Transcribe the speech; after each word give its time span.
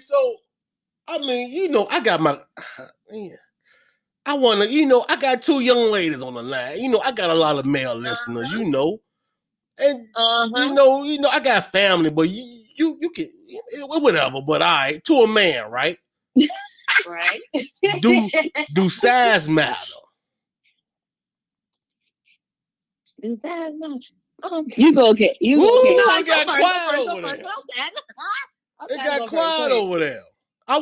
So, 0.00 0.36
I 1.08 1.18
mean, 1.18 1.50
you 1.50 1.68
know, 1.68 1.86
I 1.90 2.00
got 2.00 2.20
my. 2.20 2.38
Yeah. 3.12 3.34
I 4.26 4.34
want 4.34 4.60
to, 4.60 4.68
you 4.70 4.86
know, 4.86 5.04
I 5.08 5.16
got 5.16 5.42
two 5.42 5.60
young 5.60 5.90
ladies 5.90 6.22
on 6.22 6.34
the 6.34 6.42
line. 6.42 6.78
You 6.78 6.90
know, 6.90 7.00
I 7.00 7.10
got 7.10 7.30
a 7.30 7.34
lot 7.34 7.58
of 7.58 7.66
male 7.66 7.96
listeners. 7.96 8.52
You 8.52 8.70
know, 8.70 9.00
and 9.78 10.06
Uh-huh. 10.14 10.62
you 10.62 10.74
know, 10.74 11.02
you 11.02 11.18
know, 11.18 11.28
I 11.28 11.40
got 11.40 11.72
family, 11.72 12.10
but 12.10 12.28
you, 12.28 12.62
you, 12.76 12.98
you 13.00 13.10
can 13.10 13.30
whatever. 13.88 14.40
But 14.42 14.62
I, 14.62 15.00
to 15.06 15.14
a 15.14 15.26
man, 15.26 15.70
right? 15.70 15.98
right. 17.06 17.40
Do 18.00 18.30
do 18.74 18.88
size 18.88 19.48
matter? 19.48 19.76
Is 23.22 23.42
that 23.42 23.72
not? 23.74 24.00
Um, 24.42 24.66
you 24.76 24.94
go 24.94 25.12
get 25.12 25.36
you 25.40 25.56
go 25.56 25.64
Ooh, 25.64 25.82
get. 25.82 26.20
it 26.20 26.26
got 26.26 26.46
quiet 26.46 27.08
over 27.08 27.20
there. 27.22 27.44
It 28.88 29.02
got 29.04 29.28
quiet 29.28 29.72
over 29.72 29.98
there. 29.98 30.22
I, 30.68 30.76
I, 30.78 30.80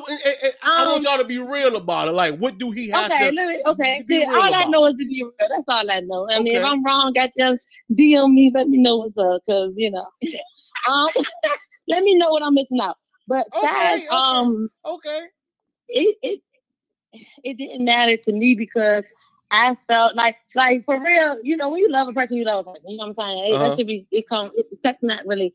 I, 0.62 0.82
I 0.84 0.90
want 0.90 1.04
y'all 1.04 1.18
to 1.18 1.24
be 1.24 1.38
real 1.38 1.76
about 1.76 2.08
it. 2.08 2.12
Like, 2.12 2.36
what 2.38 2.58
do 2.58 2.70
he 2.70 2.88
have 2.90 3.10
Okay, 3.10 3.30
to? 3.30 3.32
let 3.32 3.48
me, 3.48 3.62
okay. 3.66 4.04
real 4.08 4.28
all 4.36 4.54
I 4.54 4.64
know 4.66 4.84
is 4.86 4.92
to 4.92 4.98
be 4.98 5.22
real. 5.22 5.32
That's 5.40 5.64
all 5.68 5.90
I 5.90 6.00
know. 6.00 6.28
I 6.30 6.40
mean, 6.40 6.54
if 6.56 6.64
I'm 6.64 6.84
wrong, 6.84 7.12
got 7.12 7.30
them 7.36 7.58
DM 7.92 8.32
me. 8.34 8.50
Let 8.54 8.68
me 8.68 8.78
know 8.78 8.98
what's 8.98 9.16
up, 9.16 9.42
cause 9.46 9.72
you 9.76 9.90
know, 9.90 10.06
um, 10.88 11.08
let 11.88 12.02
me 12.04 12.16
know 12.16 12.30
what 12.30 12.42
I'm 12.42 12.54
missing 12.54 12.80
out. 12.80 12.98
But 13.26 13.46
Okay, 13.54 13.66
size, 13.66 14.00
okay. 14.10 14.10
um, 14.10 14.68
Okay. 14.84 15.26
it 15.88 16.16
it 16.22 16.40
it 17.44 17.56
didn't 17.58 17.84
matter 17.84 18.16
to 18.16 18.32
me 18.32 18.54
because 18.54 19.04
I 19.50 19.76
felt 19.88 20.14
like 20.14 20.36
like 20.54 20.84
for 20.84 21.02
real, 21.02 21.38
you 21.42 21.56
know, 21.56 21.68
when 21.70 21.80
you 21.80 21.88
love 21.88 22.08
a 22.08 22.12
person, 22.12 22.36
you 22.36 22.44
love 22.44 22.66
a 22.66 22.72
person. 22.72 22.90
You 22.90 22.96
know 22.98 23.08
what 23.08 23.18
I'm 23.26 23.36
saying? 23.38 23.54
It, 23.54 23.54
Uh-huh. 23.54 23.68
that 23.68 23.74
should 23.76 23.86
be 23.86 24.06
it 24.10 24.28
comes 24.28 24.52
sex 24.82 24.98
not 25.02 25.26
really 25.26 25.54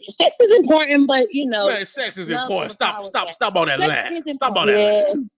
sex 0.00 0.36
is 0.40 0.56
important, 0.58 1.06
but 1.06 1.32
you 1.32 1.46
know 1.46 1.66
Man, 1.68 1.84
sex 1.86 2.18
is 2.18 2.28
important. 2.30 2.72
Stop, 2.72 3.04
stop, 3.04 3.32
stop 3.32 3.56
all 3.56 3.66
that 3.66 3.78
sex 3.80 4.10
line. 4.26 4.34
Stop 4.34 4.56
all 4.56 4.66
that 4.66 4.78
Yeah, 4.78 5.12
line. 5.12 5.30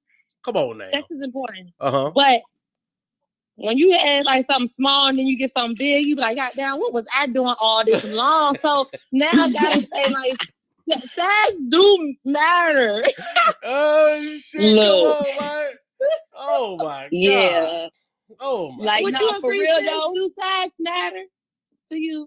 Come 0.45 0.57
on 0.57 0.79
now. 0.79 0.91
sex 0.91 1.07
is 1.11 1.23
important. 1.23 1.71
Uh 1.81 1.91
huh. 1.91 2.11
But 2.15 2.43
when 3.57 3.77
you 3.77 3.93
had 3.93 4.25
like 4.25 4.47
something 4.51 4.71
small 4.75 5.09
and 5.09 5.19
then 5.19 5.27
you 5.27 5.37
get 5.37 5.53
something 5.57 5.77
big, 5.77 6.07
you 6.07 6.17
be 6.17 6.23
like, 6.23 6.37
God 6.37 6.53
damn, 6.57 6.79
what 6.79 6.93
was 6.93 7.07
I 7.15 7.27
doing 7.27 7.55
all 7.61 7.85
this 7.85 8.03
long? 8.05 8.57
So 8.63 8.89
now 9.13 9.31
I 9.33 9.51
gotta 9.53 9.81
say 9.95 10.11
like 10.11 10.39
size 11.15 11.57
do 11.69 12.15
matter. 12.25 13.05
Oh 13.63 14.37
shit! 14.39 14.61
Look. 14.77 15.27
Come 15.27 15.45
on, 15.45 15.53
man. 15.53 15.71
Oh 16.35 16.77
my 16.79 16.85
god. 17.03 17.09
Yeah. 17.13 17.89
Oh 18.41 18.73
my. 18.73 18.85
Like 18.85 19.05
Would 19.05 19.15
no, 19.15 19.41
for 19.41 19.51
real 19.51 19.77
sis? 19.79 19.87
though, 19.91 20.13
do 20.15 20.31
size 20.41 20.71
matter 20.79 21.23
to 21.93 21.99
you? 21.99 22.27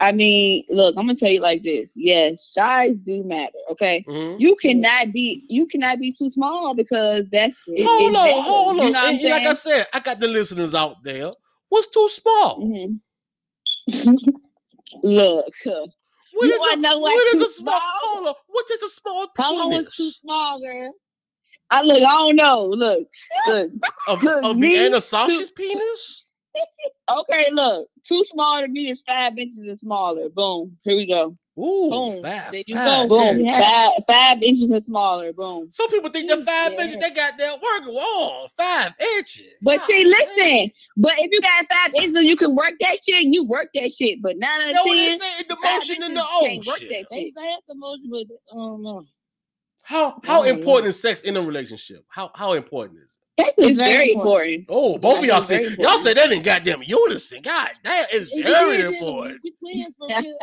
I 0.00 0.12
mean, 0.12 0.64
look, 0.70 0.94
I'm 0.96 1.06
gonna 1.06 1.16
tell 1.16 1.30
you 1.30 1.40
like 1.40 1.62
this. 1.62 1.92
Yes, 1.96 2.52
size 2.52 2.96
do 2.98 3.22
matter. 3.24 3.58
Okay, 3.70 4.04
Mhm. 4.08 4.38
you 4.40 4.56
cannot 4.56 5.12
be 5.12 5.44
you 5.48 5.66
cannot 5.66 5.98
be 6.00 6.12
too 6.12 6.30
small 6.30 6.74
because 6.74 7.28
that's 7.30 7.62
Hold 7.66 7.76
it 7.76 8.16
on, 8.16 8.42
hold 8.42 8.76
You 8.76 8.82
on. 8.84 8.92
know 8.92 8.98
I'm 9.00 9.14
And 9.14 9.22
like 9.30 9.46
I 9.46 9.52
said, 9.52 9.86
I 9.92 10.00
got 10.00 10.20
the 10.20 10.28
listeners 10.28 10.74
out 10.74 10.96
there. 11.02 11.32
What's 11.68 11.88
too 11.88 12.08
small? 12.08 12.60
Mhm. 12.60 13.00
look, 15.02 15.46
What 15.64 16.46
You 16.46 16.54
is 16.54 16.72
a, 16.72 16.76
know 16.76 16.98
what 16.98 17.34
is 17.34 17.40
a 17.40 17.48
small? 17.48 17.78
small? 17.80 17.80
Hold 18.02 18.28
on. 18.28 18.34
What 18.46 18.70
is 18.70 18.82
a 18.82 18.88
small 18.88 19.26
was 19.36 19.96
too 19.96 20.10
small, 20.10 20.60
girl? 20.60 20.92
I 21.70 21.82
look. 21.82 21.98
I 21.98 22.00
don't 22.02 22.36
know. 22.36 22.64
Look, 22.64 23.08
look. 23.46 23.70
of, 24.06 24.22
Look, 24.22 24.44
of 24.44 24.60
the 24.60 24.76
Anna 24.76 25.00
Sasha's 25.00 25.50
penis? 25.50 26.24
Okay, 27.10 27.46
look. 27.52 27.88
Too 28.04 28.24
small 28.24 28.60
to 28.60 28.68
me 28.68 28.90
is 28.90 29.02
five 29.02 29.36
inches 29.38 29.58
and 29.58 29.78
smaller. 29.80 30.28
Boom. 30.28 30.76
Here 30.82 30.96
we 30.96 31.06
go. 31.06 31.36
Ooh, 31.58 31.90
Boom. 31.90 32.22
five, 32.22 32.52
There 32.52 32.62
you 32.66 32.76
five 32.76 33.08
go. 33.08 33.16
Boom. 33.16 33.40
inches. 33.40 33.46
Yeah. 33.46 33.60
Five 33.60 33.92
five 34.06 34.42
inches 34.42 34.70
and 34.70 34.84
smaller. 34.84 35.32
Boom. 35.32 35.70
Some 35.70 35.88
people 35.90 36.10
think 36.10 36.28
that 36.28 36.44
five 36.44 36.72
Yeah. 36.74 36.82
inches 36.84 36.98
they 36.98 37.10
got 37.10 37.36
their 37.36 37.50
working 37.52 37.94
wall. 37.94 38.48
Five 38.56 38.94
inches. 39.16 39.46
But 39.62 39.78
God 39.78 39.86
see, 39.86 40.02
damn. 40.04 40.10
listen. 40.10 40.70
But 40.96 41.14
if 41.18 41.30
you 41.32 41.40
got 41.40 41.66
five 41.70 41.94
inches, 41.94 42.22
you 42.28 42.36
can 42.36 42.54
work 42.54 42.74
that 42.80 42.98
shit. 43.04 43.24
You 43.24 43.44
work 43.44 43.68
that 43.74 43.90
shit. 43.92 44.22
But 44.22 44.36
nine 44.38 44.50
out 44.60 44.70
Yo, 44.72 44.78
of 44.80 44.84
what 44.86 44.94
they 44.96 45.08
ten, 45.08 45.20
say 45.20 45.42
the 45.48 45.56
motion 45.62 46.02
in 46.02 46.14
the 46.14 46.20
inches 46.20 46.38
can't 46.40 46.66
work 46.66 46.76
ocean. 46.76 46.88
that 46.90 46.96
shit. 46.98 47.08
say 47.10 47.32
it's 47.34 47.66
the 47.66 47.74
most, 47.74 48.00
but 48.10 48.18
I 48.52 48.54
don't 48.56 48.82
know. 48.82 49.04
How 49.82 50.20
how 50.22 50.42
Oh, 50.42 50.44
yeah. 50.44 50.52
important 50.52 50.88
is 50.90 51.00
sex 51.00 51.22
in 51.22 51.36
a 51.36 51.40
relationship? 51.42 52.04
How 52.08 52.30
how 52.34 52.52
important 52.52 52.98
is 53.00 53.14
it? 53.14 53.17
Sex 53.38 53.52
It's 53.58 53.76
very 53.76 54.12
important. 54.12 54.66
Oh, 54.68 54.98
both 54.98 55.18
of 55.18 55.24
y'all 55.24 55.34
That's 55.36 55.46
say 55.46 55.62
y'all 55.62 55.70
important. 55.72 56.00
say 56.00 56.14
that 56.14 56.32
in 56.32 56.42
goddamn 56.42 56.82
unison. 56.84 57.42
God 57.42 57.68
that 57.84 58.06
is 58.12 58.28
It 58.32 58.42
very 58.44 58.78
is, 58.78 58.84
important. 58.86 59.40
we 59.44 59.52
twins 59.52 59.94
for 59.98 60.08
real. 60.08 60.38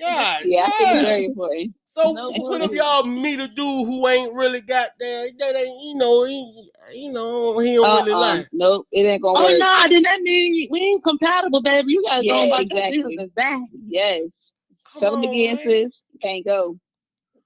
God, 0.00 0.42
Yeah, 0.44 0.64
I 0.66 0.70
think 0.70 0.90
yeah. 0.90 0.94
it's 0.98 1.02
very 1.08 1.24
important. 1.26 1.74
So 1.86 2.12
No 2.12 2.30
what 2.30 2.62
if 2.62 2.72
y'all 2.72 3.04
meet 3.04 3.40
a 3.40 3.48
dude 3.48 3.56
who 3.86 4.06
ain't 4.08 4.34
really 4.34 4.60
got 4.60 4.90
there? 5.00 5.28
That 5.38 5.56
ain't 5.56 5.82
you 5.82 5.94
know 5.96 6.24
he 6.24 6.70
you 6.94 7.12
know 7.12 7.58
he 7.58 7.74
don't 7.74 8.04
really 8.06 8.12
Uh-uh. 8.12 8.20
like. 8.20 8.48
Nope, 8.52 8.86
it 8.92 9.02
ain't 9.02 9.22
gonna 9.22 9.34
work. 9.38 9.48
Oh 9.48 9.52
work. 9.52 9.58
no, 9.60 9.86
then 9.90 10.02
that 10.04 10.20
means 10.22 10.68
we 10.70 10.80
ain't 10.80 11.04
compatible, 11.04 11.62
baby. 11.62 11.92
You 11.92 12.02
gotta 12.04 12.26
go 12.26 12.44
Yeah, 12.44 12.44
about 12.46 12.60
exactly. 12.62 12.98
your 12.98 13.08
business 13.08 13.30
back. 13.34 13.60
Yes. 13.86 14.52
Come 14.92 15.00
Tell 15.00 15.10
them 15.12 15.24
on, 15.24 15.30
again, 15.30 15.56
man. 15.56 15.64
sis. 15.64 16.04
Can't 16.22 16.44
go. 16.46 16.78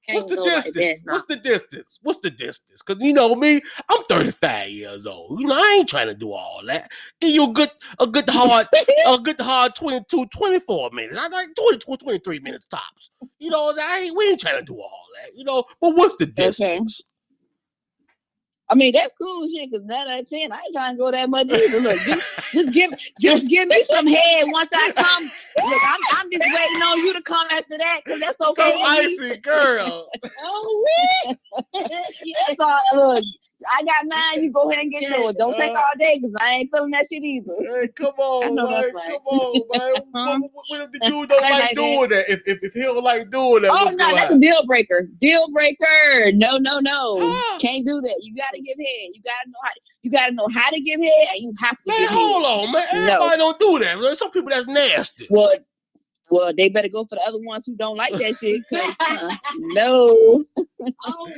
What's 0.09 0.27
the 0.27 0.37
distance? 0.37 1.01
What's 1.05 1.27
the 1.27 1.37
distance? 1.37 1.99
What's 2.03 2.21
the 2.21 2.31
distance? 2.31 2.83
Because 2.83 3.03
you 3.03 3.13
know 3.13 3.35
me, 3.35 3.61
I'm 3.89 4.03
35 4.09 4.69
years 4.69 5.07
old. 5.07 5.41
You 5.41 5.47
know, 5.47 5.55
I 5.55 5.77
ain't 5.79 5.89
trying 5.89 6.09
to 6.09 6.15
do 6.15 6.33
all 6.33 6.61
that. 6.67 6.91
Give 7.21 7.31
you 7.31 7.51
a 7.51 7.53
good, 7.53 7.71
a 8.01 8.07
good 8.07 8.25
hard, 8.31 8.67
a 9.07 9.19
good 9.19 9.41
hard 9.41 9.75
22, 9.77 10.27
24 10.27 10.91
minutes. 10.93 11.19
I 11.19 11.29
like 11.29 11.49
22, 11.55 11.97
23 12.05 12.39
minutes 12.41 12.69
tops. 12.69 13.11
You 13.39 13.51
know, 13.51 13.75
I 13.81 14.03
ain't, 14.07 14.17
we 14.17 14.29
ain't 14.31 14.41
trying 14.41 14.59
to 14.59 14.65
do 14.65 14.77
all 14.77 15.07
that. 15.23 15.37
You 15.37 15.45
know, 15.45 15.65
but 15.81 15.95
what's 15.97 16.17
the 16.17 16.27
distance? 16.27 17.01
I 18.73 18.75
mean, 18.75 18.95
that's 18.95 19.15
cool 19.21 19.47
shit, 19.49 19.71
because 19.71 19.85
nine 19.85 20.09
out 20.09 20.21
of 20.21 20.31
ten, 20.31 20.51
I 20.51 20.57
ain't 20.57 20.73
trying 20.73 20.95
to 20.95 20.99
go 20.99 21.11
that 21.11 21.29
much 21.29 21.47
either. 21.47 21.79
Look, 21.79 21.99
just, 22.01 22.27
just 22.53 22.73
give 22.73 22.91
just 23.21 23.47
give 23.47 23.69
me 23.69 23.85
some 23.85 24.07
head 24.07 24.45
once 24.47 24.71
I 24.73 24.93
come. 24.93 25.25
Look, 25.25 25.83
I'm, 25.87 26.01
I'm 26.15 26.31
just 26.33 26.43
waiting 26.43 26.83
on 26.83 26.99
you 27.01 27.13
to 27.13 27.21
come 27.21 27.47
after 27.51 27.77
that, 27.77 28.01
because 28.03 28.19
that's 28.21 28.41
okay. 28.41 28.71
so 28.71 28.83
icy, 28.83 29.37
girl. 29.41 30.09
Oh, 30.45 30.87
That's 31.75 32.61
all. 32.61 32.81
Look, 32.95 33.25
I 33.71 33.83
got 33.85 34.07
mine. 34.07 34.43
You 34.45 34.53
go 34.53 34.71
ahead 34.71 34.85
and 34.85 34.93
get 34.93 35.03
yours. 35.03 35.35
Don't 35.39 35.57
take 35.57 35.71
all 35.71 35.83
day, 35.99 36.19
because 36.21 36.35
I 36.41 36.51
ain't 36.55 36.71
feeling 36.73 36.91
that 36.93 37.07
shit 37.11 37.23
either. 37.23 37.53
Hey, 37.61 37.89
come 37.89 38.15
on, 38.19 38.55
man. 38.57 38.67
right. 38.95 39.07
Come 39.07 39.17
on, 39.27 39.63
man. 39.71 40.41
What, 40.53 40.65
what- 40.69 40.81
if 40.83 40.91
the 40.93 40.99
dude 41.01 41.29
don't 41.29 41.41
like 41.43 41.53
like 41.61 41.77
doing 41.77 42.09
that? 42.11 42.31
If, 42.31 42.43
if 42.47 42.63
if 42.63 42.73
he 42.75 42.81
don't 42.83 43.03
like 43.05 43.31
doing 43.31 43.63
that, 43.63 43.71
Oh 43.73 43.91
no, 43.97 44.15
that's 44.15 44.35
a 44.35 44.39
deal 44.39 44.65
breaker. 44.67 45.09
Deal 45.21 45.51
breaker. 45.53 46.33
No, 46.35 46.57
no, 46.59 46.81
no. 46.81 47.19
Huh? 47.21 47.59
Can't 47.61 47.87
do 47.87 48.01
that. 48.01 48.17
You 48.21 48.35
gotta 48.37 48.61
give 48.63 48.77
head. 48.79 49.11
You 49.15 49.23
gotta 49.25 49.49
know 49.49 49.59
how. 49.63 49.71
You 50.03 50.11
gotta 50.11 50.33
know 50.33 50.49
how 50.53 50.71
to 50.71 50.81
give 50.81 51.01
head, 51.01 51.29
and 51.35 51.43
you 51.43 51.55
have 51.61 51.77
to 51.77 51.83
Man, 51.87 52.09
hold 52.11 52.43
head. 52.45 52.51
on, 52.53 52.73
man. 52.73 52.85
No. 52.93 53.13
Everybody 53.15 53.39
don't 53.39 53.61
do 53.61 53.79
that. 53.81 54.01
man. 54.01 54.15
Some 54.17 54.31
people 54.33 54.51
that's 54.51 54.67
nasty. 54.67 55.27
Well, 55.31 55.53
well, 56.31 56.53
they 56.55 56.69
better 56.69 56.89
go 56.89 57.05
for 57.05 57.17
the 57.17 57.23
other 57.23 57.39
ones 57.39 57.67
who 57.67 57.75
don't 57.77 57.97
like 57.97 58.17
that 58.19 58.37
shit. 58.37 58.63
'cause, 58.69 58.95
uh, 59.01 59.31
no, 59.59 60.45
oh. 61.05 61.33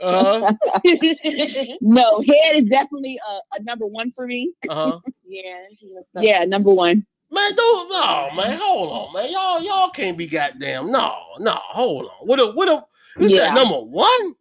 Uh-huh. 0.00 0.52
no, 1.80 2.20
head 2.20 2.56
is 2.56 2.64
definitely 2.66 3.18
a, 3.28 3.58
a 3.58 3.62
number 3.62 3.86
one 3.86 4.10
for 4.12 4.26
me. 4.26 4.52
Uh-huh. 4.68 4.98
yeah. 5.26 5.62
Yeah, 6.20 6.44
number 6.44 6.72
one. 6.72 7.06
Man, 7.30 7.50
don't 7.56 7.88
no, 7.90 8.30
man. 8.36 8.58
Hold 8.60 8.92
on, 8.92 9.12
man. 9.22 9.32
Y'all, 9.32 9.62
y'all 9.62 9.90
can't 9.90 10.16
be 10.16 10.26
goddamn. 10.26 10.90
No, 10.92 11.16
no, 11.40 11.52
hold 11.52 12.06
on. 12.06 12.26
What 12.26 12.38
a 12.40 12.46
what 12.52 12.68
a 12.68 12.84
you 13.18 13.28
Yeah. 13.28 13.46
said 13.46 13.54
number 13.54 13.76
one? 13.78 14.34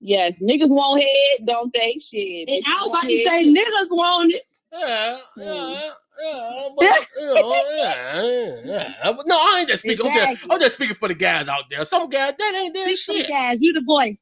Yes, 0.00 0.38
niggas 0.40 0.68
want 0.68 1.02
head, 1.02 1.46
don't 1.46 1.72
they? 1.72 1.98
Shit. 1.98 2.48
And 2.48 2.62
bitches 2.64 2.68
I 2.68 2.82
was 2.84 2.88
about 2.90 3.02
to 3.08 3.24
say 3.24 3.44
niggas 3.46 3.90
want 3.90 4.32
it. 4.32 4.42
Yeah, 4.72 5.16
Hmm. 5.34 5.42
yeah, 5.42 5.90
yeah. 6.22 6.68
But 6.76 7.06
you 7.18 7.26
know, 7.34 7.54
yeah, 7.76 8.22
yeah, 8.22 8.56
yeah. 8.64 9.12
But 9.12 9.26
no, 9.26 9.36
I 9.36 9.58
ain't 9.60 9.68
just 9.68 9.82
speaking. 9.82 10.06
I'm, 10.06 10.12
just, 10.14 10.46
I'm 10.50 10.60
just 10.60 10.74
speaking 10.76 10.94
for 10.94 11.08
the 11.08 11.14
guys 11.14 11.48
out 11.48 11.64
there. 11.70 11.84
Some 11.84 12.08
guys 12.08 12.34
that 12.38 12.54
ain't 12.56 12.74
their 12.74 12.96
Speak 12.96 13.18
shit. 13.18 13.28
guys. 13.28 13.58
You 13.60 13.72
the 13.72 13.82
boy. 13.82 14.18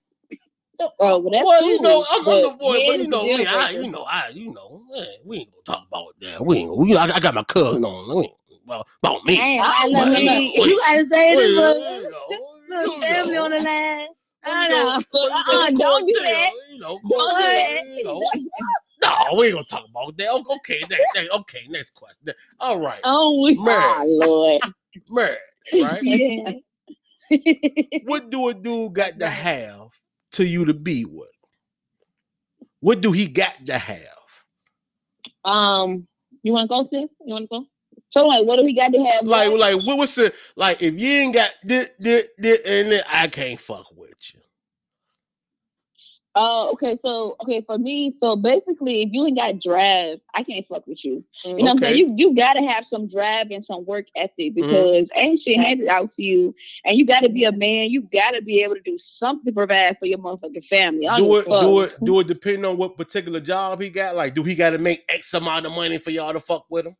Oh, 1.01 1.19
well, 1.21 1.31
that's 1.31 1.45
well, 1.45 1.61
cool. 1.61 1.71
you 1.71 1.81
know, 1.83 2.07
I'm, 2.11 2.21
I'm 2.29 2.43
the 2.43 2.49
but 2.51 2.59
voice, 2.59 2.79
head 2.81 2.87
but 2.87 2.99
you 2.99 3.09
know 3.09 3.25
deal 3.25 3.39
me. 3.39 3.47
I, 3.47 3.71
you 3.71 3.91
know, 3.91 4.05
I, 4.09 4.29
you 4.35 4.53
know, 4.53 4.83
eh, 4.97 5.05
we 5.25 5.39
ain't 5.39 5.51
gonna 5.53 5.79
talk 5.79 5.87
about 5.89 6.15
that. 6.21 6.45
We 6.45 6.57
ain't. 6.59 6.71
Gonna, 6.71 6.89
you 6.89 6.95
know, 6.95 7.01
I, 7.01 7.17
I 7.17 7.21
got 7.21 7.35
my 7.35 7.45
cousin 7.45 7.85
on. 7.85 8.17
We 8.17 8.23
ain't, 8.25 8.33
well, 8.67 8.87
about 9.03 9.25
me. 9.25 9.37
Damn, 9.37 9.65
I 9.65 9.85
I 9.85 9.87
love 9.89 10.09
love 10.09 10.23
you. 10.23 10.31
me. 10.31 10.55
Wait. 10.59 10.71
You 10.71 10.79
gotta 10.81 11.07
say 11.11 11.37
Well, 11.37 11.45
this 11.45 11.55
little, 11.55 12.57
little 12.69 13.01
family 13.03 13.37
on 13.37 13.51
the 13.51 13.61
line. 13.61 14.09
I 14.47 14.65
You 14.65 14.75
know. 14.75 14.85
know, 14.87 15.03
Uh-uh, 15.15 15.71
don't 15.71 16.07
do 16.07 16.13
Cortez, 16.13 16.23
that. 16.23 16.51
You 16.73 16.79
know, 16.81 16.99
Don't 17.09 17.39
do 17.39 17.45
Cortez, 17.45 17.55
that. 17.55 17.85
No, 19.05 19.39
we 19.39 19.47
ain't 19.47 19.55
gonna 19.55 19.67
talk 19.67 19.87
about 19.89 20.17
that. 20.17 20.45
Okay, 20.57 20.81
next, 20.89 21.05
next, 21.15 21.31
okay, 21.31 21.67
next 21.69 21.91
question. 21.91 22.33
All 22.61 22.81
right, 22.81 23.01
Oh, 23.05 23.43
we. 23.43 23.57
Oh, 23.59 24.05
Lord. 24.07 24.63
married, 25.11 25.39
right? 25.75 26.61
Yeah. 27.31 28.01
What 28.05 28.31
do 28.31 28.51
a 28.51 28.55
dude 28.55 28.93
got 28.93 29.19
to 29.19 29.29
have 29.29 29.89
to 30.33 30.47
you 30.47 30.67
to 30.67 30.75
be 30.75 31.07
with? 31.07 31.31
What 32.81 33.01
do 33.01 33.13
he 33.13 33.27
got 33.27 33.65
to 33.67 33.79
have? 33.79 33.99
Um, 35.43 36.07
you 36.43 36.53
want 36.53 36.65
to 36.65 36.69
go, 36.69 36.89
sis? 36.93 37.11
You 37.25 37.33
want 37.33 37.45
to 37.51 37.61
go? 37.61 37.67
So 38.11 38.27
like, 38.29 38.45
what 38.47 38.57
do 38.57 38.65
we 38.65 38.77
got 38.77 38.93
to 38.93 39.03
have? 39.05 39.25
Like, 39.25 39.51
like 39.53 39.77
what 39.87 39.97
was 39.99 40.15
the 40.15 40.33
like? 40.55 40.83
If 40.83 41.01
you 41.01 41.09
ain't 41.09 41.35
got 41.35 41.51
this, 41.65 41.91
this, 41.99 42.29
this, 42.39 42.61
and 42.67 42.93
then 42.93 43.03
I 43.11 43.27
can't 43.27 43.59
fuck 43.59 43.87
with 43.97 44.15
you. 44.35 44.41
Oh, 46.37 46.71
okay. 46.73 46.97
So, 46.97 47.37
okay, 47.41 47.61
for 47.61 47.79
me, 47.79 48.11
so 48.11 48.35
basically, 48.35 49.03
if 49.03 49.11
you 49.13 49.25
ain't 49.27 49.39
got 49.39 49.61
drive, 49.61 50.19
I 50.35 50.43
can't 50.43 50.67
fuck 50.67 50.85
with 50.87 51.05
you. 51.05 51.25
You 51.45 51.57
know 51.57 51.65
what 51.65 51.71
I'm 51.71 51.79
saying? 51.79 51.99
You 51.99 52.13
you 52.17 52.35
gotta 52.35 52.61
have 52.67 52.85
some 52.85 53.07
drive 53.07 53.51
and 53.51 53.65
some 53.65 53.85
work 53.87 54.07
ethic 54.17 54.55
mm-hmm. 54.55 54.63
because 54.63 55.11
ain't 55.15 55.39
shit 55.39 55.61
handed 55.61 55.87
out 55.87 56.11
to 56.13 56.25
you, 56.25 56.55
and 56.85 56.99
you 56.99 57.07
gotta 57.07 57.29
be 57.29 57.45
a 57.45 57.53
man. 57.53 57.91
You 57.91 58.09
gotta 58.13 58.43
be 58.43 58.63
able 58.63 58.75
to 58.75 58.81
do 58.81 58.99
something 58.99 59.45
to 59.45 59.53
provide 59.53 59.97
for 59.99 60.07
your 60.07 60.19
motherfucking 60.19 60.65
family. 60.65 61.03
Don't 61.03 61.21
it, 61.21 61.47
a 61.47 61.61
do 61.61 61.81
it, 61.83 61.97
do 62.05 62.21
it. 62.21 62.27
Depending 62.27 62.65
on 62.65 62.77
what 62.77 62.97
particular 62.97 63.41
job 63.41 63.81
he 63.81 63.91
got. 63.91 64.17
Like, 64.17 64.35
do 64.35 64.43
he 64.43 64.55
got 64.55 64.71
to 64.71 64.79
make 64.79 65.05
X 65.09 65.35
amount 65.35 65.67
of 65.67 65.73
money 65.73 65.99
for 65.99 66.11
y'all 66.11 66.33
to 66.33 66.41
fuck 66.41 66.67
with 66.69 66.87
him? 66.87 66.97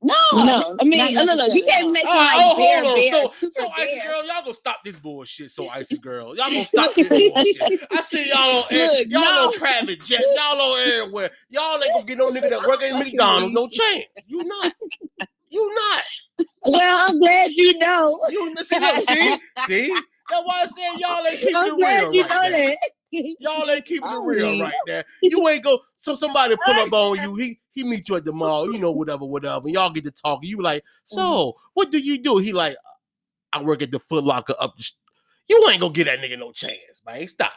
No, 0.00 0.14
No, 0.32 0.76
I 0.80 0.84
mean, 0.84 1.14
not 1.14 1.26
no, 1.26 1.34
no, 1.34 1.46
no. 1.48 1.54
You 1.54 1.64
can't 1.64 1.90
make 1.90 2.04
Oh, 2.06 2.14
like 2.14 2.30
oh, 2.36 2.56
bare, 2.56 2.84
hold 2.84 2.86
on. 2.86 2.94
bare, 3.00 3.10
So, 3.10 3.28
super 3.36 3.52
so 3.52 3.68
icy 3.76 3.98
bare. 3.98 4.08
girl, 4.08 4.26
y'all 4.26 4.42
gonna 4.42 4.54
stop 4.54 4.84
this 4.84 4.96
bullshit. 4.96 5.50
So 5.50 5.68
icy 5.68 5.98
girl, 5.98 6.36
y'all 6.36 6.50
gonna 6.50 6.64
stop 6.64 6.94
this 6.94 7.08
bullshit. 7.08 7.82
I 7.90 8.00
see 8.00 8.28
y'all 8.28 8.58
on 8.58 8.64
air, 8.70 8.88
Look, 8.98 9.08
y'all 9.08 9.20
no. 9.22 9.46
on 9.48 9.58
private 9.58 10.00
jet, 10.04 10.22
y'all 10.36 10.60
on 10.60 10.88
everywhere. 10.88 11.30
Y'all 11.48 11.74
ain't 11.82 11.92
gonna 11.92 12.04
get 12.04 12.18
no 12.18 12.30
nigga 12.30 12.48
that 12.50 12.64
work 12.66 12.80
at 12.82 12.92
Fucking 12.92 12.98
McDonald's. 13.12 13.52
No 13.54 13.66
chance. 13.68 14.04
You 14.28 14.44
not. 14.44 14.72
You 15.50 15.74
not. 15.74 16.46
Well, 16.66 17.08
I'm 17.08 17.18
glad 17.18 17.50
you 17.52 17.76
know. 17.78 18.20
You 18.30 18.54
see, 18.62 18.78
look, 18.78 19.00
see, 19.00 19.36
see. 19.66 19.88
That's 20.30 20.46
why 20.46 20.60
I 20.62 20.66
said 20.66 21.00
y'all 21.00 21.26
ain't 21.26 21.40
keeping 21.40 21.56
I'm 21.56 21.66
it 21.70 21.76
glad 21.78 22.00
real 22.02 22.14
you 22.14 22.22
right 22.22 22.30
know 22.52 22.56
now. 22.68 22.74
That. 23.12 23.36
Y'all 23.40 23.70
ain't 23.70 23.84
keeping 23.84 24.08
it 24.08 24.12
Oh, 24.12 24.24
real 24.24 24.60
right 24.60 24.72
there. 24.86 25.04
You 25.22 25.48
ain't 25.48 25.64
go. 25.64 25.80
So 25.96 26.14
somebody 26.14 26.56
pull 26.64 26.74
up 26.74 26.92
on 26.92 27.22
you. 27.22 27.34
He 27.36 27.60
he 27.72 27.84
meet 27.84 28.08
you 28.08 28.16
at 28.16 28.24
the 28.24 28.32
mall. 28.32 28.72
You 28.72 28.78
know 28.78 28.92
whatever 28.92 29.24
whatever. 29.24 29.66
And 29.66 29.74
y'all 29.74 29.90
get 29.90 30.04
to 30.04 30.10
talking. 30.10 30.48
You 30.50 30.62
like, 30.62 30.84
so 31.04 31.20
Mm-hmm. 31.20 31.58
what 31.74 31.90
do 31.90 31.98
you 31.98 32.18
do? 32.18 32.38
He 32.38 32.52
like, 32.52 32.76
I 33.52 33.62
work 33.62 33.82
at 33.82 33.90
the 33.90 34.00
Foot 34.00 34.24
Locker 34.24 34.54
up. 34.60 34.76
The, 34.76 34.82
st-" 34.82 34.98
you 35.48 35.66
ain't 35.70 35.80
gonna 35.80 35.92
get 35.92 36.04
that 36.04 36.18
nigga 36.20 36.38
no 36.38 36.52
chance, 36.52 37.02
man. 37.06 37.26
Stop. 37.28 37.52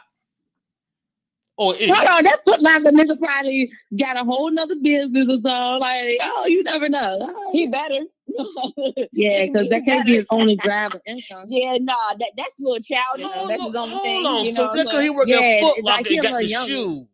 Or 1.58 1.74
it, 1.76 1.90
Hold 1.90 2.08
on, 2.08 2.24
that 2.24 2.42
foot 2.44 2.62
locker 2.62 2.90
nigga 2.90 3.18
probably 3.18 3.70
got 3.98 4.16
a 4.18 4.24
whole 4.24 4.50
nother 4.50 4.76
business 4.80 5.26
or 5.28 5.38
so. 5.42 5.78
Like, 5.78 6.18
oh, 6.22 6.46
you 6.46 6.62
never 6.62 6.88
know. 6.88 7.50
He 7.52 7.66
better. 7.68 8.00
yeah, 9.12 9.46
because 9.46 9.68
that 9.68 9.84
can't 9.84 10.06
be 10.06 10.16
his 10.16 10.26
only 10.30 10.56
driver 10.56 11.00
income. 11.06 11.46
Yeah, 11.48 11.78
nah, 11.80 11.94
that, 12.18 12.30
that's 12.36 12.58
a 12.58 12.62
little 12.62 12.80
childish. 12.80 13.26
that's 13.48 13.62
his 13.62 13.74
hold 13.76 14.02
thing. 14.02 14.26
on. 14.26 14.44
You 14.46 14.52
so 14.52 14.66
know, 14.66 14.74
just 14.74 14.90
cause 14.90 15.02
he 15.02 15.10
work 15.10 15.28
Yeah, 15.28 15.36
at 15.38 15.60
Foot 15.60 15.84
Locker 15.84 15.90
like 15.90 15.98
and 15.98 16.06
he 16.08 16.16
got 16.18 16.40
the 16.40 16.46
younger. 16.46 16.72
shoes. 16.72 17.06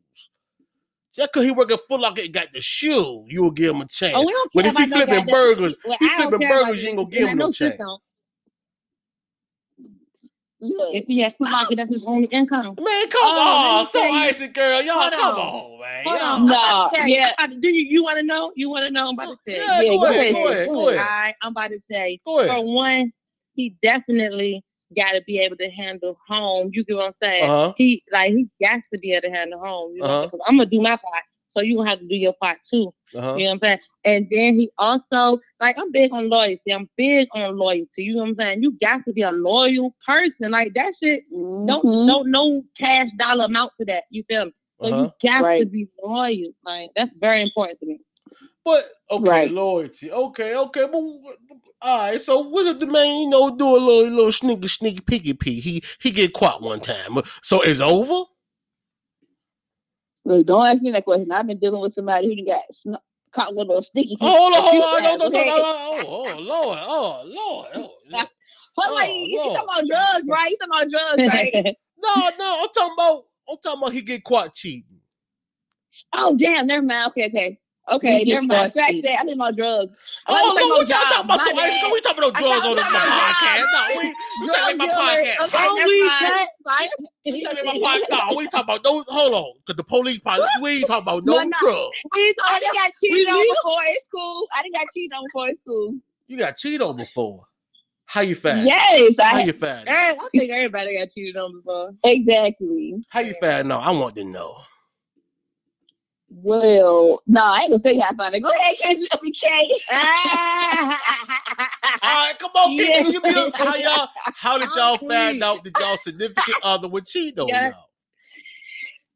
Just 1.15 1.32
cause 1.32 1.44
he 1.44 1.50
work 1.50 1.73
at 1.73 1.81
Foot 1.88 2.00
Locker 2.00 2.23
and 2.23 2.32
got 2.32 2.53
the 2.53 2.61
shoe, 2.61 3.25
you'll 3.26 3.50
give 3.50 3.75
him 3.75 3.82
a 3.82 3.87
chance. 3.87 4.15
Oh, 4.17 4.25
we 4.25 4.32
don't 4.32 4.50
But 4.55 4.67
if 4.67 4.76
he 4.76 4.87
flipping 4.87 5.26
burgers, 5.26 5.76
Well, 5.85 5.97
he 6.00 6.09
flipping 6.11 6.49
burgers, 6.49 6.82
you 6.82 6.88
ain't 6.91 6.99
gonna 6.99 7.11
give 7.11 7.29
him 7.29 7.38
no 7.38 7.53
chance. 7.53 7.81
Don't. 10.60 10.70
look, 10.78 10.94
If 10.94 11.06
he 11.06 11.20
had 11.20 11.37
foot 11.37 11.50
locker, 11.50 11.76
that's 11.76 11.90
his 11.93 12.02
only 12.05 12.26
income. 12.26 12.64
Man, 12.66 12.75
come 12.76 13.20
Oh, 13.22 13.62
let 13.64 13.70
on, 13.75 13.78
me 13.81 13.84
so 13.87 14.00
tell 14.00 14.12
icy 14.14 14.49
girl, 14.49 14.82
y'all 14.82 14.94
Hold 15.00 15.12
come 15.12 15.34
on. 15.34 15.38
on, 15.40 15.81
man. 15.81 16.05
Hold 16.05 16.20
on. 16.20 16.46
Nah, 16.46 16.55
I'm 16.55 16.88
about 16.94 17.06
you. 17.08 17.14
yeah. 17.14 17.32
I'm 17.38 17.44
about 17.46 17.55
to- 17.55 17.60
Do 17.60 17.69
you, 17.69 17.82
you 17.88 18.02
want 18.05 18.19
to 18.19 18.22
know? 18.25 18.52
You 18.56 18.70
want 18.70 18.84
to 18.87 18.90
know? 18.90 19.08
I'm 19.08 19.14
about 19.14 19.38
to 19.44 19.50
tell 19.52 19.60
Yeah, 19.76 19.82
you. 19.82 19.93
Yeah, 19.93 19.96
go, 19.96 19.99
go 19.99 20.05
ahead, 20.10 20.20
ahead, 20.20 20.34
go 20.34 20.49
ahead, 20.50 20.69
go 20.69 20.75
go 20.75 20.88
ahead, 20.90 21.00
right, 21.00 21.34
I'm 21.43 21.50
about 21.52 21.70
to 21.70 21.81
say. 21.90 22.20
go 22.26 22.40
ahead. 22.40 22.50
For 22.56 22.64
one, 22.75 23.12
he 23.55 23.76
definitely 23.82 24.64
got 24.96 25.12
to 25.12 25.22
be 25.26 25.38
able 25.40 25.56
to 25.56 25.69
handle 25.70 26.19
home. 26.26 26.70
You 26.72 26.84
get 26.84 26.96
what 26.96 27.06
I'm 27.06 27.12
saying? 27.22 27.44
Uh 27.50 27.69
huh. 27.69 27.75
He 27.76 28.02
like 28.12 28.32
he 28.32 28.49
got 28.60 28.81
to 28.93 28.99
be 28.99 29.12
able 29.12 29.28
to 29.28 29.31
handle 29.34 29.60
home. 29.60 29.94
You 29.94 30.02
know, 30.02 30.06
Uh-huh. 30.08 30.26
because 30.26 30.40
I'm 30.46 30.56
gonna 30.56 30.70
do 30.70 30.81
my 30.81 30.96
part, 30.96 31.25
so 31.49 31.60
you 31.62 31.76
gonna 31.76 31.90
have 31.90 31.99
to 32.00 32.06
do 32.08 32.16
your 32.16 32.34
part 32.40 32.58
too. 32.69 32.93
Uh 33.14 33.20
huh. 33.22 33.34
You 33.37 33.44
know 33.44 33.50
what 33.50 33.52
I'm 33.55 33.60
saying? 33.60 33.78
And 34.05 34.28
then 34.31 34.55
he 34.58 34.70
also 34.78 35.40
like 35.60 35.78
I'm 35.78 35.90
big 35.93 36.12
on 36.12 36.28
loyalty. 36.28 36.72
I'm 36.72 36.88
big 36.96 37.28
on 37.34 37.56
loyalty. 37.56 38.02
You 38.05 38.16
know 38.16 38.22
what 38.22 38.28
I'm 38.31 38.37
saying? 38.37 38.62
You 38.62 38.72
got 38.81 39.05
to 39.06 39.12
be 39.12 39.22
a 39.22 39.32
loyal 39.32 39.94
person. 40.06 40.50
Like 40.50 40.75
that 40.75 40.94
shit 41.02 41.25
don't 41.31 41.84
mhm. 41.84 42.06
don't 42.06 42.31
no 42.31 42.64
cash 42.76 43.08
dollar 43.19 43.46
amount 43.46 43.72
to 43.76 43.84
that. 43.87 44.05
You 44.10 44.22
feel 44.25 44.46
me? 44.46 44.55
So 44.76 44.87
Uh-huh. 44.87 45.10
you 45.22 45.28
got 45.31 45.58
to 45.58 45.66
be 45.66 45.88
loyal. 46.05 46.52
Like 46.64 46.90
that's 46.94 47.14
very 47.14 47.43
important 47.43 47.78
to 47.81 47.87
me. 47.87 48.00
But 48.64 48.84
okay, 49.10 49.31
Right. 49.31 49.50
loyalty. 49.50 50.12
Okay, 50.12 50.55
okay. 50.55 50.87
But 50.87 50.99
all 51.81 51.99
right. 51.99 52.20
So 52.20 52.40
what 52.40 52.66
if 52.66 52.78
the 52.78 52.87
man, 52.87 53.22
you 53.22 53.28
know, 53.31 53.56
do 53.56 53.66
a 53.66 53.78
little 53.78 54.12
little 54.12 54.32
sneaky 54.32 54.69
sneaky 54.69 55.00
peeky 55.00 55.38
peek? 55.38 55.62
He 55.64 55.82
he 56.00 56.10
get 56.10 56.34
caught 56.34 56.60
one 56.60 56.81
time. 56.81 57.22
So 57.43 57.62
it's 57.62 57.81
over. 57.81 58.25
Look, 60.29 60.47
don't 60.47 60.67
ask 60.69 60.83
me 60.83 60.93
that 60.93 61.05
question. 61.07 61.33
I've 61.33 61.49
been 61.49 61.59
dealing 61.59 61.83
with 61.83 61.95
somebody 61.95 62.29
who 62.37 62.47
got 62.47 62.63
sn- 62.73 62.97
caught 63.33 63.55
with 63.57 63.65
a 63.67 63.69
little 63.69 63.83
sticky. 63.83 64.19
Oh, 64.21 64.31
hold 64.31 64.55
on, 64.55 64.63
hold 64.63 64.85
on. 64.85 65.03
No, 65.03 65.17
no, 65.17 65.25
no, 65.25 65.29
okay? 65.29 65.47
no, 65.47 65.57
no, 65.57 65.79
Oh, 66.01 66.35
oh, 66.37 66.41
Lord. 66.41 66.79
Oh, 66.83 67.23
Lord. 67.27 67.69
Oh. 67.75 67.93
Hold 68.77 68.89
on, 68.99 69.11
Oh, 69.11 69.25
you, 69.25 69.41
you 69.45 69.51
talking 69.51 69.69
about 69.69 69.89
drugs, 69.89 70.29
right? 70.31 70.51
You 70.51 70.59
talking 70.59 70.73
about 70.73 70.91
drugs, 70.91 71.25
right? 71.27 71.55
No, 72.03 72.31
no. 72.39 72.61
I'm 72.63 72.69
talking 72.75 72.95
about. 72.95 73.25
I'm 73.51 73.57
talking 73.63 73.83
about 73.83 73.93
he 73.95 74.03
get 74.03 74.25
caught 74.25 74.55
cheating. 74.55 75.01
oh, 76.15 76.37
damn. 76.37 76.67
Never 76.69 76.87
mind. 76.87 77.09
Okay, 77.11 77.27
okay. 77.29 77.59
Okay, 77.90 78.25
never 78.25 78.43
mind. 78.46 78.50
caught 78.50 78.70
Scratch 78.70 79.00
that. 79.02 79.19
I 79.20 79.23
think 79.25 79.35
about 79.37 79.56
drugs. 79.56 79.94
Oh, 80.26 80.35
I'm 80.37 80.55
what 80.69 80.88
y'all 80.88 80.99
job. 80.99 81.08
talking 81.08 81.25
about? 81.25 81.40
So 81.40 81.55
My. 81.55 81.90
We 81.93 82.00
talking 82.00 82.19
about 82.25 82.37
I 82.37 82.40
drugs 82.40 82.67
on 82.67 82.76
the 82.76 82.82
thought 82.82 82.93
my 82.93 82.99
about 82.99 83.35
podcast? 83.35 83.64
No, 83.73 83.99
we 83.99 84.05
you 84.08 84.52
trying 84.52 84.70
to 84.73 84.76
make 84.76 84.88
my 84.88 84.94
podcast. 84.94 85.46
Okay, 85.46 85.56
Oh, 85.58 85.75
we 85.87 86.00
mind. 86.00 86.11
that, 86.20 86.46
right? 86.67 86.88
You 87.25 87.43
trying 87.43 87.56
to 87.56 87.64
make 87.64 87.81
my 87.82 87.99
podcast? 87.99 88.31
No, 88.31 88.37
we 88.37 88.44
talking 88.49 88.61
about 88.64 88.81
no. 88.85 89.05
Hold 89.08 89.35
on, 89.35 89.52
because 89.64 89.76
the 89.76 89.85
police 89.85 90.19
probably 90.19 90.46
we 90.62 90.70
ain't 90.79 90.87
talking 90.87 91.02
about 91.02 91.25
no 91.25 91.37
No, 91.37 91.43
no. 91.44 91.56
drugs. 91.61 91.96
We, 92.14 92.35
I 92.46 92.61
done 92.61 92.70
got 92.75 92.93
cheated 93.00 93.29
on 93.29 93.46
before 93.55 93.82
at 93.85 94.00
school. 94.02 94.49
I 94.55 94.62
done 94.62 94.73
got 94.73 94.87
cheated 94.94 95.12
on 95.17 95.25
before 95.29 95.49
at 95.49 95.56
school. 95.56 95.94
You 96.26 96.37
got 96.38 96.56
cheated 96.56 96.82
on 96.82 96.96
before. 96.96 97.44
How 98.05 98.23
you 98.23 98.34
find? 98.34 98.64
Yes, 98.64 99.17
How 99.20 99.37
I 99.37 99.43
you 99.44 99.52
find? 99.52 99.87
I 99.88 100.14
think 100.34 100.50
everybody 100.50 100.96
got 100.99 101.11
cheated 101.11 101.37
on 101.37 101.52
before. 101.56 101.91
exactly. 102.05 103.02
How 103.11 103.20
you 103.20 103.34
find? 103.41 103.69
No, 103.69 103.79
I 103.79 103.91
want 103.91 104.17
to 104.17 104.25
know. 104.25 104.56
Well, 106.43 107.23
no, 107.26 107.44
I 107.44 107.61
ain't 107.62 107.70
gonna 107.70 107.81
say 107.81 107.99
how 107.99 108.11
I 108.11 108.14
found 108.17 108.35
it. 108.35 108.40
Go 108.40 108.50
ahead, 108.50 108.76
can't 108.82 108.99
you 109.00 109.08
Kay? 109.43 109.70
All 112.02 112.26
right, 112.26 112.35
come 112.38 112.50
on, 112.55 112.76
Yeah. 112.76 113.02
give, 113.02 113.08
give 113.08 113.25
me 113.25 113.35
a, 113.35 113.50
how 113.56 113.75
y'all. 113.76 114.08
How 114.35 114.58
did 114.58 114.75
y'all 114.75 114.99
I'm 115.02 115.08
find 115.08 115.43
out 115.44 115.64
that 115.64 115.79
y'all 115.79 115.96
significant 115.96 116.58
other 116.62 116.88
would 116.88 117.06
cheat 117.06 117.38
on 117.38 117.49
Yeah. 117.49 117.70
y'all? 117.70 117.85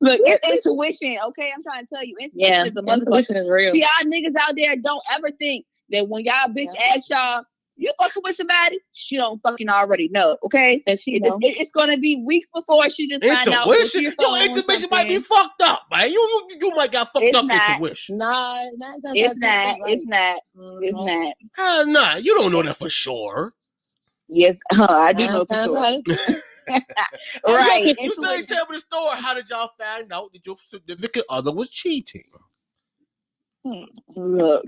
Look, 0.00 0.20
it's 0.24 0.48
intuition, 0.66 1.18
okay? 1.28 1.52
I'm 1.54 1.62
trying 1.62 1.82
to 1.84 1.88
tell 1.94 2.04
you, 2.04 2.16
intuition 2.20 2.40
Yeah, 2.40 2.64
is 2.66 2.76
a 2.76 2.82
motherfucker. 2.82 3.02
intuition 3.04 3.36
is 3.36 3.48
real. 3.48 3.72
See, 3.72 3.80
y'all 3.80 4.06
niggas 4.12 4.36
out 4.36 4.54
there 4.56 4.76
don't 4.76 5.02
ever 5.12 5.30
think 5.32 5.66
that 5.90 6.08
when 6.08 6.24
y'all 6.24 6.48
bitch 6.48 6.74
ask 6.76 7.10
y'all, 7.10 7.44
you 7.82 7.92
fucking 8.00 8.22
with 8.24 8.36
somebody, 8.36 8.78
she 8.92 9.16
don't 9.16 9.42
fucking 9.42 9.68
already 9.68 10.08
know, 10.08 10.38
okay? 10.44 10.82
And 10.86 10.98
she 11.00 11.16
It- 11.16 11.22
know. 11.22 11.38
it- 11.42 11.56
it's 11.60 11.70
gonna 11.72 11.96
be 11.98 12.16
weeks 12.16 12.48
before 12.54 12.88
she 12.90 13.08
just 13.08 13.24
find 13.24 13.48
out. 13.48 13.66
what 13.66 13.76
Intuition, 13.78 14.02
your 14.02 14.12
yo, 14.20 14.36
intuition 14.54 14.88
might 14.90 15.08
be 15.08 15.18
fucked 15.18 15.62
up, 15.62 15.86
man. 15.90 16.10
You 16.10 16.46
you, 16.50 16.58
you 16.62 16.70
might 16.76 16.92
got 16.92 17.12
fucked 17.12 17.24
It's 17.26 17.36
up 17.38 17.44
not. 17.46 17.70
intuition. 17.70 18.18
Nah, 18.18 18.56
that's, 18.78 19.02
that's, 19.02 19.14
It's 19.16 19.36
not. 19.38 19.80
right. 19.80 19.92
It's 19.92 20.04
not. 20.06 20.40
It's 20.82 20.96
not. 20.96 21.34
Hell 21.56 21.86
nah, 21.88 22.14
you 22.16 22.34
don't 22.36 22.52
know 22.52 22.62
that 22.62 22.76
for 22.76 22.88
sure. 22.88 23.52
Yes, 24.28 24.58
huh, 24.72 24.86
I 24.88 25.12
do 25.12 25.26
know 25.26 25.44
for 25.44 25.64
sure. 25.64 26.02
Right. 27.46 27.84
yo, 27.98 28.04
you 28.04 28.14
still 28.14 28.30
ain't 28.30 28.46
tell 28.48 28.64
me 28.70 28.76
the 28.76 28.80
story. 28.80 29.16
How 29.20 29.34
did 29.34 29.50
y'all 29.50 29.70
find 29.78 30.12
out 30.12 30.32
that 30.32 30.46
your 30.46 30.56
significant 30.56 31.26
other 31.28 31.50
was 31.52 31.70
cheating? 31.70 32.22
Hmm, 33.66 33.84
look. 34.16 34.64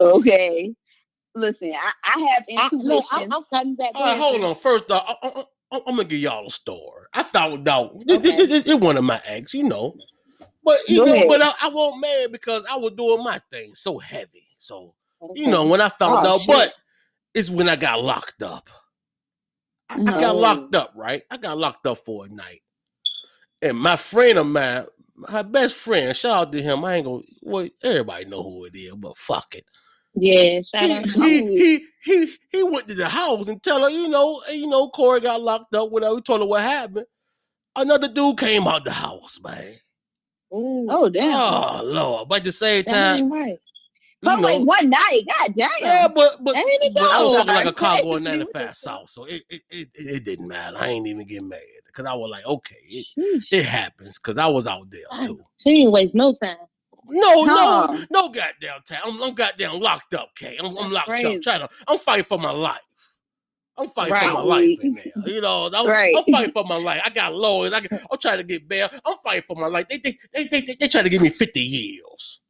Okay. 0.00 0.74
Listen, 1.34 1.72
I, 1.74 1.92
I 2.04 2.20
have 2.34 2.44
I, 2.56 2.70
intuition. 2.72 2.82
look, 2.82 3.06
I'm, 3.12 3.32
I'm 3.32 3.44
cutting 3.44 3.76
back. 3.76 3.92
All 3.94 4.02
right, 4.02 4.18
hold 4.18 4.44
on. 4.44 4.56
First 4.56 4.90
off, 4.90 5.04
I, 5.22 5.28
I, 5.28 5.44
I, 5.72 5.80
I'm 5.86 5.96
gonna 5.96 6.04
give 6.04 6.20
y'all 6.20 6.46
a 6.46 6.50
story. 6.50 7.06
I 7.14 7.22
found 7.24 7.68
out 7.68 7.96
it, 8.08 8.26
Okay. 8.26 8.40
it, 8.40 8.50
it, 8.52 8.68
it 8.68 8.80
one 8.80 8.96
of 8.98 9.04
my 9.04 9.20
ex, 9.28 9.54
you 9.54 9.64
know. 9.64 9.96
But 10.64 10.80
you 10.88 11.02
know, 11.04 11.24
but 11.26 11.42
I, 11.42 11.52
I 11.62 11.68
wasn't 11.70 12.02
mad 12.02 12.32
because 12.32 12.64
I 12.70 12.76
was 12.76 12.92
doing 12.92 13.24
my 13.24 13.40
thing 13.50 13.74
so 13.74 13.98
heavy. 13.98 14.48
So 14.58 14.94
you 15.34 15.48
know, 15.48 15.66
when 15.66 15.80
I 15.80 15.88
found 15.90 16.24
Oh, 16.24 16.26
out, 16.26 16.46
shit. 16.46 16.48
but 16.48 16.74
it's 17.34 17.50
when 17.50 17.68
I 17.68 17.76
got 17.76 18.02
locked 18.02 18.42
up. 18.42 18.70
I, 19.90 19.98
I 20.06 20.12
got 20.12 20.36
locked 20.36 20.74
up, 20.74 20.92
right? 20.96 21.22
I 21.30 21.36
got 21.38 21.58
locked 21.58 21.86
up 21.86 21.98
for 21.98 22.26
a 22.26 22.28
night. 22.28 22.62
And 23.62 23.78
my 23.78 23.96
friend 23.96 24.38
of 24.38 24.46
mine, 24.46 24.86
my 25.16 25.42
best 25.42 25.76
friend, 25.76 26.16
shout 26.16 26.36
out 26.38 26.52
to 26.52 26.62
him. 26.62 26.84
I 26.84 26.96
ain't 26.96 27.06
gonna 27.06 27.22
well, 27.42 27.68
everybody 27.82 28.26
know 28.26 28.42
who 28.42 28.66
it 28.66 28.76
is, 28.76 28.94
but 28.96 29.16
fuck 29.18 29.54
it. 29.54 29.64
Yeah, 30.14 30.60
shout 30.62 30.84
He 30.84 30.92
out. 30.92 31.04
he, 31.06 31.56
he 31.56 31.86
he 32.04 32.34
he 32.50 32.62
went 32.64 32.88
to 32.88 32.94
the 32.94 33.08
house 33.08 33.48
and 33.48 33.62
tell 33.62 33.82
her, 33.82 33.90
you 33.90 34.08
know, 34.08 34.42
eh, 34.50 34.54
you 34.54 34.66
know, 34.66 34.88
Corey 34.88 35.20
got 35.20 35.40
locked 35.40 35.74
up, 35.74 35.90
whatever. 35.90 36.16
He 36.16 36.20
told 36.20 36.40
her 36.40 36.46
what 36.46 36.62
happened. 36.62 37.06
Another 37.76 38.08
dude 38.08 38.38
came 38.38 38.66
out 38.66 38.84
the 38.84 38.90
house, 38.90 39.40
man. 39.42 39.76
Ooh, 40.52 40.86
Oh 40.90 41.08
damn. 41.08 41.32
Oh 41.34 41.80
Lord. 41.82 42.28
But 42.28 42.38
at 42.38 42.44
the 42.44 42.52
same 42.52 42.84
time, 42.84 43.32
right. 43.32 43.48
you 43.50 43.58
but 44.22 44.42
wait, 44.42 44.60
one 44.60 44.90
night, 44.90 45.22
god 45.26 45.54
damn. 45.56 45.70
yeah, 45.80 46.08
but 46.14 46.36
but 46.44 46.54
But 46.54 47.02
I 47.02 47.22
was 47.22 47.38
fucking 47.38 47.54
like 47.54 47.62
a 47.62 47.64
That's 47.68 47.80
car 47.80 48.02
going 48.02 48.12
What 48.12 48.22
95 48.24 48.68
the 48.68 48.74
south, 48.74 49.08
so 49.10 49.24
it 49.24 49.42
it, 49.48 49.62
it 49.70 49.88
it 49.94 50.24
didn't 50.24 50.48
matter. 50.48 50.76
I 50.78 50.88
ain't 50.88 51.06
even 51.06 51.26
get 51.26 51.42
mad 51.42 51.58
because 51.86 52.04
I 52.04 52.14
was 52.14 52.30
like, 52.30 52.46
okay, 52.46 52.76
it, 52.84 53.06
it 53.50 53.64
happens 53.64 54.18
because 54.18 54.36
I 54.36 54.48
was 54.48 54.66
out 54.66 54.90
there 54.90 55.22
too. 55.22 55.40
She 55.58 55.76
didn't 55.76 55.92
waste 55.92 56.14
no 56.14 56.34
time. 56.34 56.56
No, 57.12 57.44
Huh. 57.46 57.88
no, 57.92 58.04
no, 58.10 58.28
goddamn 58.30 58.80
time. 58.88 59.00
I'm, 59.04 59.22
I'm 59.22 59.34
goddamn 59.34 59.78
locked 59.80 60.14
up, 60.14 60.30
K. 60.36 60.58
I'm, 60.62 60.76
I'm 60.78 60.90
locked 60.90 61.08
crazy. 61.08 61.36
up. 61.36 61.42
Trying 61.42 61.60
to, 61.60 61.68
I'm 61.86 61.98
fighting 61.98 62.24
for 62.24 62.38
my 62.38 62.50
life. 62.50 62.80
I'm 63.78 63.88
fighting 63.90 64.14
for 64.14 64.34
my 64.34 64.40
life 64.42 64.78
in 64.82 64.94
there. 64.94 65.12
You 65.26 65.40
know, 65.42 65.70
I'm, 65.74 65.86
Right. 65.86 66.14
I'm 66.16 66.24
fighting 66.32 66.52
for 66.52 66.64
my 66.64 66.76
life. 66.76 67.02
I 67.04 67.10
got 67.10 67.34
lawyers. 67.34 67.72
I 67.72 67.80
got, 67.80 68.00
I'm 68.10 68.18
trying 68.18 68.38
to 68.38 68.44
get 68.44 68.68
bail. 68.68 68.88
I'm 69.04 69.16
fighting 69.24 69.44
for 69.48 69.56
my 69.56 69.66
life. 69.68 69.88
They 69.88 69.98
they 69.98 70.18
they 70.32 70.44
they, 70.44 70.60
they, 70.60 70.76
they 70.80 70.88
try 70.88 71.02
to 71.02 71.08
give 71.08 71.22
me 71.22 71.28
50 71.30 71.60
years. 71.60 72.40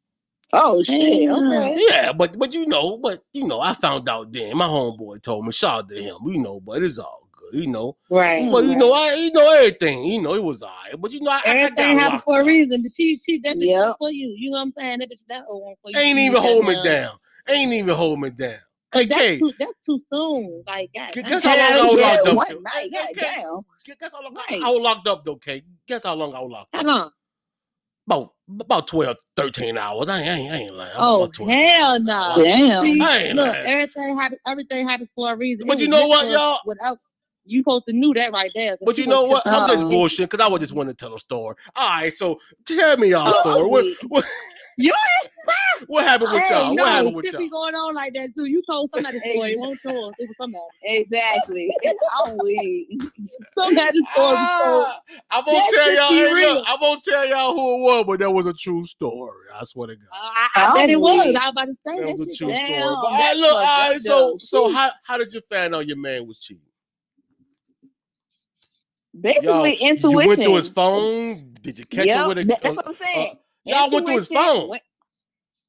Oh 0.53 0.83
shit. 0.83 1.29
Okay. 1.29 1.75
Yeah, 1.89 2.13
but 2.13 2.37
but 2.37 2.53
you 2.53 2.65
know, 2.67 2.97
but 2.97 3.23
you 3.33 3.47
know, 3.47 3.59
I 3.59 3.73
found 3.73 4.07
out 4.09 4.31
then. 4.33 4.55
My 4.57 4.67
homeboy 4.67 5.21
told 5.23 5.45
me, 5.45 5.51
shout 5.51 5.85
out 5.85 5.89
to 5.89 5.95
him. 5.95 6.17
You 6.27 6.43
know, 6.43 6.59
but 6.59 6.83
it's 6.83 6.99
all 6.99 7.22
good. 7.51 7.59
You 7.61 7.67
know, 7.71 7.97
Right. 8.09 8.49
but 8.51 8.63
you 8.65 8.75
know, 8.75 8.91
I 8.91 9.13
you 9.15 9.31
know 9.31 9.53
everything. 9.57 10.03
You 10.05 10.21
know, 10.21 10.33
it 10.35 10.43
was 10.43 10.63
alright. 10.63 10.99
But 10.99 11.11
you 11.13 11.21
know, 11.21 11.31
I, 11.31 11.35
I, 11.35 11.39
I 11.39 11.49
Everything 11.49 11.97
happens 11.99 12.21
for 12.23 12.39
a 12.39 12.41
up. 12.41 12.47
reason. 12.47 12.83
She 12.95 13.17
she 13.17 13.39
that 13.43 13.57
bitch 13.57 13.67
Yep. 13.67 13.95
for 13.99 14.11
you. 14.11 14.33
You 14.37 14.51
know 14.51 14.57
what 14.57 14.61
I'm 14.63 14.73
saying? 14.77 14.99
That 14.99 15.09
bitch 15.09 15.19
that 15.29 15.43
old 15.49 15.63
one 15.63 15.75
for 15.81 15.91
you. 15.91 15.99
Ain't 15.99 16.19
even 16.19 16.33
got 16.33 16.43
hold 16.43 16.65
me 16.65 16.75
down. 16.83 17.11
Ain't 17.49 17.73
even 17.73 17.95
hold 17.95 18.19
me 18.19 18.29
down. 18.29 18.57
But 18.91 18.99
Hey, 18.99 19.05
that's 19.07 19.21
K, 19.21 19.39
too 19.39 19.53
that's 19.59 19.73
too 19.85 20.01
soon. 20.13 20.63
Like 20.67 20.91
God, 20.95 21.09
Guess 21.27 21.43
how 21.43 21.57
long 21.57 21.71
I 21.73 21.85
was 21.87 21.99
locked 22.01 22.27
up? 22.27 22.35
one 22.35 22.63
night, 22.63 22.73
hey, 22.93 23.13
guess 23.99 24.11
how 24.13 24.21
long 24.23 24.35
Right. 24.35 24.61
I 24.63 24.69
was 24.71 24.81
locked 24.81 25.07
up 25.07 25.25
though, 25.25 25.35
K? 25.37 25.63
Guess 25.87 26.03
how 26.03 26.15
long 26.15 26.33
I 26.35 26.39
was 26.41 26.51
locked 26.51 26.75
up. 26.75 26.81
How 26.81 26.87
long? 26.87 27.11
About 28.07 28.33
about 28.59 28.87
12, 28.87 29.17
13 29.35 29.77
hours. 29.77 30.09
I 30.09 30.19
ain't, 30.19 30.29
I 30.29 30.35
ain't, 30.35 30.51
I 30.51 30.55
ain't 30.57 30.73
lying. 30.75 30.93
Oh 30.97 31.15
About 31.15 31.33
12, 31.33 31.49
hell 31.49 31.99
no! 31.99 32.13
hours. 32.13 32.43
Damn. 32.43 32.85
See, 32.85 33.01
I 33.01 33.17
ain't 33.19 33.35
look, 33.35 33.47
lying. 33.53 33.65
everything 33.65 34.17
happens. 34.17 34.41
Everything 34.45 34.87
happens 34.89 35.09
for 35.15 35.33
a 35.33 35.35
reason. 35.37 35.67
But 35.67 35.77
It 35.79 35.83
you 35.83 35.87
know 35.87 36.07
what, 36.07 36.29
y'all? 36.29 36.59
Without 36.65 36.97
you 37.45 37.61
supposed 37.61 37.85
to 37.87 37.93
knew 37.93 38.13
that 38.13 38.31
right 38.31 38.51
there. 38.55 38.77
'cause 38.77 38.85
But 38.85 38.97
you 38.97 39.07
know 39.07 39.25
what? 39.25 39.45
I'm 39.45 39.67
just 39.69 39.83
Uh-uh. 39.83 39.89
bullshit 39.89 40.29
because 40.29 40.43
I 40.45 40.49
was 40.49 40.61
just 40.61 40.73
want 40.73 40.89
to 40.89 40.95
tell 40.95 41.13
a 41.15 41.19
story. 41.19 41.55
All 41.75 41.89
right, 41.99 42.13
so 42.13 42.39
tell 42.65 42.97
me 42.97 43.09
y'all 43.09 43.33
Oh, 43.35 43.41
story. 43.41 43.67
What, 43.67 43.85
what, 44.07 44.25
You 44.77 44.91
what 45.87 46.03
happened 46.05 46.31
with 46.31 46.49
y'all? 46.49 46.73
no, 46.73 46.83
what 46.83 46.91
happened 46.91 47.15
with 47.15 47.25
y'all? 47.25 47.39
be 47.39 47.49
going 47.49 47.75
on 47.75 47.93
like 47.93 48.13
that 48.13 48.33
too. 48.35 48.45
You 48.45 48.63
told 48.65 48.89
somebody 48.93 49.19
the 49.19 49.31
story. 49.33 49.51
It 49.53 49.59
won't 49.59 49.79
yours. 49.83 50.15
It 50.17 50.29
was 50.29 50.37
somebody. 50.37 50.63
Exactly. 50.83 51.69
I'm 52.25 52.37
weak. 52.41 53.01
Somebody's 53.55 54.01
story. 54.13 54.35
Ah, 54.35 54.99
I 55.29 55.37
won't 55.45 55.47
That 55.47 55.71
tell 55.75 55.93
y'all. 55.93 56.09
Hey, 56.35 56.53
look, 56.53 56.65
I 56.67 56.77
won't 56.81 57.03
tell 57.03 57.27
y'all 57.27 57.53
who 57.53 57.75
it 57.75 57.81
was, 57.83 58.05
but 58.05 58.19
that 58.19 58.31
was 58.31 58.47
a 58.47 58.53
true 58.53 58.83
story. 58.85 59.37
I 59.53 59.63
swear 59.65 59.87
to 59.89 59.95
God. 59.95 60.05
Uh, 60.11 60.15
I, 60.15 60.47
I 60.55 60.65
I'm 60.69 60.73
bet 60.75 60.89
it 60.89 60.99
was. 60.99 61.27
weak. 61.27 61.35
I 61.37 61.45
was 61.45 61.51
about 61.51 61.65
to 61.65 61.73
say 61.85 61.99
That 61.99 62.05
that 62.07 62.17
was 62.17 62.27
a 62.29 62.33
true 62.33 62.47
was- 62.47 62.57
story. 62.57 62.79
But 62.79 62.85
all 62.87 63.11
right, 63.11 63.37
look, 63.37 63.53
all 63.53 63.59
fucked 63.65 63.69
up, 63.85 63.89
right. 63.91 64.01
So, 64.01 64.37
so 64.39 64.69
how 64.71 64.89
how 65.03 65.17
did 65.17 65.31
you 65.33 65.41
find 65.51 65.75
out 65.75 65.87
your 65.87 65.97
man 65.97 66.25
was 66.27 66.39
cheating? 66.39 66.63
Basically, 69.19 69.47
Y'all, 69.47 69.65
intuition. 69.89 70.09
you 70.21 70.27
went 70.27 70.43
through 70.43 70.55
his 70.55 70.69
phone. 70.69 71.53
Did 71.61 71.79
you 71.79 71.85
catch 71.85 72.07
Yep, 72.07 72.17
him 72.17 72.27
with 72.27 72.37
a? 72.39 72.43
that- 72.45 72.61
that's 72.61 72.65
uh, 72.65 72.73
what 72.75 72.87
I'm 72.87 72.93
saying. 72.95 73.37
y'all 73.65 73.89
went 73.91 74.05
through 74.05 74.17
his 74.17 74.27
phone. 74.27 74.69
went- 74.69 74.83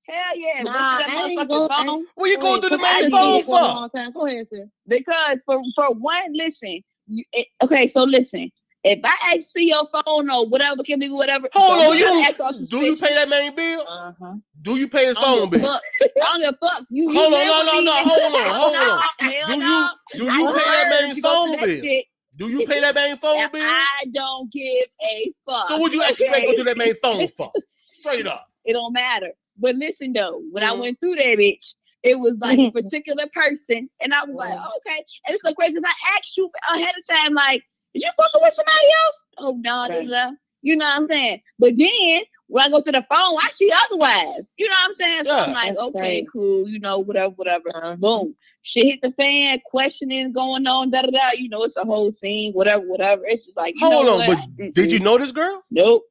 Hell 0.07 0.37
yeah, 0.37 0.63
Nah, 0.63 0.71
went 0.71 0.75
I 0.75 0.99
to 0.99 1.11
that 1.15 1.31
ain't 1.31 1.39
motherfucking 1.41 1.49
go- 1.49 1.69
I- 1.71 1.85
phone. 1.87 2.07
Well, 2.17 2.31
you 2.31 2.39
going 2.39 2.49
ahead, 2.49 2.61
through 2.61 2.71
the 2.71 2.79
main 2.79 3.11
phone 3.11 3.43
for 3.43 3.51
long 3.61 3.91
time. 3.91 4.13
Go 4.13 4.27
ahead, 4.27 4.47
sir. 4.53 4.69
Because 4.87 5.43
for 5.45 5.63
for 5.75 5.95
one, 5.95 6.33
listen. 6.35 6.81
You, 7.07 7.25
it, 7.33 7.47
okay, 7.63 7.87
so 7.87 8.05
listen. 8.05 8.51
If 8.83 9.01
I 9.03 9.35
ask 9.35 9.51
for 9.53 9.61
your 9.61 9.87
phone 9.89 10.31
or 10.31 10.47
whatever, 10.47 10.83
can 10.83 10.99
be 11.01 11.09
whatever. 11.09 11.49
Hold 11.55 11.79
don't 11.81 11.89
on, 11.93 11.97
you 11.99 12.05
don't, 12.05 12.81
you 12.87 12.97
pay 12.97 13.15
that 13.15 13.31
main 13.31 13.55
bill? 13.55 13.81
Uh-huh. 13.89 14.35
Do 14.61 14.77
you 14.79 14.89
pay 14.89 15.07
his 15.07 15.17
phone 15.17 15.49
bill? 15.49 15.61
fuck. 15.61 15.83
I 16.03 16.09
don't 16.19 16.41
give 16.43 16.55
a 16.55 16.59
fuck. 16.69 16.87
You, 16.91 17.11
you 17.11 17.19
Hold 17.19 17.33
on, 17.33 17.47
no, 17.47 17.63
no, 17.65 17.81
no, 17.81 17.93
hold 18.05 18.35
on, 18.35 18.55
hold 18.55 18.77
on. 18.77 19.03
Do 19.47 19.55
you 19.65 19.89
do 20.19 20.25
you 20.25 20.31
I 20.31 20.53
pay 20.53 20.71
that 20.71 20.87
heard 20.93 21.07
main 21.07 21.17
you 21.17 21.23
go 21.23 21.29
through 21.45 21.53
phone 21.53 21.61
bill? 21.61 21.81
shit, 21.83 22.05
Do 22.37 22.49
you 22.49 22.67
pay 22.67 22.81
that 22.81 22.95
main 22.95 23.17
phone 23.17 23.37
and 23.43 23.53
bill? 23.53 23.63
I 23.63 24.05
don't 24.13 24.51
give 24.53 24.87
a 25.05 25.33
fuck. 25.47 25.69
So 25.69 25.79
would 25.81 25.93
you 25.93 26.03
expect 26.03 26.35
okay? 26.35 26.47
go 26.47 26.53
to 26.55 26.65
that 26.65 26.77
main 26.77 26.95
phone 26.95 27.29
for? 27.29 27.53
Straight 27.91 28.27
up. 28.27 28.49
It 28.67 28.73
don't 28.73 28.95
matter. 28.95 29.31
But 29.59 29.77
listen 29.77 30.15
though, 30.15 30.41
when 30.51 30.65
I 30.65 30.71
Mhm. 30.71 30.81
went 30.81 31.01
through 31.01 31.17
that 31.17 31.37
bitch, 31.39 31.75
it 32.03 32.19
was 32.19 32.39
like 32.39 32.59
a 32.59 32.71
particular 32.83 33.27
person, 33.35 33.91
and 34.01 34.15
I 34.15 34.25
was 34.25 34.35
like, 34.35 34.55
Mhm. 34.59 34.71
okay. 34.79 35.05
And 35.27 35.35
it's 35.35 35.45
so 35.45 35.53
crazy 35.53 35.75
because 35.75 35.91
I 35.91 36.17
asked 36.17 36.35
you 36.39 36.51
ahead 36.73 36.95
of 36.99 37.07
time, 37.07 37.35
like, 37.35 37.63
did 37.93 38.05
you 38.05 38.11
fucking 38.17 38.41
with 38.43 38.55
somebody 38.55 38.87
else? 39.05 39.25
Oh 39.37 39.61
no, 39.63 39.83
Right. 39.83 40.09
da, 40.09 40.15
da, 40.15 40.31
da. 40.31 40.33
you 40.63 40.77
know 40.77 40.87
what 40.87 40.97
I'm 40.97 41.09
saying? 41.09 41.43
But 41.59 41.77
then 41.77 42.23
when 42.55 42.63
I 42.65 42.69
go 42.71 42.81
to 42.81 42.93
the 42.93 43.05
phone, 43.11 43.37
I 43.43 43.49
see 43.51 43.69
otherwise. 43.75 44.43
You 44.57 44.69
know 44.69 44.75
what 44.75 44.85
I'm 44.91 44.95
saying? 44.95 45.25
So 45.25 45.31
Yeah. 45.35 45.43
I'm 45.47 45.53
like, 45.55 45.75
That's 45.75 45.81
okay, 45.89 45.99
crazy. 45.99 46.27
cool, 46.33 46.69
you 46.69 46.79
know, 46.79 47.01
whatever, 47.01 47.35
whatever. 47.35 47.65
Uh-huh. 47.75 47.97
Boom. 47.97 48.37
Shit 48.63 48.87
hit 48.87 49.03
the 49.03 49.11
fan, 49.11 49.61
questioning 49.65 50.33
going 50.33 50.65
on, 50.69 50.91
da 50.91 51.03
da 51.03 51.11
da. 51.11 51.31
You 51.37 51.49
know, 51.49 51.65
it's 51.65 51.77
a 51.77 51.83
whole 51.85 52.13
scene, 52.13 52.53
whatever, 52.53 52.85
whatever. 52.87 53.23
It's 53.27 53.47
just 53.47 53.57
like, 53.57 53.75
you 53.77 53.85
Hold 53.85 54.07
know 54.07 54.21
on, 54.21 54.29
what? 54.29 54.39
but 54.59 54.73
did 54.73 54.93
you 54.93 55.01
know 55.01 55.19
this 55.19 55.33
girl? 55.33 55.65
Nope. 55.73 56.05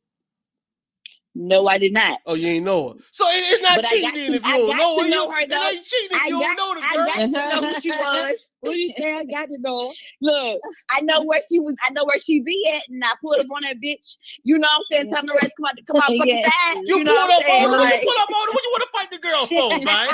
No, 1.33 1.65
I 1.65 1.77
did 1.77 1.93
not. 1.93 2.19
Oh, 2.25 2.35
you 2.35 2.50
ain't 2.50 2.65
know 2.65 2.89
her. 2.89 2.95
So 3.12 3.25
it, 3.29 3.35
it's 3.47 3.62
not 3.63 3.77
But 3.77 3.85
cheating 3.85 4.09
got 4.09 4.17
if 4.17 4.45
you 4.45 4.51
don't 4.51 4.67
got 4.67 4.77
know 4.77 4.95
to 4.97 5.03
her. 5.03 5.09
know 5.09 5.25
You- 5.27 5.31
her, 5.31 5.39
it 5.39 5.53
ain't 5.53 5.85
cheating 5.85 6.17
if 6.17 6.21
I 6.23 6.27
you 6.27 6.39
got, 6.41 6.57
don't 6.57 6.75
know 6.75 6.81
the 6.81 6.85
I 6.85 6.93
girl. 6.95 7.05
got 7.07 7.15
to 7.15 7.62
know 7.62 7.73
who 7.73 7.79
she 7.79 7.89
was. 7.97 8.45
You 8.63 8.93
say? 8.98 9.13
I 9.13 9.25
got 9.25 9.48
to 9.48 9.58
know. 9.60 9.93
Look, 10.22 10.62
I 10.89 11.01
know 11.01 11.22
where 11.25 11.41
she 11.50 11.60
was. 11.60 11.75
I 11.88 11.91
know 11.93 12.05
where 12.05 12.20
she 12.20 12.41
be 12.41 12.70
at, 12.74 12.84
and 12.89 13.03
I 13.03 13.10
pulled 13.22 13.39
up 13.39 13.48
on 13.55 13.63
that 13.63 13.77
bitch. 13.84 14.17
You 14.43 14.58
know 14.58 14.67
what 14.67 14.77
I'm 14.77 14.84
saying? 14.91 15.08
Yeah. 15.10 15.15
Tell 15.15 15.25
the 15.27 15.34
rest 15.41 15.53
come 15.58 15.65
out, 15.65 15.74
come 15.88 15.98
out 15.98 16.03
fucking 16.17 16.27
Yeah. 16.38 16.50
fast. 16.50 16.79
You, 16.86 17.03
know 17.03 17.15
pulled 17.15 17.29
up 17.32 17.50
on 17.50 17.79
her. 17.79 17.93
You 17.93 18.01
pulled 18.01 18.22
up 18.22 18.29
on 18.29 18.48
her. 18.48 18.53
What 18.53 18.63
you 18.63 18.72
want 18.72 18.84
to 18.84 18.89
fight 18.89 19.12
the 19.12 19.20
girl 19.20 19.46
for, 19.48 19.86
man? 19.86 20.10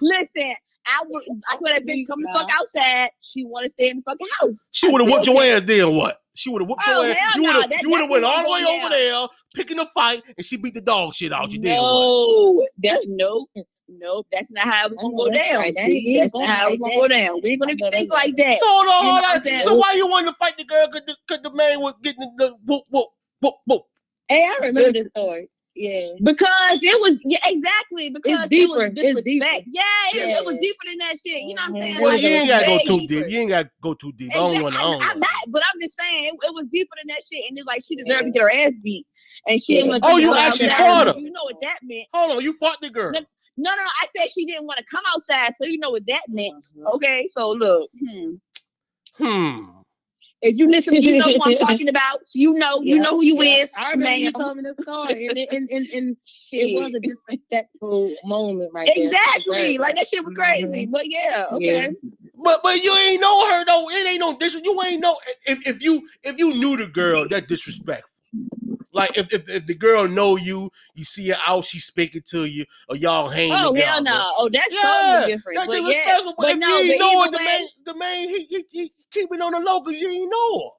Listen, 0.00 0.54
I 0.86 1.02
would. 1.08 1.22
I 1.50 1.52
told 1.56 1.66
that 1.68 1.86
bitch 1.86 2.06
come 2.06 2.22
the 2.22 2.28
fuck 2.32 2.48
outside. 2.52 3.10
She 3.22 3.44
want 3.44 3.64
to 3.64 3.70
stay 3.70 3.90
in 3.90 3.98
the 3.98 4.02
fucking 4.02 4.26
house. 4.40 4.68
She 4.72 4.88
would 4.90 5.00
have 5.00 5.10
whooped 5.10 5.26
your 5.26 5.42
ass 5.42 5.62
then 5.64 5.96
what? 5.96 6.18
She 6.36 6.50
would 6.50 6.62
have 6.62 6.68
whooped 6.68 6.82
Oh, 6.86 7.02
your 7.04 7.14
ass. 7.16 7.36
You 7.36 7.42
would 7.44 7.56
have 7.56 7.72
you 7.80 7.90
would 7.90 8.00
have 8.00 8.10
went 8.10 8.24
all 8.24 8.42
the 8.42 8.50
way 8.50 8.64
over 8.68 8.88
there, 8.90 9.26
picking 9.54 9.78
a 9.78 9.86
fight, 9.86 10.22
and 10.36 10.44
she 10.44 10.56
beat 10.56 10.74
the 10.74 10.80
dog 10.80 11.14
shit 11.14 11.32
out 11.32 11.52
you. 11.52 11.60
Then 11.60 11.80
what? 11.80 12.00
No, 12.00 12.66
that's 12.82 13.04
nope. 13.88 14.00
Nope, 14.00 14.26
that's 14.32 14.50
not 14.50 14.64
how 14.64 14.86
it 14.86 14.90
was 14.90 14.98
I 14.98 15.02
gonna 15.02 15.16
go 15.16 15.30
down. 15.30 15.60
right. 15.60 15.74
That 15.74 16.18
That's 16.20 16.32
going 16.32 16.46
not 16.46 16.56
how 16.56 16.68
it 16.68 16.70
was 16.72 16.80
like 16.80 16.92
gonna 16.92 17.02
go 17.02 17.08
down. 17.08 17.40
We 17.42 17.50
ain't 17.50 17.60
gonna 17.60 17.72
I 17.86 17.90
think 17.90 18.12
like 18.12 18.36
that. 18.36 18.58
So 18.58 18.66
hold 18.66 18.86
on, 18.88 19.04
You 19.06 19.12
hold 19.12 19.46
on. 19.46 19.60
So 19.62 19.74
why 19.74 19.94
you 19.96 20.06
wanted 20.08 20.28
to 20.30 20.34
fight 20.34 20.56
the 20.58 20.64
girl? 20.64 20.88
Cause 20.88 21.02
the, 21.06 21.16
cause 21.28 21.40
the 21.42 21.52
man 21.52 21.80
was 21.80 21.94
getting 22.02 22.34
the 22.36 22.54
whoop 22.64 22.84
whoop 22.90 23.08
whoop 23.40 23.54
whoop. 23.66 23.82
Hey, 24.28 24.44
I 24.44 24.66
remember 24.66 24.92
this 24.92 25.06
story. 25.08 25.48
Yeah. 25.76 26.10
Because 26.22 26.78
it 26.82 27.00
was 27.00 27.20
yeah, 27.24 27.38
exactly 27.44 28.08
because 28.08 28.48
deeper. 28.48 28.62
it 28.62 28.68
was 28.68 28.86
It's 28.86 28.94
deeper. 28.94 29.20
disrespect. 29.20 29.64
Yeah, 29.70 29.82
it, 30.12 30.36
it 30.38 30.46
was 30.46 30.56
deeper 30.58 30.78
than 30.86 30.98
that 30.98 31.18
shit. 31.18 31.42
You 31.42 31.54
know 31.56 31.62
what 31.62 31.68
I'm 31.68 31.74
saying? 31.74 31.96
Well, 32.00 32.12
Like, 32.12 32.22
you 32.22 32.28
ain't 32.28 32.48
gotta 32.48 32.66
go 32.66 32.78
too 32.78 33.00
deeper. 33.06 33.22
deep. 33.26 33.28
You 33.32 33.38
ain't 33.40 33.50
gotta 33.50 33.70
go 33.82 33.94
too 33.94 34.12
deep. 34.16 34.30
I 34.32 34.36
don't 34.36 34.62
want 34.62 34.74
to. 34.76 34.80
I 34.80 34.84
don't 34.84 35.02
I'm 35.02 35.18
not, 35.20 35.30
but 35.48 35.62
I'm 35.74 35.80
just 35.80 35.96
saying 35.98 36.26
it, 36.26 36.34
it 36.46 36.54
was 36.54 36.66
deeper 36.70 36.94
than 37.02 37.08
that 37.08 37.24
shit, 37.24 37.44
and 37.48 37.58
it's 37.58 37.66
like 37.66 37.82
she 37.84 37.96
deserved 37.96 38.26
to 38.26 38.30
get 38.30 38.42
her 38.42 38.50
ass 38.52 38.72
beat, 38.84 39.04
and 39.48 39.60
she 39.60 39.74
didn't 39.74 39.86
Yeah. 39.86 39.92
want 39.92 40.04
Oh, 40.04 40.08
come 40.10 40.20
you 40.20 40.30
outside. 40.34 40.46
actually 40.46 40.68
fought 40.86 41.06
her? 41.08 41.20
You 41.20 41.30
know 41.32 41.42
what 41.44 41.60
that 41.62 41.78
meant? 41.82 42.06
Hold 42.14 42.36
on, 42.36 42.42
you 42.44 42.52
fought 42.52 42.80
the 42.80 42.90
girl. 42.90 43.10
No. 43.10 43.20
No, 43.56 43.70
no, 43.70 43.76
no. 43.76 43.82
I 43.82 44.06
said 44.16 44.30
she 44.30 44.44
didn't 44.46 44.66
want 44.66 44.78
to 44.78 44.84
come 44.84 45.02
outside, 45.14 45.52
so 45.60 45.66
you 45.66 45.78
know 45.78 45.90
what 45.90 46.06
that 46.06 46.22
meant. 46.28 46.64
Mhm. 46.76 46.94
Okay, 46.94 47.28
so 47.30 47.50
look, 47.52 47.90
hmm. 47.98 48.34
Hmm. 49.16 49.70
if 50.42 50.58
you 50.58 50.68
listen, 50.68 50.94
you 50.94 51.18
know 51.18 51.32
who 51.32 51.40
I'm 51.42 51.56
talking 51.58 51.88
about. 51.88 52.20
So 52.26 52.38
you 52.38 52.54
know, 52.54 52.80
you 52.82 52.96
Yeah, 52.96 53.02
know 53.02 53.10
who 53.10 53.22
you 53.24 53.40
yeah. 53.42 53.62
is. 53.64 53.70
I 53.76 53.92
remember 53.92 54.16
you 54.16 54.24
ma'am. 54.24 54.32
told 54.32 54.56
me 54.56 54.62
the 54.64 54.82
story, 54.82 55.28
and, 55.28 55.38
it- 55.38 55.52
and, 55.52 55.70
and, 55.70 55.88
and 55.90 56.16
it 56.52 56.74
was 56.74 56.94
a 56.94 57.00
disrespectful 57.00 58.14
moment 58.24 58.70
right 58.72 58.90
there. 58.94 59.06
Exactly, 59.06 59.78
like 59.78 59.94
that 59.96 60.08
shit 60.08 60.24
was 60.24 60.34
crazy. 60.34 60.86
But 60.86 61.08
yeah, 61.08 61.46
okay. 61.52 61.90
But 62.36 62.60
but 62.62 62.82
you 62.82 62.94
ain't 63.08 63.20
know 63.20 63.50
her 63.52 63.64
though. 63.64 63.88
It 63.90 64.06
ain't 64.08 64.20
no 64.20 64.36
dis. 64.36 64.54
You 64.62 64.82
ain't 64.86 65.00
know 65.00 65.16
if, 65.46 65.66
if 65.66 65.82
you 65.82 66.08
if 66.24 66.38
you 66.38 66.54
knew 66.54 66.76
the 66.76 66.88
girl 66.88 67.28
that 67.28 67.46
disrespectful. 67.46 68.10
Like 68.94 69.18
if, 69.18 69.32
if 69.34 69.48
if 69.48 69.66
the 69.66 69.74
girl 69.74 70.06
know 70.08 70.36
you, 70.36 70.70
you 70.94 71.04
see 71.04 71.28
her 71.28 71.36
out, 71.46 71.64
she 71.64 71.78
speaking 71.80 72.22
to 72.26 72.44
you, 72.44 72.64
or 72.88 72.96
y'all 72.96 73.28
hang 73.28 73.50
Oh 73.52 73.74
hell 73.74 74.02
no! 74.02 74.32
Oh, 74.38 74.48
that's 74.52 74.72
Yeah, 74.72 74.80
totally 75.20 75.34
different. 75.36 75.56
That's 75.58 75.66
but 75.68 75.76
yeah, 75.82 75.88
disrespectful. 75.88 76.34
But, 76.38 76.42
but 76.42 76.50
if 76.52 76.58
no, 76.58 76.68
you 76.68 76.92
ain't 76.92 77.00
but 77.00 77.04
know 77.04 77.22
her, 77.24 77.30
the 77.30 77.38
way- 77.38 77.44
man, 77.44 77.66
the 77.84 77.94
man, 77.96 78.28
he 78.28 78.44
he, 78.44 78.64
he 78.70 78.90
keeping 79.10 79.42
on 79.42 79.52
the 79.52 79.60
low 79.60 79.80
because 79.80 80.00
you 80.00 80.08
ain't 80.08 80.30
know 80.30 80.58
her. 80.60 80.70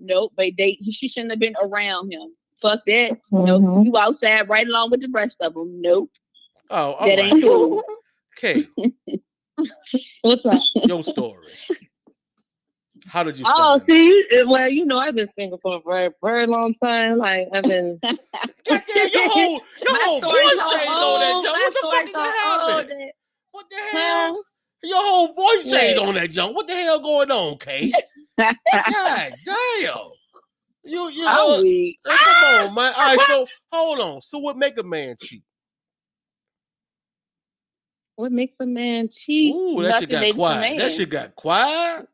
nope. 0.00 0.32
But 0.36 0.50
they, 0.58 0.72
he, 0.80 0.92
she 0.92 1.08
shouldn't 1.08 1.32
have 1.32 1.40
been 1.40 1.54
around 1.62 2.12
him. 2.12 2.34
Fuck 2.60 2.80
that. 2.86 3.12
Mhm. 3.32 3.46
Nope. 3.62 3.86
You 3.86 3.96
outside 3.96 4.48
right 4.48 4.66
along 4.66 4.90
with 4.90 5.00
the 5.00 5.08
rest 5.10 5.38
of 5.40 5.54
them. 5.54 5.80
Nope. 5.80 6.10
Oh, 6.68 6.96
that 7.06 7.18
right. 7.18 7.32
ain't 7.32 7.42
cool. 7.42 7.82
Okay, 8.38 8.64
What's 10.22 10.44
up? 10.46 10.62
your 10.86 11.02
story. 11.02 11.48
How 13.10 13.24
did 13.24 13.38
you? 13.38 13.44
Oh, 13.48 13.78
find 13.78 13.82
see, 13.90 14.06
you- 14.30 14.48
well, 14.48 14.68
you 14.68 14.84
know, 14.86 14.98
I've 14.98 15.16
been 15.16 15.28
single 15.34 15.58
for 15.58 15.76
a 15.76 15.80
very, 15.80 16.10
very 16.22 16.46
long 16.46 16.74
time. 16.74 17.18
Like, 17.18 17.48
I've 17.52 17.64
been. 17.64 17.98
out? 18.04 18.16
Goddamn, 18.68 19.08
your 19.12 19.28
whole 19.30 19.50
your 19.82 20.04
whole 20.04 20.20
voice 20.20 20.60
so 20.60 20.76
changed 20.76 20.88
on 20.92 21.20
that 21.20 21.32
old. 21.34 21.44
junk. 21.44 21.56
What 21.58 21.74
the 21.74 21.80
fuck 21.80 21.90
story's 21.90 22.04
is 22.04 22.12
so 22.12 22.18
that 22.18 22.76
happening? 22.78 22.98
that- 22.98 23.12
What 23.52 23.66
the 23.70 23.76
hell? 23.98 24.44
Your 24.82 24.96
whole 24.98 25.34
voice 25.34 25.70
changed 25.70 25.98
What? 26.00 26.08
on 26.08 26.14
that 26.14 26.30
junk. 26.30 26.56
What 26.56 26.66
the 26.68 26.74
hell 26.74 27.00
going 27.00 27.30
on, 27.30 27.58
Kate? 27.58 27.94
God 28.38 28.54
damn. 29.44 29.96
You 30.84 31.08
you 31.10 31.24
know, 31.24 31.56
I'm. 31.58 31.62
Hey, 31.64 31.98
uh, 32.08 32.16
come 32.16 32.68
on, 32.68 32.74
man. 32.74 32.92
All 32.96 33.04
right, 33.04 33.20
so 33.26 33.46
hold 33.72 34.00
on. 34.00 34.20
So 34.22 34.38
what 34.38 34.56
make 34.56 34.78
a 34.78 34.82
man 34.82 35.16
cheat? 35.20 35.42
What 38.16 38.32
makes 38.32 38.54
a 38.60 38.66
man 38.66 39.08
cheat? 39.10 39.54
Ooh, 39.54 39.82
that 39.82 40.00
shit 40.00 40.10
got 40.10 40.34
quiet. 40.34 40.78
That 40.78 40.92
shit 40.92 41.10
got 41.10 41.34
quiet. 41.34 42.06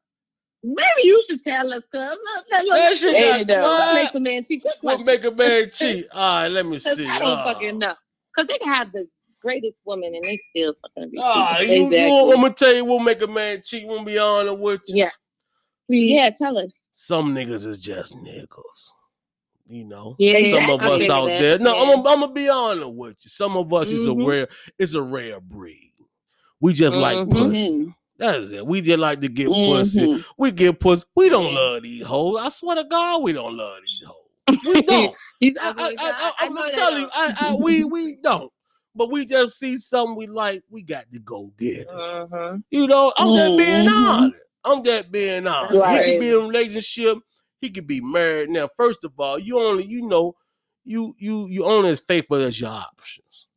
Maybe 0.68 1.02
you 1.04 1.22
should 1.28 1.44
tell 1.44 1.72
us, 1.72 1.82
cuz. 1.92 2.18
That 2.50 2.94
shit 2.96 3.14
Hey, 3.16 3.44
got. 3.44 3.62
What 3.62 3.94
makes 3.94 4.14
a 4.16 4.20
man 4.20 4.44
cheat? 4.44 4.64
What 4.80 5.00
make 5.04 5.24
a 5.24 5.30
man 5.30 5.70
cheat? 5.72 6.06
All 6.12 6.20
right, 6.42 6.48
let 6.48 6.66
me 6.66 6.78
see. 6.80 7.06
I 7.06 7.18
don't 7.20 7.38
Uh, 7.38 7.44
fucking 7.44 7.78
know. 7.78 7.94
because 8.34 8.48
they 8.48 8.58
can 8.58 8.74
have 8.74 8.90
the 8.90 9.06
greatest 9.40 9.80
woman 9.84 10.12
and 10.14 10.24
they 10.24 10.36
still 10.50 10.74
fucking 10.82 11.10
be. 11.12 11.18
Ah, 11.22 11.58
cheating. 11.60 11.72
you, 11.72 11.80
you, 11.82 11.86
Exactly. 11.86 12.32
I'm 12.32 12.40
gonna 12.42 12.54
tell 12.54 12.74
you 12.74 12.84
what 12.84 13.04
make 13.04 13.22
a 13.22 13.26
man 13.28 13.62
cheat. 13.64 13.86
Won't 13.86 14.06
be 14.06 14.18
honest 14.18 14.58
with 14.58 14.80
you. 14.88 14.96
Yeah. 15.04 15.10
Yeah, 15.88 16.30
tell 16.30 16.58
us. 16.58 16.88
Some 16.90 17.32
niggas 17.32 17.64
is 17.64 17.80
just 17.80 18.16
niggas. 18.16 18.90
You 19.68 19.84
know, 19.84 20.16
Yeah, 20.18 20.50
some 20.50 20.70
of 20.70 20.80
I 20.80 20.90
us 20.94 21.08
out 21.08 21.26
that, 21.26 21.40
there. 21.40 21.58
No, 21.58 21.74
yeah. 21.76 21.80
I'm, 21.82 21.86
gonna- 22.02 22.08
I'm 22.10 22.20
gonna 22.22 22.32
be 22.32 22.48
honest 22.48 22.90
with 22.90 23.16
you. 23.22 23.28
Some 23.30 23.56
of 23.56 23.72
us 23.72 23.90
is 23.92 24.04
a 24.06 24.10
Mhm. 24.10 24.26
rare, 24.26 24.48
it's 24.80 24.94
a 24.94 25.02
rare 25.02 25.40
breed. 25.40 25.92
We 26.60 26.72
just 26.72 26.96
like 26.96 27.18
Mhm. 27.18 27.30
pussy. 27.32 27.94
That's 28.18 28.50
it. 28.50 28.66
We 28.66 28.80
just 28.80 28.98
like 28.98 29.20
to 29.20 29.28
get 29.28 29.48
pussy. 29.48 30.06
Mhm. 30.06 30.24
We 30.38 30.50
get 30.50 30.80
pussy. 30.80 31.04
We 31.14 31.28
don't 31.28 31.54
love 31.54 31.82
these 31.82 32.04
hoes. 32.04 32.38
I 32.40 32.48
swear 32.48 32.76
to 32.76 32.84
God, 32.84 33.22
we 33.22 33.32
don't 33.32 33.56
love 33.56 33.78
these 33.82 34.08
hoes. 34.08 34.58
We 34.66 34.82
don't. 34.82 35.14
I, 35.60 35.74
I, 35.78 35.94
I, 35.98 36.32
I'm 36.40 36.54
know 36.54 36.60
gonna 36.62 36.72
tell 36.74 36.98
you. 36.98 37.08
I, 37.14 37.32
I, 37.40 37.54
we 37.56 37.84
we 37.84 38.16
don't. 38.16 38.52
But 38.94 39.10
we 39.10 39.26
just 39.26 39.58
see 39.58 39.76
something 39.76 40.16
we 40.16 40.26
like. 40.26 40.62
We 40.70 40.82
got 40.82 41.10
to 41.12 41.18
go 41.18 41.52
get 41.58 41.80
it. 41.80 41.88
Mhm. 41.88 42.62
You 42.70 42.86
know, 42.86 43.12
I'm 43.18 43.34
just 43.34 43.58
being 43.58 43.86
honest. 43.88 44.42
I'm 44.64 44.82
just 44.84 45.12
being 45.12 45.46
honest. 45.46 45.90
He 45.90 46.12
could 46.12 46.20
be 46.20 46.28
in 46.30 46.34
a 46.36 46.38
relationship. 46.40 47.18
He 47.60 47.70
could 47.70 47.86
be 47.86 48.00
married. 48.00 48.50
Now, 48.50 48.68
first 48.76 49.04
of 49.04 49.12
all, 49.18 49.38
you 49.38 49.60
only 49.60 49.84
you 49.84 50.02
know 50.02 50.34
you 50.84 51.14
you 51.18 51.46
you 51.48 51.64
only 51.66 51.90
as 51.90 52.00
faithful 52.00 52.36
as 52.36 52.58
your 52.60 52.70
options. 52.70 53.48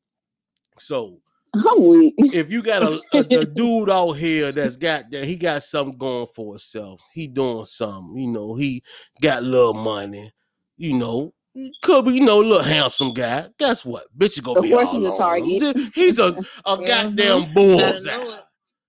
So 0.77 1.21
I'm 1.55 1.87
weak. 1.87 2.15
if 2.17 2.51
you 2.51 2.61
got 2.61 2.83
a, 2.83 3.01
a, 3.13 3.19
a 3.39 3.45
dude 3.45 3.89
out 3.89 4.13
here 4.13 4.51
that's 4.51 4.77
got 4.77 5.09
that 5.11 5.25
he 5.25 5.35
got 5.35 5.63
something 5.63 5.97
going 5.97 6.27
for 6.35 6.53
himself, 6.53 7.01
he 7.13 7.27
doing 7.27 7.65
something, 7.65 8.17
you 8.17 8.27
know, 8.31 8.55
he 8.55 8.83
got 9.21 9.43
little 9.43 9.73
money, 9.73 10.31
you 10.77 10.93
know, 10.93 11.33
could 11.81 12.05
be, 12.05 12.13
you 12.13 12.21
know, 12.21 12.41
a 12.41 12.43
little 12.43 12.63
handsome 12.63 13.13
guy. 13.13 13.47
Guess 13.57 13.83
what? 13.83 14.05
Bitch 14.17 14.37
is 14.37 14.39
gonna 14.41 14.59
Of 14.59 14.65
be 14.65 14.71
course 14.71 14.89
all 14.89 14.99
he's 14.99 15.07
a 15.07 15.11
on 15.11 15.17
target. 15.17 15.63
him. 15.75 15.91
He's 15.95 16.19
a, 16.19 16.27
a 16.65 16.77
goddamn 16.85 17.15
Better 17.17 17.53
bullseye. 17.53 18.39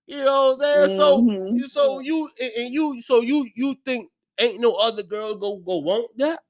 You 0.07 0.17
know 0.25 0.53
what 0.55 0.65
I'm 0.67 0.87
saying? 0.87 0.97
So 0.97 1.17
Mhm. 1.21 1.57
you 1.57 1.67
so 1.67 1.99
you 1.99 2.29
and 2.39 2.51
and 2.57 2.73
you 2.73 3.01
so 3.01 3.21
you 3.21 3.49
you 3.55 3.75
think 3.85 4.09
ain't 4.39 4.59
no 4.61 4.75
other 4.75 5.03
girl 5.03 5.35
go 5.35 5.57
go 5.57 5.79
want 5.79 6.11
that? 6.17 6.41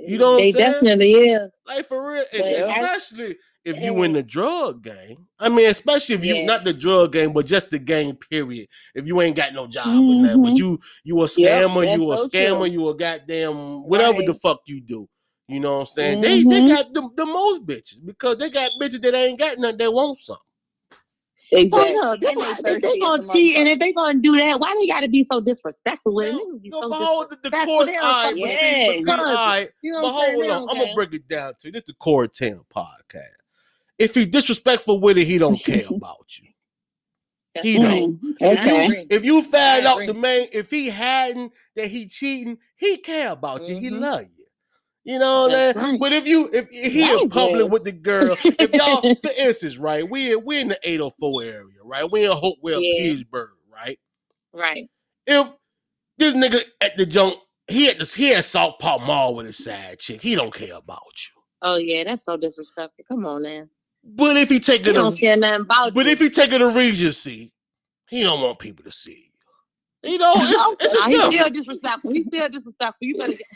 You 0.00 0.18
know 0.18 0.32
what 0.32 0.38
They 0.38 0.46
I'm 0.48 0.52
saying? 0.52 0.72
definitely 0.72 1.12
is. 1.12 1.50
Like 1.66 1.86
for 1.86 2.08
real, 2.08 2.24
and 2.32 2.42
But 2.42 2.54
I- 2.70 2.80
especially 2.82 3.36
if 3.68 3.82
you 3.82 4.02
in 4.04 4.14
the 4.14 4.22
drug 4.24 4.82
game. 4.84 5.28
I 5.38 5.48
mean, 5.50 5.68
especially 5.70 6.16
if 6.16 6.24
you 6.24 6.36
Yeah. 6.36 6.46
not 6.46 6.64
the 6.64 6.72
drug 6.74 7.12
game, 7.12 7.32
but 7.34 7.46
just 7.46 7.70
the 7.70 7.78
game. 7.78 8.16
Period. 8.16 8.68
If 8.94 9.06
you 9.08 9.20
ain't 9.22 9.36
got 9.36 9.54
no 9.54 9.66
job 9.68 10.06
with 10.08 10.20
that, 10.22 10.42
but 10.42 10.58
Mhm. 10.58 10.58
you 10.58 10.78
you 11.04 11.22
a 11.22 11.26
Yep, 11.36 11.64
scammer, 11.64 11.88
you 11.88 12.12
a 12.12 12.16
so 12.16 12.28
scammer, 12.28 12.66
true. 12.66 12.72
you 12.72 12.88
a 12.88 12.96
goddamn 12.96 13.84
whatever 13.88 14.22
the 14.22 14.34
fuck 14.34 14.60
you 14.66 14.80
do. 14.82 15.08
You 15.48 15.60
know 15.60 15.74
what 15.74 15.80
I'm 15.80 15.86
saying? 15.86 16.20
They 16.20 16.44
they 16.44 16.62
Mhm. 16.62 16.66
got 16.66 16.92
the, 16.94 17.08
the 17.16 17.26
most 17.26 17.66
bitches 17.66 18.04
because 18.04 18.38
they 18.38 18.50
got 18.50 18.72
bitches 18.80 19.02
that 19.02 19.14
ain't 19.14 19.38
got 19.38 19.58
nothing. 19.58 19.78
They 19.78 19.88
want 19.88 20.18
something. 20.18 20.42
Exactly. 21.52 21.94
Well, 21.96 22.18
look, 22.18 22.20
they, 22.20 22.34
And 22.34 22.66
they 22.66 22.80
they 22.80 22.98
gonna 23.00 23.22
cheat, 23.32 23.56
and 23.56 23.68
if 23.68 23.78
they 23.78 23.92
gonna 23.92 24.18
do 24.20 24.36
that, 24.36 24.60
why 24.60 24.74
they 24.80 24.86
gotta 24.86 25.08
be 25.08 25.24
so 25.24 25.40
disrespectful 25.40 26.14
with 26.14 26.34
it? 26.34 26.62
Be 26.62 26.70
so 26.70 26.90
but 26.90 26.96
hold 26.96 27.30
the, 27.30 27.36
the 27.36 27.50
disrespectful. 27.50 27.66
court. 27.66 27.86
They 27.86 27.92
All 28.00 28.08
don't 28.08 28.10
right, 28.10 28.24
fucking 28.24 28.42
but 28.42 28.50
see, 28.50 28.76
but 28.86 28.94
see, 28.96 29.12
all 29.12 29.24
right, 29.26 29.70
You 29.82 29.92
know 29.92 30.02
but 30.02 30.08
I'm 30.08 30.14
hold 30.14 30.50
on, 30.50 30.50
don't 30.50 30.70
I'm 30.70 30.78
gonna 30.78 30.86
care. 30.86 30.94
break 30.94 31.14
it 31.14 31.28
down 31.28 31.54
to 31.60 31.68
you. 31.68 31.72
This 31.72 31.84
the 31.86 31.94
Core 31.94 32.26
10 32.26 32.60
podcast. 32.74 33.37
If 33.98 34.14
he 34.14 34.24
disrespectful 34.26 35.00
with 35.00 35.18
it, 35.18 35.24
he 35.26 35.38
don't 35.38 35.56
care 35.64 35.84
about 35.90 36.38
you. 36.38 36.48
He 37.62 37.78
don't. 37.78 38.20
Mm, 38.22 38.34
I 38.42 38.46
Okay. 38.52 39.06
If 39.10 39.24
you 39.24 39.42
found 39.42 39.86
out 39.86 40.06
the 40.06 40.14
man, 40.14 40.46
if 40.52 40.70
he 40.70 40.88
hadn't 40.88 41.52
that 41.76 41.88
he 41.88 42.06
cheating, 42.06 42.58
he 42.76 42.98
care 42.98 43.32
about 43.32 43.66
you. 43.68 43.76
He 43.78 43.90
Mhm. 43.90 44.00
love 44.00 44.22
you. 44.22 44.44
You 45.04 45.18
know 45.18 45.42
what 45.42 45.52
I'm 45.52 45.56
That's 45.56 45.78
saying? 45.80 45.90
right. 45.92 46.00
But 46.00 46.12
if 46.12 46.28
you 46.28 46.50
if 46.52 46.68
he 46.70 47.02
in 47.12 47.28
public 47.30 47.62
yes. 47.62 47.70
with 47.72 47.84
the 47.84 47.92
girl, 47.92 48.36
if 48.44 48.72
y'all 48.74 49.00
for 49.24 49.30
instance, 49.36 49.76
right, 49.78 50.08
we 50.08 50.36
we 50.36 50.60
in 50.60 50.68
the 50.68 50.78
804 50.82 51.42
area, 51.42 51.78
right? 51.82 52.10
We 52.10 52.24
in 52.26 52.32
Hopewell, 52.32 52.80
Yeah. 52.82 53.06
Petersburg, 53.06 53.50
right? 53.72 53.98
Right. 54.52 54.88
If 55.26 55.48
this 56.18 56.34
nigga 56.34 56.60
at 56.80 56.96
the 56.96 57.06
junk, 57.06 57.36
he 57.68 57.88
at 57.88 57.98
this 57.98 58.14
he 58.14 58.34
at 58.34 58.44
South 58.44 58.78
Park 58.78 59.02
Mall 59.02 59.34
with 59.34 59.46
his 59.46 59.58
side 59.58 59.98
chick, 59.98 60.20
he 60.20 60.34
don't 60.36 60.54
care 60.54 60.76
about 60.76 61.00
you. 61.16 61.42
Oh 61.62 61.76
yeah, 61.76 62.04
that's 62.04 62.24
so 62.24 62.36
disrespectful. 62.36 63.04
Come 63.08 63.26
on, 63.26 63.42
man. 63.42 63.70
But 64.04 64.36
if 64.38 64.48
he 64.48 64.60
take 64.60 64.84
He 64.84 64.90
it, 64.90 64.94
don't 64.94 65.14
to, 65.14 65.18
care 65.18 65.36
nothing 65.36 65.62
about 65.62 65.94
but 65.94 66.06
you. 66.06 66.12
if 66.12 66.18
he 66.20 66.30
take 66.30 66.52
it 66.52 66.58
to 66.58 66.68
Regency, 66.68 67.52
he 68.08 68.22
don't 68.22 68.40
want 68.42 68.58
people 68.58 68.84
to 68.84 68.92
see 68.92 69.26
you. 70.04 70.12
You 70.12 70.18
know, 70.18 70.34
it's, 70.36 70.62
it's 70.80 70.94
Nah, 70.94 71.06
a 71.06 71.08
he's 71.08 71.24
still 71.24 71.50
difference. 71.50 71.50
disrespectful. 71.50 72.12
He's 72.12 72.26
still 72.26 72.48
disrespectful. 72.48 73.06
You 73.08 73.18
better 73.18 73.32
get 73.34 73.46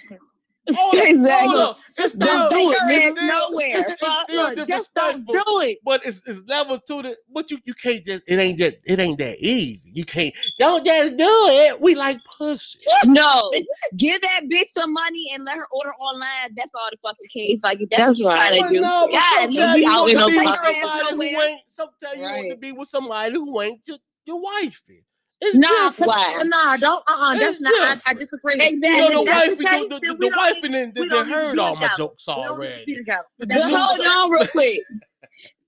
Hold 0.71 0.95
up, 0.95 1.05
Exactly. 1.05 1.49
hold 1.49 1.61
up. 1.61 1.79
It's 1.99 2.13
don't 2.15 2.47
still, 2.47 2.51
do 2.51 2.71
it. 2.71 2.79
it's 2.83 3.07
It's 3.07 3.19
still- 3.21 3.51
nowhere. 3.51 3.67
It's, 3.79 3.89
it's 3.89 4.23
still 4.23 4.43
look, 4.55 4.69
just 4.69 4.95
don't 4.95 5.17
disrespectful. 5.17 5.35
do 5.35 5.61
it. 5.69 5.79
But 5.85 6.07
it's, 6.07 6.27
it's 6.27 6.45
levels 6.47 6.81
to 6.87 7.03
the. 7.03 7.17
But 7.35 7.51
you 7.51 7.59
you 7.65 7.75
can't 7.75 8.05
just. 8.07 8.23
It 8.29 8.39
ain't 8.39 8.59
just. 8.59 8.77
It 8.85 9.01
ain't 9.01 9.19
that 9.19 9.39
easy. 9.41 9.91
You 9.93 10.05
can't. 10.05 10.33
Don't 10.59 10.87
just 10.87 11.17
do 11.17 11.25
it. 11.27 11.81
We 11.81 11.95
like 11.97 12.19
pussy. 12.39 12.79
No, 13.07 13.51
give 13.97 14.21
that 14.23 14.43
bitch 14.45 14.69
some 14.69 14.93
money 14.93 15.31
and 15.35 15.45
let 15.45 15.57
her 15.57 15.67
order 15.73 15.93
online. 15.95 16.55
That's 16.57 16.73
all 16.75 16.89
the 16.93 16.97
fucking 17.03 17.29
case. 17.29 17.63
Like 17.65 17.79
that's, 17.91 18.05
That's 18.21 18.23
what. 18.23 18.39
I'm 18.39 18.49
trying 18.59 18.63
to 18.69 18.75
do. 18.75 18.81
no, 18.81 19.09
but 19.11 19.19
God, 19.19 19.53
sometimes 19.55 19.81
you 19.81 19.89
want 19.91 20.11
to 20.11 20.17
be 20.29 20.39
with 20.39 20.57
somebody 20.57 21.11
who 21.11 21.17
nowhere. 21.33 21.49
ain't. 21.49 21.61
Sometimes 21.69 22.17
you 22.17 22.23
want 22.23 22.51
to 22.53 22.57
be 22.57 22.73
with 22.73 22.89
somebody 22.89 23.35
who 23.35 23.61
ain't 23.61 23.81
your, 23.89 23.99
your 24.27 24.41
wifey. 24.41 25.05
It's 25.45 25.59
Nah, 25.59 25.69
different. 25.91 26.09
Why? 26.11 26.43
nah, 26.47 26.77
don't. 26.77 27.03
Uh, 27.09 27.17
uh 27.19 27.33
It's 27.35 27.41
that's 27.43 27.61
not. 27.61 27.99
I, 28.07 28.11
I 28.11 28.15
disagree. 28.15 28.55
Exactly. 28.55 28.89
You 28.91 28.97
know 28.97 29.11
the 29.11 29.25
That's 29.25 29.49
wife, 29.49 29.51
the 29.51 29.57
the, 29.57 29.69
case, 29.69 29.85
the, 29.89 30.01
then 30.01 30.19
the, 30.21 30.29
wife, 30.37 30.57
and 30.63 30.75
then 30.75 30.93
we 30.97 31.03
they, 31.03 31.09
don't 31.09 31.27
need 31.27 31.33
to 31.33 31.37
heard 31.37 31.59
all 31.59 31.77
my 31.77 31.89
jokes 31.97 32.29
We 32.29 32.35
don't 32.35 32.45
need 32.45 32.51
to 32.53 32.53
already. 32.53 32.85
be 32.87 32.95
together. 32.97 33.25
The 33.41 33.63
hold 33.69 34.01
on 34.07 34.31
real 34.31 34.47
quick. 34.47 34.85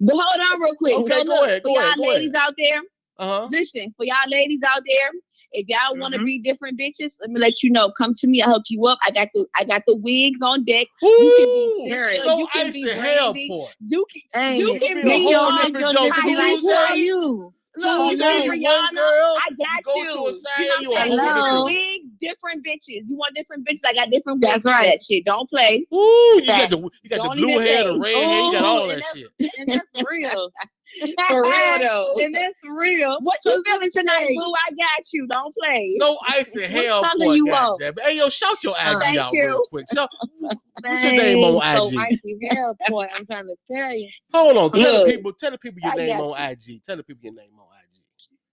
But 0.00 0.16
hold 0.16 0.52
on 0.52 0.60
real 0.60 0.74
quick. 0.76 0.94
Okay, 0.94 1.12
so 1.18 1.24
go 1.24 1.34
look, 1.34 1.44
ahead, 1.44 1.62
for 1.62 1.68
go 1.68 1.74
y'all 1.74 1.82
ahead, 1.82 1.96
go 1.98 2.02
ladies 2.04 2.34
out 2.34 2.54
there, 2.56 2.82
Uh-huh. 3.18 3.48
listen, 3.50 3.94
for 3.96 4.04
y'all 4.06 4.16
ladies 4.28 4.60
out 4.62 4.82
there, 4.87 5.10
if 5.52 5.68
y'all 5.68 5.96
want 5.98 6.14
to 6.14 6.24
be 6.24 6.38
different 6.40 6.78
bitches, 6.78 7.16
let 7.20 7.30
me 7.30 7.40
let 7.40 7.62
you 7.62 7.70
know. 7.70 7.90
Come 7.96 8.12
to 8.14 8.26
me, 8.26 8.42
I'll 8.42 8.54
hook 8.54 8.64
you 8.68 8.87
up. 8.87 8.98
I 9.06 9.10
got 9.10 9.28
the 9.34 9.46
I 9.56 9.64
got 9.64 9.82
the 9.87 9.96
wigs 9.96 10.40
on 10.42 10.64
deck. 10.64 10.87
Ooh, 11.04 11.32
can 11.37 11.46
be 11.54 11.84
serious. 11.88 12.22
so 12.22 12.38
You 12.38 12.46
can 12.48 12.66
icy 12.68 12.82
be 12.84 12.88
hell 12.90 13.32
brandy. 13.32 13.48
point. 13.48 13.74
You 13.87 14.06
can 14.32 14.58
you 14.58 14.76
can 14.80 14.94
be 14.96 15.02
be 15.02 15.10
a 15.10 15.18
whole 15.18 15.30
your 15.30 15.64
different 15.64 15.80
your 15.80 15.92
joke. 15.92 16.14
Tuesday. 16.16 16.34
Tuesday, 16.34 16.60
Who 16.60 16.70
are 16.70 16.96
you? 16.96 17.54
Look, 17.76 18.12
you 18.12 18.16
know, 18.18 18.40
Rihanna, 18.48 18.96
I 18.96 19.48
got 19.58 19.58
you 19.58 19.82
go 19.84 19.94
you. 19.96 20.10
to 20.12 20.26
a 20.28 20.32
side, 20.32 20.50
you 20.60 20.68
know 20.68 20.74
you 20.80 20.90
what 20.90 21.00
a 21.00 21.02
I'm 21.02 21.18
saying? 21.18 21.34
different- 21.34 21.64
Wigs, 21.64 22.04
different 22.20 22.66
bitches. 22.66 23.02
You 23.08 23.16
want 23.16 23.34
different 23.34 23.66
bitches? 23.66 23.80
I 23.84 23.94
got 23.94 24.10
different 24.10 24.40
wigs. 24.42 24.52
That's 24.52 24.64
right. 24.64 24.87
That 24.92 25.02
shit. 25.02 25.24
Don't 25.24 25.48
play. 25.50 25.87
Ooh, 25.92 26.40
you 26.40 26.46
got 26.46 26.70
the 26.70 26.78
you 26.78 27.10
got 27.10 27.22
the 27.22 27.28
Don't 27.28 27.37
blue 27.38 27.58
hair, 27.58 27.84
the 27.84 27.92
say. 27.94 27.98
red 27.98 28.14
hair, 28.14 28.42
you 28.44 28.52
got 28.52 28.64
all 28.64 28.84
Ooh, 28.84 28.88
that 28.94 29.04
shit. 29.12 29.26
And 29.58 29.68
that's 29.68 29.87
real. 30.10 30.50
For 31.28 31.42
real 31.42 31.78
though. 31.80 32.14
and 32.20 32.35
that's 32.35 32.54
real. 32.64 33.18
What 33.22 33.38
you 33.44 33.52
What's 33.52 33.68
feeling 33.68 33.90
tonight, 33.92 34.26
thing? 34.26 34.40
boo? 34.40 34.52
I 34.66 34.70
got 34.74 35.12
you. 35.12 35.26
Don't 35.26 35.54
play. 35.57 35.96
So 35.98 36.16
icy 36.28 36.62
What 36.62 36.70
hell 36.70 37.02
color 37.02 37.24
point, 37.24 37.37
you 37.37 37.46
God 37.46 37.68
want? 37.70 37.80
damn. 37.80 37.94
Hey 37.98 38.16
yo, 38.18 38.28
shout 38.28 38.62
your 38.64 38.74
IG 38.74 39.00
Thank 39.00 39.18
out 39.18 39.33
you. 39.33 39.46
real 39.46 39.66
quick. 39.70 39.87
Shout, 39.92 40.11
what's 40.80 41.04
your 41.04 41.12
name 41.14 41.44
on 41.44 41.57
IG? 41.57 41.90
So 41.92 42.00
icy 42.00 42.38
hell, 42.48 42.76
boy, 42.88 43.07
I'm 43.14 43.26
trying 43.26 43.46
to 43.46 43.57
tell 43.72 43.94
you. 43.94 44.09
Hold 44.33 44.57
on, 44.57 44.72
tell 44.78 45.04
the 45.04 45.12
people, 45.12 45.33
tell 45.33 45.50
the 45.50 45.59
people 45.59 45.80
your 45.80 45.92
I 45.92 45.96
name 45.96 46.09
got 46.11 46.20
on 46.20 46.50
IG. 46.50 46.83
Tell 46.85 46.96
the 46.96 47.04
people 47.04 47.20
your 47.24 47.35
name 47.35 47.50
on 47.59 47.66
IG. 47.83 48.00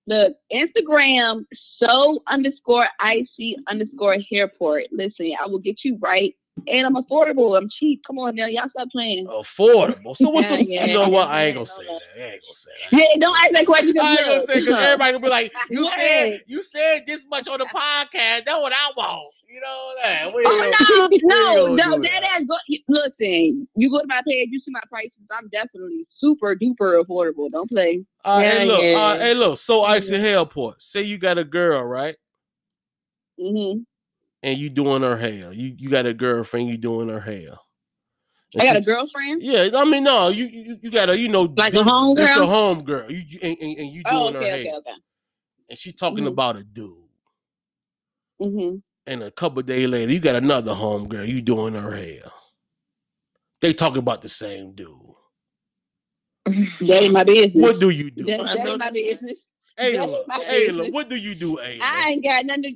Look, 0.08 0.36
Instagram, 0.52 1.46
so 1.54 2.22
underscore 2.28 2.88
icy 3.00 3.56
underscore 3.68 4.18
hairport. 4.30 4.86
Listen, 4.92 5.32
I 5.40 5.48
will 5.48 5.60
get 5.60 5.86
you 5.86 5.98
right. 6.02 6.36
And 6.68 6.86
I'm 6.86 6.96
affordable. 6.96 7.58
I'm 7.58 7.70
cheap. 7.70 8.04
Come 8.06 8.20
on 8.20 8.36
now. 8.36 8.46
Y'all 8.46 8.68
stop 8.68 8.90
playing. 8.92 9.26
Affordable. 9.28 10.16
So 10.16 10.30
what's 10.30 10.50
Yeah, 10.52 10.58
the, 10.58 10.66
yeah, 10.66 10.86
you 10.86 10.94
know 10.94 11.10
what? 11.10 11.30
I 11.30 11.46
ain't 11.46 11.56
gonna 11.56 11.66
say 11.66 11.84
that. 11.86 12.02
I 12.16 12.20
ain't 12.20 12.42
gonna 12.42 12.54
say 12.54 12.72
that. 12.92 13.00
Hey, 13.00 13.20
don't 13.20 13.38
ask 13.38 13.52
that 13.52 13.66
question. 13.66 14.00
I 14.00 14.12
ain't 14.12 14.26
gonna 14.26 14.42
say 14.42 14.60
because 14.60 14.80
everybody 14.80 15.12
gonna 15.14 15.24
be 15.24 15.30
like, 15.30 15.54
you 15.70 15.90
said 15.90 16.42
you 16.48 16.62
said 16.62 17.08
this 17.08 17.26
much 17.28 17.48
on 17.48 17.60
the 17.60 17.66
podcast. 17.66 18.46
That's 18.46 18.62
what 18.62 18.74
I 18.74 18.92
want. 18.96 19.34
You 19.48 19.60
know 19.60 19.94
that. 20.02 20.32
Oh, 20.34 21.10
no, 21.24 21.68
no, 21.68 21.76
no, 21.76 22.00
that 22.00 22.22
that. 22.22 22.24
ass 22.24 22.46
go. 22.46 22.56
Listen, 22.88 23.68
you 23.76 23.90
go 23.90 24.00
to 24.00 24.08
my 24.08 24.22
page, 24.26 24.50
you 24.52 24.60
see 24.62 24.72
my 24.72 24.82
prices. 24.88 25.20
I'm 25.30 25.50
definitely 25.50 26.06
super 26.08 26.56
duper 26.56 27.04
affordable. 27.04 27.52
Don't 27.52 27.70
play. 27.70 28.06
Right, 28.26 28.44
hey, 28.44 28.66
look, 28.66 28.80
uh, 28.80 28.84
yeah. 28.84 29.18
hey, 29.18 29.34
look. 29.34 29.58
So 29.58 29.82
Ice 29.82 30.10
icy 30.10 30.16
mm-hmm. 30.16 30.26
hellport. 30.26 30.82
Say 30.82 31.02
you 31.02 31.18
got 31.18 31.38
a 31.38 31.44
girl, 31.44 31.84
right? 31.84 32.16
hmm 33.38 33.80
And 34.44 34.58
you 34.58 34.70
doing 34.70 35.04
her 35.04 35.18
hair. 35.18 35.54
You 35.54 35.76
you 35.78 35.90
got 35.90 36.06
a 36.06 36.14
girlfriend. 36.14 36.70
You 36.70 36.78
doing 36.78 37.10
her 37.10 37.22
hair. 37.22 37.52
And 38.54 38.62
I 38.62 38.66
got 38.66 38.78
a 38.78 38.82
girlfriend. 38.82 39.42
Yeah, 39.44 39.70
I 39.76 39.86
mean, 39.86 40.04
no, 40.04 40.30
you 40.30 40.46
you, 40.46 40.78
you 40.82 40.92
got 40.92 41.10
a 41.10 41.18
you 41.18 41.30
know 41.30 41.48
Like 41.58 41.76
a 41.76 41.84
home 41.84 42.16
This 42.16 42.28
girl? 42.28 42.38
your 42.38 42.48
home 42.48 42.84
girl. 42.84 43.10
You, 43.12 43.22
you 43.28 43.40
and, 43.44 43.58
and, 43.62 43.78
and 43.80 43.90
you 43.90 44.04
doing 44.04 44.36
Oh, 44.36 44.40
her 44.40 44.40
okay, 44.42 44.52
hair, 44.52 44.60
okay, 44.60 44.74
okay. 44.80 44.92
and 45.70 45.78
she 45.80 45.94
talking 45.94 46.26
Mhm. 46.26 46.34
about 46.34 46.58
a 46.58 46.64
dude. 46.64 46.94
hmm 48.40 48.76
And 49.08 49.24
a 49.24 49.32
couple 49.32 49.62
days 49.64 49.88
later, 49.88 50.12
you 50.12 50.20
got 50.20 50.36
another 50.36 50.74
home 50.76 51.08
girl. 51.08 51.26
You 51.26 51.42
doing 51.42 51.74
her 51.76 51.92
hair. 51.96 52.24
They 53.62 53.74
talking 53.74 54.00
about 54.00 54.22
the 54.22 54.30
same 54.30 54.74
dude. 54.74 54.90
That 56.88 57.04
ain't 57.04 57.14
my 57.14 57.24
business. 57.24 57.66
What 57.66 57.80
do 57.80 57.90
you 57.90 58.12
do, 58.12 58.26
That, 58.28 58.40
that 58.54 58.68
ain't 58.68 58.80
my 58.80 58.92
business. 58.92 59.54
Ayla? 59.80 60.26
Ayla, 60.50 60.78
business. 60.78 60.94
what 60.94 61.10
do 61.10 61.16
you 61.16 61.36
do, 61.36 61.58
Ayla? 61.58 61.82
I 61.84 62.10
ain't 62.12 62.24
got 62.24 62.46
nothing 62.46 62.64
to. 62.64 62.76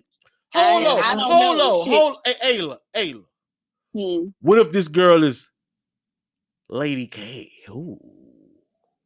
Hold 0.56 0.88
on, 0.88 1.20
hold 1.20 1.62
on, 1.62 1.88
hold. 1.90 2.18
Hey, 2.26 2.58
Ayla, 2.60 2.78
Ayla. 2.96 3.24
Hmm. 3.96 4.30
What 4.42 4.60
if 4.60 4.72
this 4.72 4.88
girl 4.90 5.24
is 5.24 5.50
Lady 6.70 7.08
K. 7.08 7.52
Ooh. 7.70 8.00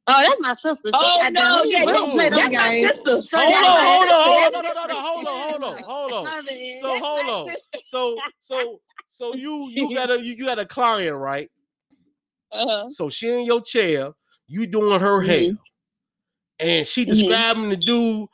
Oh, 0.08 0.22
that's 0.24 0.40
my 0.42 0.56
sister. 0.56 0.80
She 0.88 0.94
Oh, 0.94 1.20
got 1.22 1.34
no, 1.34 1.58
them- 1.62 1.72
yeah, 1.72 1.86
we 1.86 1.92
don't 1.94 2.12
play 2.12 2.30
That's 2.30 2.44
them 2.44 2.54
my 2.54 2.70
sister. 2.82 3.22
Straight 3.22 3.32
Hold 3.42 3.66
on, 3.66 3.86
hold 3.86 4.10
on, 4.10 4.20
hold 4.26 4.38
on, 4.46 4.52
my 4.54 4.62
no, 4.62 4.62
no, 4.62 4.74
no, 4.74 4.86
no, 4.88 5.02
hold 5.02 5.28
on, 5.28 5.44
hold 5.44 5.64
on, 5.64 5.84
hold 5.84 6.14
on. 6.14 6.26
So 6.82 7.00
hold 7.00 7.30
on. 7.50 7.56
So 7.84 8.18
so 8.42 8.82
so 9.10 9.36
you 9.36 9.70
you 9.72 9.96
got 9.96 10.10
a 10.10 10.20
you, 10.22 10.34
you 10.34 10.46
got 10.46 10.60
a 10.60 10.66
client, 10.66 11.16
right? 11.16 11.50
Uh-huh. 12.52 12.86
So 12.90 13.10
she 13.10 13.30
in 13.30 13.46
your 13.46 13.62
chair, 13.62 14.10
you 14.48 14.68
doing 14.68 15.00
her 15.00 15.22
Mhm. 15.22 15.26
hair, 15.28 15.52
and 16.60 16.88
she 16.88 17.06
Mhm. 17.06 17.10
describing 17.10 17.70
the 17.70 17.78
dude. 17.78 18.28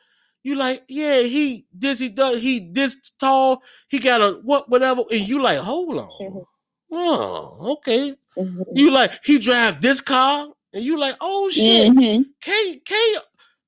You 0.45 0.55
like, 0.58 0.84
yeah, 0.88 1.21
he 1.23 1.65
this 1.73 1.97
he 1.97 2.10
does 2.10 2.39
he 2.39 2.69
this 2.71 3.12
tall, 3.19 3.63
he 3.89 3.97
got 3.99 4.21
a 4.21 4.39
what 4.43 4.69
whatever, 4.69 5.01
and 5.12 5.21
you 5.27 5.41
like, 5.41 5.58
hold 5.58 5.97
on, 5.97 6.10
Mhm. 6.21 6.45
oh 6.91 7.73
okay. 7.79 8.15
Mhm. 8.38 8.63
You 8.75 8.91
like 8.91 9.25
he 9.25 9.39
drive 9.39 9.81
this 9.81 10.01
car, 10.01 10.49
and 10.71 10.84
you 10.86 10.99
like, 10.99 11.15
oh 11.19 11.49
shit, 11.49 11.97
Mhm. 11.97 12.25
K 12.41 12.79
K 12.86 12.95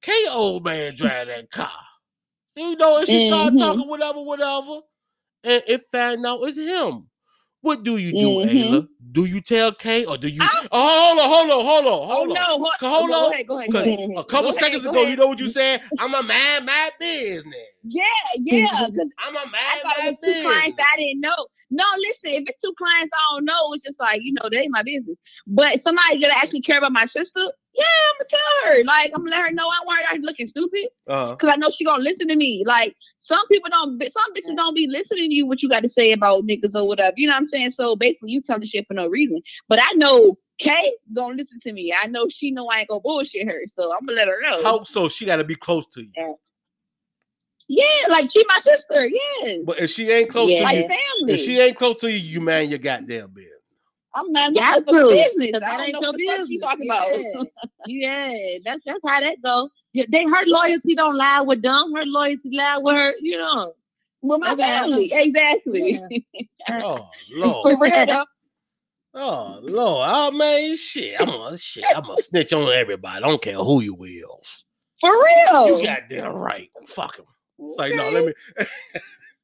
K 0.04 0.13
old 0.32 0.66
man 0.66 0.96
drive 0.96 1.30
that 1.30 1.50
car. 1.50 1.72
You 2.56 2.76
know, 2.76 3.00
and 3.00 3.08
she 3.08 3.22
start 3.22 3.56
Mhm. 3.56 3.58
talking 3.58 3.88
whatever, 3.90 4.22
whatever, 4.22 4.82
and 5.44 5.63
it 5.68 5.84
found 5.92 6.26
out 6.28 6.44
it's 6.44 6.58
him. 6.58 7.10
What 7.68 7.84
do 7.84 7.98
you 7.98 8.14
do, 8.14 8.30
Mhm. 8.40 8.50
Ayla? 8.50 8.88
Do 9.14 9.26
you 9.26 9.42
tell 9.42 9.74
Kay 9.74 10.06
or 10.06 10.18
do 10.18 10.30
you? 10.30 10.42
I- 10.44 10.68
Oh, 10.72 11.18
hold 11.18 11.20
on, 11.20 11.30
hold 11.30 11.52
on, 11.52 11.66
hold 11.66 11.86
on, 11.86 12.10
Oh 12.10 12.16
hold 12.16 12.32
on. 12.32 12.36
no! 12.36 12.44
Hold, 12.60 12.74
Co- 12.80 12.90
hold 12.90 13.10
go 13.12 13.26
on, 13.28 13.34
ahead. 13.34 13.48
Go 13.48 13.58
ahead. 13.60 13.72
Go 13.72 13.80
ahead. 13.80 14.00
a 14.18 14.24
couple 14.26 14.52
Go 14.54 14.58
seconds 14.60 14.84
go 14.86 14.90
ago, 14.92 15.02
you 15.10 15.16
know 15.18 15.28
what 15.28 15.40
you 15.42 15.50
said? 15.50 15.82
I'm 16.00 16.14
a 16.16 16.24
man, 16.24 16.66
my 16.66 16.90
business. 17.00 17.56
Yeah, 17.84 18.04
yeah. 18.38 18.68
Because 18.88 19.12
I'm 19.20 19.36
a 19.36 19.46
man, 19.52 19.54
thought 19.84 19.96
my 19.98 20.12
two 20.12 20.18
business. 20.22 20.44
clients 20.44 20.76
that 20.78 20.88
I 20.94 20.98
didn't 20.98 21.22
know. 21.22 21.48
No, 21.72 21.86
listen, 22.00 22.32
if 22.32 22.44
it's 22.48 22.62
two 22.64 22.74
clients 22.78 23.12
I 23.16 23.36
don't 23.36 23.46
know, 23.46 23.74
it's 23.74 23.84
just 23.86 24.00
like, 24.00 24.22
you 24.24 24.34
know, 24.34 24.50
they 24.52 24.60
ain't 24.60 24.72
my 24.72 24.84
business. 24.84 25.20
But 25.48 25.82
somebody 25.82 26.20
that 26.20 26.32
actually 26.32 26.62
care 26.62 26.78
about 26.80 26.94
my 26.94 27.06
sister, 27.06 27.42
yeah, 27.78 27.84
I'm 27.86 28.16
gonna 28.20 28.30
tell 28.30 28.74
her. 28.74 28.84
Like, 28.84 29.12
I'm 29.16 29.24
gonna 29.24 29.32
let 29.32 29.46
her 29.48 29.52
know 29.54 29.70
I'm 29.70 29.88
worried 29.88 30.06
I'm 30.10 30.22
looking 30.22 30.48
stupid. 30.48 30.88
Uh-huh. 31.08 31.36
Cause 31.36 31.50
I 31.52 31.56
know 31.58 31.70
she 31.70 31.86
gonna 31.86 32.04
listen 32.04 32.28
to 32.30 32.36
me. 32.36 32.63
Like 32.66 32.96
some 33.20 33.46
people 33.48 33.70
don't 33.70 34.02
some 34.12 34.34
bitches 34.34 34.56
don't 34.56 34.74
be 34.76 34.88
listening 34.88 35.30
to 35.30 35.36
you 35.36 35.46
what 35.48 35.62
you 35.62 35.70
got 35.70 35.84
to 35.84 35.90
say 35.90 36.12
about 36.12 36.44
niggas 36.44 36.76
or 36.76 36.88
whatever. 36.88 37.13
You 37.18 37.28
know 37.28 37.34
what 37.34 37.40
I'm 37.40 37.46
saying? 37.48 37.72
So 37.72 37.96
basically 37.96 38.32
you 38.32 38.42
telling 38.42 38.62
the 38.62 38.68
shit 38.68 38.88
for 38.88 38.94
no 38.96 39.08
reason. 39.08 39.42
But 39.70 39.80
I 39.82 39.94
know 39.94 40.38
Kay 40.60 40.94
gonna 41.13 41.36
listen 41.36 41.60
to 41.62 41.74
me. 41.74 41.94
I 42.02 42.08
know 42.08 42.28
she 42.30 42.52
know 42.52 42.68
I 42.68 42.80
ain't 42.80 42.88
gonna 42.90 43.00
bullshit 43.02 43.48
her. 43.48 43.62
So 43.68 43.94
I'm 43.94 44.06
gonna 44.06 44.18
let 44.18 44.28
her 44.28 44.42
know. 44.42 44.63
How 44.63 44.84
so? 44.84 45.08
She 45.08 45.26
got 45.26 45.36
to 45.38 45.44
be 45.44 45.56
close 45.56 45.86
to 45.88 46.02
you. 46.02 46.36
yeah, 47.68 48.08
like 48.10 48.32
she 48.32 48.44
my 48.48 48.58
sister, 48.58 49.08
yeah. 49.08 49.58
But 49.66 49.80
if 49.80 49.92
she 49.92 50.10
ain't 50.10 50.30
close 50.30 50.50
Yeah. 50.50 50.58
to 50.58 50.63
Like 50.63 50.76
you, 50.78 50.82
family. 50.88 51.34
if 51.34 51.40
she 51.42 51.60
ain't 51.60 51.78
close 51.78 52.00
to 52.02 52.12
you, 52.12 52.18
you 52.18 52.42
man 52.42 52.70
your 52.70 52.80
goddamn 52.80 53.32
business. 53.34 53.57
I'm 54.15 54.32
not 54.32 54.54
Got 54.54 54.86
my 54.88 54.93
sister's 54.93 55.10
to, 55.10 55.15
business. 55.15 55.52
'cause 55.52 55.56
I 55.56 55.60
that 55.60 55.78
don't 55.78 55.86
ain't 55.86 55.93
know 55.93 56.02
your 56.02 56.12
what 56.12 56.17
the 56.17 56.26
fuck 56.28 56.48
she 56.48 56.60
talking 56.60 56.88
about. 56.89 57.08
Yeah. 57.13 57.43
yeah, 57.86 58.58
that's 58.65 58.82
that's 58.86 59.00
how 59.06 59.20
that 59.22 59.41
go. 59.43 59.70
Yeah, 59.93 60.06
they 60.10 60.24
her 60.24 60.46
loyalty 60.46 60.96
don't 60.96 61.15
lie 61.15 61.41
with 61.41 61.62
them. 61.62 61.93
Her 61.96 62.06
loyalty 62.06 62.50
lie 62.56 62.78
with 62.80 62.96
her. 62.96 63.13
You 63.22 63.38
know. 63.38 63.74
With 64.22 64.41
my 64.41 64.56
That's 64.56 64.62
how 64.62 64.67
I 64.67 64.88
know. 64.88 64.89
family. 64.91 65.13
Exactly. 65.13 66.02
Oh 66.70 67.10
For 67.32 67.38
Lord. 67.38 67.80
real. 67.80 68.26
Oh 69.13 69.60
Lord. 69.62 70.10
Oh 70.12 70.32
man, 70.32 70.76
shit. 70.78 71.20
I'm 71.20 71.30
a 71.30 71.58
shit. 71.58 71.86
I'm 71.96 72.10
a 72.10 72.17
snitch 72.17 72.54
on 72.54 72.72
everybody. 72.74 73.17
I 73.17 73.28
don't 73.28 73.41
care 73.41 73.56
who 73.56 73.82
you 73.82 73.96
is. 74.04 74.65
For 75.00 75.12
real. 75.12 75.80
You 75.80 75.86
goddamn 75.86 76.34
right. 76.34 76.70
Fuck 76.88 77.17
him. 77.20 77.26
It's 77.60 77.78
like, 77.78 77.93
no, 77.96 78.10
let 78.10 78.26
me 78.26 78.34
Oh, 78.60 78.65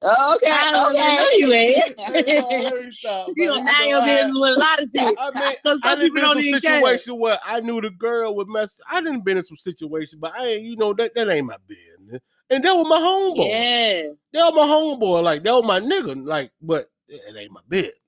Oh, 0.05 0.35
okay. 0.35 0.51
I 0.51 0.89
okay. 0.89 1.15
know 1.15 1.47
you 1.47 1.53
ain't. 1.53 1.97
let 2.73 2.85
me 2.85 2.91
stop. 2.91 3.29
you 3.35 3.47
man. 3.49 3.55
don't 3.55 3.65
mind 3.65 3.91
know, 3.91 3.99
I 4.01 4.07
had- 4.07 4.17
business 4.17 4.39
with 4.41 4.53
a 4.55 4.59
lot 4.59 4.81
of 4.83 4.89
shit. 4.89 5.17
I 5.19 5.39
mean, 5.39 5.55
Cause 5.65 5.79
I 5.83 5.95
didn't 5.95 6.13
been 6.15 6.25
in 6.25 6.31
some 6.31 6.41
situation 6.59 7.19
where 7.19 7.37
I 7.45 7.59
knew 7.61 7.81
the 7.81 7.89
girl 7.91 8.35
would 8.35 8.47
mess. 8.47 8.79
I 8.89 9.01
didn't 9.01 9.23
been 9.23 9.37
in 9.37 9.43
some 9.43 9.57
situation, 9.57 10.19
but 10.19 10.33
I 10.37 10.45
ain't, 10.47 10.63
you 10.63 10.75
know, 10.75 10.93
that, 10.93 11.15
that 11.15 11.29
ain't 11.29 11.47
my 11.47 11.57
business. 11.67 12.21
And 12.49 12.63
that 12.63 12.73
was 12.73 12.87
my 12.87 12.97
homeboy. 12.97 13.49
Yeah. 13.49 14.09
That 14.33 14.51
was 14.51 14.55
my 14.55 15.05
homeboy. 15.07 15.23
Like 15.23 15.43
that 15.43 15.53
was 15.53 15.63
my 15.63 15.79
nigga. 15.79 16.25
Like, 16.25 16.51
but 16.61 16.89
it 17.07 17.21
ain't 17.37 17.51
my 17.51 17.61
business. 17.69 17.99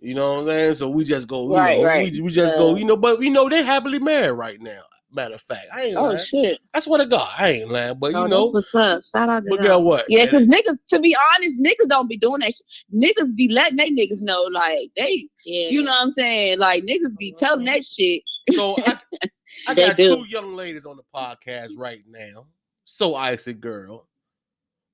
You 0.00 0.14
know 0.14 0.32
what 0.34 0.40
I'm 0.40 0.46
saying? 0.48 0.74
So 0.74 0.90
we 0.90 1.04
just 1.04 1.28
go, 1.28 1.48
you 1.48 1.54
Right, 1.54 1.78
know, 1.78 1.84
right. 1.84 2.12
We, 2.12 2.20
we 2.22 2.30
just 2.32 2.56
go, 2.56 2.74
you 2.74 2.84
know, 2.84 2.96
but 2.96 3.20
we 3.20 3.30
know 3.30 3.48
they 3.48 3.62
happily 3.62 4.00
married 4.00 4.32
right 4.32 4.60
now. 4.60 4.82
Matter 5.14 5.34
of 5.34 5.42
fact, 5.42 5.66
I 5.72 5.82
ain't 5.84 5.96
Oh 5.96 6.04
lying. 6.08 6.18
shit. 6.20 6.58
I 6.72 6.80
swear 6.80 6.98
to 7.00 7.06
God, 7.06 7.28
I 7.36 7.50
ain't 7.50 7.70
lying. 7.70 7.98
But 7.98 8.12
you 8.12 8.18
Oh, 8.18 8.26
know, 8.26 8.46
what's 8.46 8.74
up. 8.74 9.02
Shout 9.04 9.28
out 9.28 9.44
to 9.44 9.50
but 9.50 9.56
them. 9.60 9.66
guess 9.66 9.80
what? 9.84 10.04
Yeah, 10.08 10.24
because 10.24 10.46
niggas, 10.46 10.78
to 10.88 11.00
be 11.00 11.14
honest, 11.36 11.60
niggas 11.60 11.88
don't 11.88 12.08
be 12.08 12.16
doing 12.16 12.40
that. 12.40 12.54
Shit. 12.54 12.64
Niggas 12.94 13.34
be 13.36 13.48
letting 13.48 13.76
they 13.76 13.90
niggas 13.90 14.22
know, 14.22 14.42
like 14.50 14.90
they, 14.96 15.28
Yeah. 15.44 15.68
you 15.68 15.82
know 15.82 15.90
what 15.90 16.02
I'm 16.02 16.10
saying? 16.10 16.58
Like 16.58 16.84
niggas 16.84 17.16
be 17.18 17.32
telling 17.32 17.66
that 17.66 17.84
shit. 17.84 18.22
So 18.52 18.76
I, 18.86 18.98
I 19.68 19.74
got 19.74 19.96
do. 19.98 20.16
two 20.16 20.28
young 20.28 20.54
ladies 20.56 20.86
on 20.86 20.96
the 20.96 21.02
podcast 21.14 21.72
right 21.76 22.02
now. 22.08 22.46
So 22.84 23.14
icy 23.14 23.52
girl, 23.52 24.08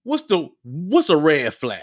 what's 0.02 0.24
the 0.24 0.48
what's 0.64 1.10
a 1.10 1.16
red 1.16 1.54
flag? 1.54 1.80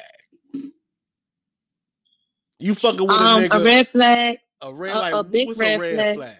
You 2.59 2.73
fucking 2.75 3.01
with 3.07 3.11
um, 3.17 3.43
a 3.43 3.47
nigga? 3.47 3.61
a 3.61 3.63
red 3.63 3.87
flag. 3.87 4.37
a 4.61 4.73
red 4.73 4.95
a- 4.95 4.99
like 4.99 5.13
a 5.13 5.23
big 5.23 5.47
what's 5.47 5.59
red 5.59 5.77
a 5.77 5.81
red 5.81 5.95
flag. 5.95 6.15
flag? 6.17 6.37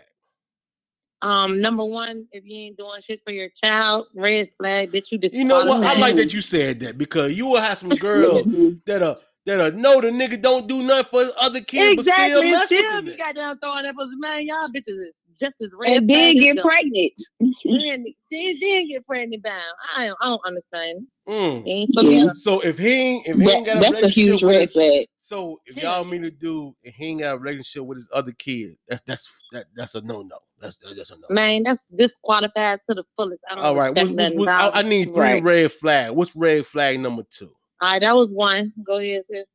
Um, 1.22 1.60
number 1.62 1.84
one, 1.84 2.28
if 2.32 2.44
you 2.46 2.58
ain't 2.66 2.78
doing 2.78 3.02
shit 3.02 3.22
for 3.26 3.32
your 3.32 3.50
child, 3.64 4.08
red 4.14 4.50
flag 4.60 4.92
that 4.92 5.12
you 5.12 5.18
just 5.18 5.34
You 5.34 5.44
know 5.44 5.66
what? 5.66 5.84
I 5.84 5.98
like 5.98 6.16
that 6.18 6.34
you 6.34 6.42
said 6.42 6.80
that 6.82 6.98
because 6.98 7.34
you 7.38 7.48
will 7.48 7.62
have 7.62 7.78
some 7.78 7.90
girls 7.96 8.46
that 8.86 9.02
are 9.02 9.16
that 9.46 9.62
are 9.62 9.72
know 9.72 10.02
the 10.02 10.08
nigga 10.10 10.42
don't 10.42 10.68
do 10.68 10.82
nothing 10.82 11.06
for 11.06 11.32
other 11.40 11.62
kids, 11.62 11.96
but 11.98 12.04
still 12.04 12.42
Exactly. 12.42 12.52
mess 12.52 12.66
Still, 12.66 12.96
with 12.96 13.06
the 13.06 13.12
you 13.12 13.16
nigga. 13.16 13.18
got 13.20 13.36
down 13.36 13.60
throwing 13.60 13.84
that 13.84 13.96
pussy, 13.96 14.16
man. 14.18 14.46
Y'all 14.48 14.68
bitches 14.70 14.82
is 14.88 15.14
just 15.40 15.54
as 15.62 15.72
red. 15.78 15.98
and 15.98 16.10
then 16.10 16.36
get 16.36 16.56
them. 16.56 16.66
pregnant. 16.66 17.14
Then, 17.40 18.06
then, 18.32 18.56
then 18.60 18.88
get 18.88 19.06
pregnant 19.06 19.44
bound. 19.44 19.62
I 19.96 20.08
don't, 20.08 20.18
I 20.22 20.26
don't 20.30 20.42
understand. 20.48 21.08
Mm. 21.30 21.62
It 21.64 21.70
ain't 21.70 21.90
for 21.94 22.02
me. 22.04 22.24
Yeah. 22.24 22.30
So 22.34 22.60
if 22.62 22.80
he 22.80 22.88
ain't 22.92 23.28
if 23.28 23.38
he 23.38 23.50
ain't 23.52 23.66
got 23.68 23.82
That- 23.82 23.90
a 23.90 23.92
that's 23.92 24.04
a 24.04 24.10
huge 24.10 24.42
with 24.44 24.50
red 24.52 24.62
his, 24.62 24.72
flag. 24.74 25.06
so 25.18 25.60
if 25.68 25.76
y'all 25.78 26.04
mean 26.06 26.24
to 26.24 26.32
do 26.32 26.76
and 26.84 26.94
he 26.96 27.06
ain't 27.06 27.22
got 27.22 27.36
a 27.36 27.38
relationship 27.38 27.84
with 27.84 27.98
his 28.00 28.10
other 28.12 28.32
kid, 28.32 28.78
that's 28.88 29.02
that's 29.06 29.32
that, 29.52 29.66
that's 29.76 29.94
a 29.96 30.02
no 30.02 30.24
no. 30.24 30.38
That's 30.66 30.96
that's 30.98 31.12
a 31.12 31.16
no. 31.16 31.28
Man, 31.30 31.64
that's 31.64 31.82
disqualified 31.96 32.80
to 32.90 32.96
the 32.96 33.04
fullest. 33.16 33.42
I 33.50 33.56
don't 33.56 33.64
All 33.66 33.76
right, 33.76 33.96
what's, 33.96 34.10
what's, 34.10 34.36
what's, 34.36 34.50
I, 34.52 34.68
about 34.68 34.76
I 34.76 34.80
it. 34.82 34.86
need 34.88 35.14
three 35.14 35.20
Right. 35.24 35.44
red 35.44 35.72
flag. 35.72 36.12
What's 36.12 36.36
red 36.36 36.66
flag 36.66 37.00
number 37.00 37.24
two? 37.32 37.52
All 37.82 37.92
right, 37.92 38.00
that 38.02 38.16
was 38.16 38.30
one. 38.32 38.74
Go 38.84 38.98
ahead, 38.98 39.26
sis. 39.26 39.46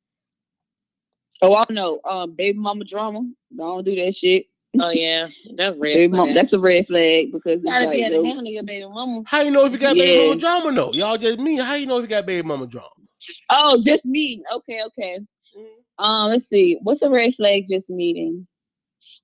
Oh, 1.43 1.57
I 1.57 1.65
know. 1.73 2.01
Um, 2.05 2.33
baby 2.33 2.59
mama 2.59 2.85
drama. 2.85 3.23
Don't 3.57 3.85
do 3.85 3.95
that 3.97 4.15
shit. 4.15 4.47
Oh 4.79 4.91
yeah, 4.91 5.29
that's 5.57 5.77
red 5.79 5.95
Baby 5.95 6.09
flag. 6.13 6.19
mama, 6.19 6.35
that's 6.35 6.53
a 6.53 6.61
red 6.61 6.87
flag 6.87 7.33
because 7.33 7.55
it's 7.55 7.65
You 7.65 7.71
gotta 7.71 7.87
like, 7.87 7.97
be 7.97 8.05
able 8.05 8.17
yo, 8.17 8.23
to 8.23 8.29
handle 8.29 8.47
your 8.47 8.63
baby 8.63 8.87
mama. 8.87 9.23
How 9.27 9.41
you 9.41 9.51
know 9.51 9.65
if 9.65 9.73
you 9.73 9.79
got 9.79 9.97
baby 9.97 10.29
mama 10.29 10.39
drama 10.41 10.73
though? 10.73 10.93
Y'all 10.93 11.17
just 11.17 11.39
me. 11.41 11.57
How 11.57 11.75
you 11.75 11.87
know 11.87 11.97
if 11.97 12.03
you 12.03 12.09
got 12.09 12.27
baby 12.27 12.47
mama 12.47 12.67
drama? 12.67 12.89
oh, 13.51 13.81
just 13.83 14.07
meeting. 14.07 14.45
Okay, 14.53 14.81
okay. 14.87 15.19
Um, 15.99 16.29
let's 16.31 16.49
see. 16.49 16.79
What's 16.83 17.03
a 17.03 17.11
red 17.11 17.35
flag? 17.35 17.67
Just 17.69 17.91
meeting. 17.91 18.47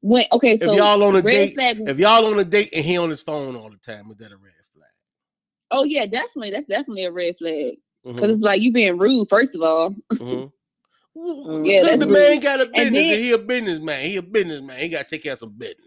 When 0.02 0.24
okay, 0.32 0.56
so 0.56 0.70
if 0.70 0.76
y'all 0.76 1.02
on 1.02 1.16
a 1.16 1.20
red 1.20 1.24
date, 1.24 1.54
flag. 1.54 1.82
if 1.88 1.98
y'all 1.98 2.26
on 2.26 2.38
a 2.38 2.44
date 2.44 2.70
and 2.72 2.84
he 2.84 2.96
on 2.96 3.10
his 3.10 3.22
phone 3.22 3.56
all 3.56 3.70
the 3.70 3.78
time, 3.78 4.10
is 4.10 4.16
that 4.18 4.30
a 4.32 4.36
red 4.36 4.52
flag? 4.74 4.88
oh 5.72 5.84
yeah, 5.84 6.06
definitely. 6.06 6.50
That's 6.50 6.66
definitely 6.66 7.04
a 7.04 7.12
red 7.12 7.36
flag 7.36 7.76
because 8.04 8.30
Mhm, 8.30 8.34
it's 8.34 8.42
like 8.42 8.60
you 8.62 8.72
being 8.72 8.98
rude. 8.98 9.28
First 9.28 9.54
of 9.54 9.62
all, 9.62 9.90
mhm. 10.12 10.52
Mm. 11.16 11.66
Yeah, 11.66 11.78
Cause 11.80 11.86
that's 11.88 12.00
the 12.00 12.06
rude. 12.06 12.12
man 12.12 12.40
got 12.40 12.60
a 12.60 12.66
business. 12.66 12.86
And 12.86 12.94
then- 12.94 13.18
he 13.18 13.32
a 13.32 13.38
businessman. 13.38 14.04
He 14.04 14.16
a 14.16 14.22
businessman. 14.22 14.78
He 14.78 14.88
got 14.90 15.08
to 15.08 15.14
take 15.14 15.22
care 15.22 15.32
of 15.32 15.38
some 15.38 15.54
business. 15.56 15.86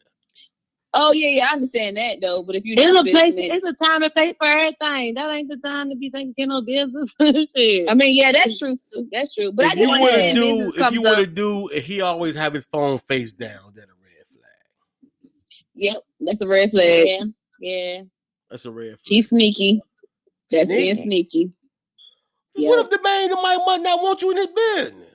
oh 0.95 1.11
yeah, 1.11 1.27
yeah, 1.29 1.47
I 1.49 1.53
understand 1.53 1.97
that 1.97 2.17
though. 2.19 2.41
But 2.41 2.55
if 2.55 2.65
you 2.65 2.73
It's 2.77 2.81
not 2.93 3.05
a 3.05 3.09
place. 3.11 3.33
businessman- 3.35 3.61
It's 3.63 3.69
a 3.81 3.85
time 3.85 4.01
and 4.03 4.11
place 4.13 4.35
for 4.39 4.47
everything. 4.47 5.13
That 5.13 5.29
ain't 5.29 5.47
the 5.49 5.57
time 5.57 5.91
to 5.91 5.95
be 5.95 6.09
thinking 6.09 6.49
care 6.49 6.57
of 6.57 6.65
business. 6.65 7.09
I 7.87 7.93
mean, 7.93 8.15
yeah, 8.15 8.31
that's 8.31 8.57
true. 8.57 8.75
That's 9.11 9.35
true. 9.35 9.51
But 9.51 9.65
I 9.67 9.71
if 9.73 9.77
you 9.79 9.87
want 9.87 10.01
want 10.01 10.13
to 10.15 10.21
to 10.29 10.33
do, 10.33 10.73
if 10.75 10.91
you 10.93 11.01
want 11.03 11.17
to, 11.19 11.25
to 11.27 11.31
do, 11.31 11.69
and 11.69 11.83
he 11.83 12.01
always 12.01 12.33
have 12.35 12.53
his 12.55 12.65
phone 12.65 12.97
face 12.97 13.31
down, 13.31 13.73
that 13.75 13.83
a 13.83 13.87
red 13.87 13.87
flag. 13.87 13.98
Yep, 15.79 15.97
that's 16.19 16.41
a 16.41 16.47
red 16.47 16.71
flag. 16.71 17.07
yeah, 17.07 17.23
yeah. 17.59 18.01
That's 18.49 18.65
a 18.65 18.71
red 18.71 18.87
flag. 18.89 18.99
He's 19.03 19.29
sneaky. 19.29 19.81
That's 20.51 20.69
being 20.69 20.95
Sneaky? 20.95 21.03
sneaky. 21.03 21.53
What 22.55 22.83
if 22.85 22.89
the 22.89 22.99
man 23.03 23.29
might, 23.31 23.57
might 23.65 23.81
not 23.81 24.01
want 24.01 24.21
you 24.21 24.31
in 24.31 24.37
his 24.37 24.47
business? 24.47 25.05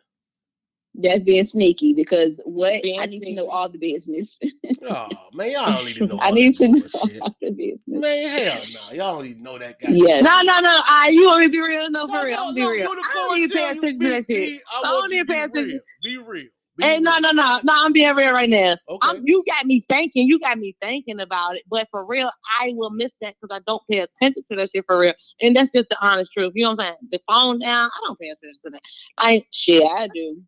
That's 0.97 1.25
being 1.25 1.45
sneaky 1.45 1.93
because 1.93 2.41
what 2.45 2.81
Being 2.85 3.01
I 3.01 3.07
need 3.07 3.23
to 3.25 3.33
know 3.33 3.49
all 3.49 3.69
the 3.69 3.79
business. 3.79 4.39
Oh 4.87 5.09
man, 5.35 5.51
y'all 5.51 5.67
don't 5.73 5.87
need 5.87 5.97
to 5.97 6.07
know. 6.07 6.19
I 6.23 6.31
need 6.31 6.57
that 6.57 6.59
to 6.59 6.69
know 6.69 6.79
bullshit. 6.79 7.21
all 7.23 7.37
the 7.43 7.51
business. 7.51 7.83
Man, 7.87 8.29
hell 8.45 8.63
no, 8.73 8.93
y'all 8.95 9.17
don't 9.17 9.27
even 9.27 9.43
know 9.43 9.59
that 9.59 9.81
guy. 9.81 9.89
Yeah. 9.91 10.21
No, 10.21 10.41
no, 10.43 10.61
no. 10.61 10.81
I 10.89 11.09
you 11.13 11.27
want 11.27 11.41
me 11.41 11.47
to 11.47 11.51
be 11.53 11.59
real? 11.61 11.91
No, 11.91 12.07
for 12.07 12.25
real. 12.25 12.37
no, 12.37 12.49
I'm 12.51 12.55
be 12.55 12.61
real. 12.65 12.89
I 12.89 13.11
don't 13.15 13.39
even 13.39 13.51
pay 13.51 13.71
attention 13.71 13.99
to 14.01 14.09
that 14.11 14.27
be- 14.29 14.35
shit. 14.55 14.63
I 14.73 14.79
I 14.85 14.93
want 14.93 15.11
don't 15.11 15.19
you 15.19 15.25
to 15.25 15.33
pay 15.33 15.35
be 15.35 15.41
attention. 15.61 15.81
real. 16.05 16.19
Be 16.23 16.31
real. 16.31 16.49
Hey, 16.81 16.99
no, 16.99 17.19
no, 17.19 17.31
no, 17.31 17.61
no. 17.63 17.73
I'm 17.73 17.93
being 17.93 18.15
real 18.17 18.33
right 18.33 18.51
now. 18.51 18.77
Okay. 18.89 19.09
I'm, 19.09 19.23
you 19.25 19.45
got 19.47 19.65
me 19.65 19.85
thinking. 19.89 20.27
You 20.27 20.41
got 20.41 20.59
me 20.59 20.77
thinking 20.81 21.21
about 21.21 21.57
it. 21.57 21.63
But 21.71 21.87
for 21.91 22.05
real, 22.05 22.31
I 22.61 22.73
will 22.75 22.91
miss 22.91 23.13
that 23.21 23.35
because 23.41 23.57
I 23.57 23.63
don't 23.67 23.83
pay 23.89 24.01
attention 24.01 24.43
to 24.51 24.57
that 24.57 24.71
shit 24.71 24.85
for 24.87 24.99
real. 24.99 25.15
And 25.41 25.55
that's 25.55 25.71
just 25.71 25.89
the 25.89 25.97
honest 26.05 26.33
truth. 26.33 26.53
You 26.55 26.65
know 26.65 26.71
what 26.71 26.81
I'm 26.81 26.87
saying? 26.87 27.09
The 27.13 27.21
phone 27.29 27.59
down, 27.61 27.91
I 27.91 28.01
don't 28.05 28.19
pay 28.19 28.29
attention 28.29 28.61
to 28.65 28.71
that. 28.71 28.83
I 29.19 29.45
Shit, 29.53 29.85
I 29.85 30.09
do. 30.13 30.43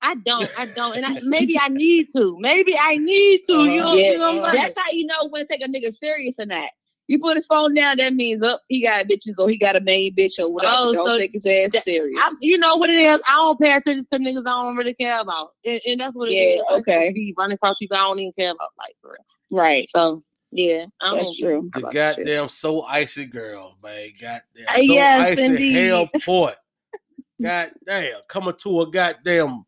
I 0.00 0.14
don't. 0.16 0.50
I 0.56 0.66
don't. 0.66 0.96
And 0.96 1.06
I, 1.06 1.20
maybe 1.22 1.58
I 1.58 1.68
need 1.68 2.08
to. 2.14 2.36
Maybe 2.38 2.76
I 2.78 2.98
need 2.98 3.40
to. 3.46 3.52
You 3.52 3.80
uh, 3.80 3.84
know, 3.84 3.94
Yeah, 3.94 4.12
you 4.12 4.18
know 4.18 4.36
what 4.36 4.44
I'm 4.44 4.52
saying? 4.52 4.62
That's 4.66 4.78
how 4.78 4.92
you 4.92 5.06
know 5.06 5.28
when 5.28 5.46
to 5.46 5.48
take 5.48 5.62
a 5.62 5.68
nigga 5.68 5.96
serious 5.96 6.38
or 6.38 6.46
not. 6.46 6.70
You 7.06 7.18
put 7.18 7.36
his 7.36 7.46
phone 7.46 7.74
down, 7.74 7.98
that 7.98 8.14
means 8.14 8.42
up 8.42 8.62
he 8.68 8.82
got 8.82 9.06
bitches 9.06 9.34
or 9.38 9.48
he 9.50 9.58
got 9.58 9.76
a 9.76 9.80
main 9.80 10.14
bitch 10.14 10.38
or 10.38 10.50
whatever. 10.50 10.74
Oh, 10.76 10.92
don't 10.94 11.06
so 11.06 11.18
take 11.18 11.32
his 11.34 11.44
ass 11.44 11.72
that- 11.72 11.84
serious. 11.84 12.18
I, 12.22 12.32
you 12.40 12.56
know 12.58 12.76
what 12.76 12.88
it 12.90 12.98
is. 12.98 13.20
I 13.28 13.32
don't 13.34 13.60
pay 13.60 13.74
attention 13.74 14.06
to 14.10 14.18
niggas 14.18 14.46
I 14.46 14.62
don't 14.62 14.76
really 14.76 14.94
care 14.94 15.20
about, 15.20 15.50
and, 15.66 15.80
and 15.86 16.00
that's 16.00 16.14
what 16.14 16.30
it 16.30 16.34
Yeah, 16.34 16.56
is. 16.56 16.62
Okay. 16.80 17.12
Be 17.12 17.34
running 17.36 17.56
across 17.56 17.76
people 17.78 17.96
I 17.96 18.00
don't 18.00 18.18
even 18.20 18.32
care 18.38 18.52
about, 18.52 18.70
like 18.78 18.96
for 19.02 19.10
real. 19.10 19.60
right. 19.62 19.86
So 19.94 20.22
yeah, 20.50 20.86
I 21.02 21.10
don't 21.10 21.18
That's 21.18 21.36
true. 21.36 21.68
The 21.74 21.80
about 21.80 21.92
that 21.92 22.14
shit. 22.16 22.26
goddamn 22.26 22.48
so 22.48 22.82
icy 22.82 23.26
girl, 23.26 23.76
man. 23.82 24.08
Goddamn 24.20 24.66
Uh, 24.68 24.72
so 24.74 24.80
yes, 24.82 25.20
icy 25.20 25.44
indeed. 25.44 25.76
Hellport. 25.76 26.54
goddamn, 27.42 28.20
coming 28.28 28.54
to 28.60 28.80
a 28.80 28.90
goddamn 28.90 29.64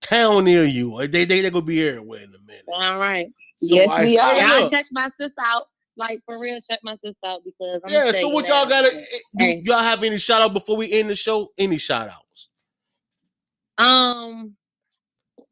town 0.00 0.44
near 0.44 0.64
you. 0.64 0.98
They 1.06 1.24
they 1.24 1.42
they 1.42 1.50
gonna 1.50 1.64
be 1.64 1.86
everywhere 1.86 2.22
in 2.22 2.34
a 2.34 2.38
minute. 2.46 2.64
All 2.72 2.98
right. 2.98 3.28
So 3.58 3.76
Yes, 3.76 3.90
icy. 3.90 4.06
we 4.06 4.18
are. 4.18 4.32
I 4.34 4.60
look, 4.60 4.72
check 4.72 4.86
my 4.90 5.10
sister 5.20 5.34
out. 5.40 5.64
Like 6.00 6.22
for 6.24 6.38
real, 6.38 6.58
check 6.68 6.80
my 6.82 6.94
sister 6.96 7.14
out 7.26 7.42
because 7.44 7.82
I'm 7.84 7.92
yeah. 7.92 8.10
So 8.12 8.28
what 8.30 8.48
you 8.48 8.54
y'all 8.54 8.66
gotta? 8.66 8.90
Do 8.90 9.44
Hey. 9.44 9.60
y'all 9.64 9.82
have 9.82 10.02
any 10.02 10.16
shout 10.16 10.40
out 10.40 10.54
before 10.54 10.76
we 10.78 10.90
end 10.90 11.10
the 11.10 11.14
show? 11.14 11.50
Any 11.58 11.76
shout 11.76 12.08
outs? 12.08 12.50
Um, 13.76 14.56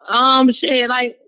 um, 0.08 0.50
shit, 0.50 0.88
like 0.88 1.18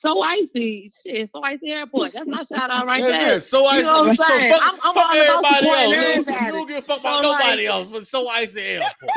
so 0.00 0.22
icy, 0.22 0.90
shit, 1.04 1.30
so 1.30 1.42
icy 1.42 1.72
airport. 1.72 2.12
That's 2.12 2.26
my 2.26 2.42
shout 2.42 2.70
out 2.70 2.86
right 2.86 3.02
there. 3.02 3.38
So 3.40 3.66
icy. 3.66 3.82
know 3.82 4.04
what 4.04 4.08
I'm 4.10 4.16
so 4.16 4.24
fuck, 4.24 4.62
I'm- 4.62 4.78
I'm 4.82 4.94
fuck 4.94 5.14
everybody 5.14 5.68
else. 5.68 6.26
You, 6.26 6.34
you 6.46 6.52
don't 6.52 6.68
give 6.68 6.76
a 6.78 6.82
fuck 6.82 7.00
about 7.00 7.22
So, 7.24 7.32
nobody 7.32 7.66
else. 7.66 7.88
But 7.90 8.06
so 8.06 8.28
icy 8.28 8.60
airport. 8.62 9.12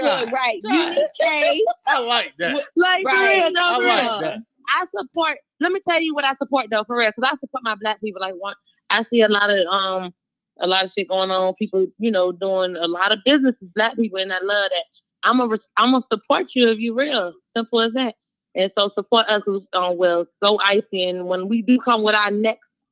Look, 0.00 0.30
right. 0.32 0.60
God. 0.64 0.98
UK. 0.98 1.58
I 1.86 2.00
like 2.00 2.34
that. 2.38 2.64
Like 2.76 3.04
Right. 3.06 3.36
real, 3.42 3.52
no 3.52 3.60
I 3.62 3.78
real. 3.78 3.88
like 3.88 4.20
that. 4.22 4.38
I 4.68 4.86
support. 4.96 5.38
Let 5.60 5.72
me 5.72 5.80
tell 5.88 6.00
you 6.00 6.14
what 6.14 6.24
I 6.24 6.34
support 6.36 6.66
though, 6.70 6.84
for 6.84 6.96
real, 6.98 7.10
because 7.14 7.30
I 7.32 7.36
support 7.38 7.62
my 7.62 7.74
black 7.76 8.00
people. 8.00 8.20
Like 8.20 8.34
one, 8.38 8.54
I 8.90 9.02
see 9.02 9.22
a 9.22 9.28
lot 9.28 9.50
of 9.50 9.66
um, 9.66 10.12
a 10.60 10.66
lot 10.66 10.84
of 10.84 10.92
shit 10.92 11.08
going 11.08 11.30
on. 11.30 11.54
People, 11.54 11.86
you 11.98 12.10
know, 12.10 12.32
doing 12.32 12.76
a 12.76 12.86
lot 12.88 13.12
of 13.12 13.18
businesses, 13.24 13.70
black 13.74 13.96
people, 13.96 14.18
and 14.18 14.32
I 14.32 14.38
love 14.40 14.70
that. 14.70 14.84
I'm 15.22 15.40
a, 15.40 15.44
I'm 15.76 15.92
gonna 15.92 16.02
support 16.10 16.54
you 16.54 16.68
if 16.68 16.78
you 16.78 16.94
real. 16.94 17.32
Simple 17.42 17.80
as 17.80 17.92
that. 17.94 18.14
And 18.56 18.70
so 18.70 18.88
support 18.88 19.26
us 19.26 19.42
on 19.74 19.96
well, 19.98 20.24
so 20.42 20.58
icy. 20.64 21.08
And 21.08 21.26
when 21.26 21.48
we 21.48 21.62
do 21.62 21.78
come 21.78 22.02
with 22.02 22.14
our 22.14 22.30
next, 22.30 22.86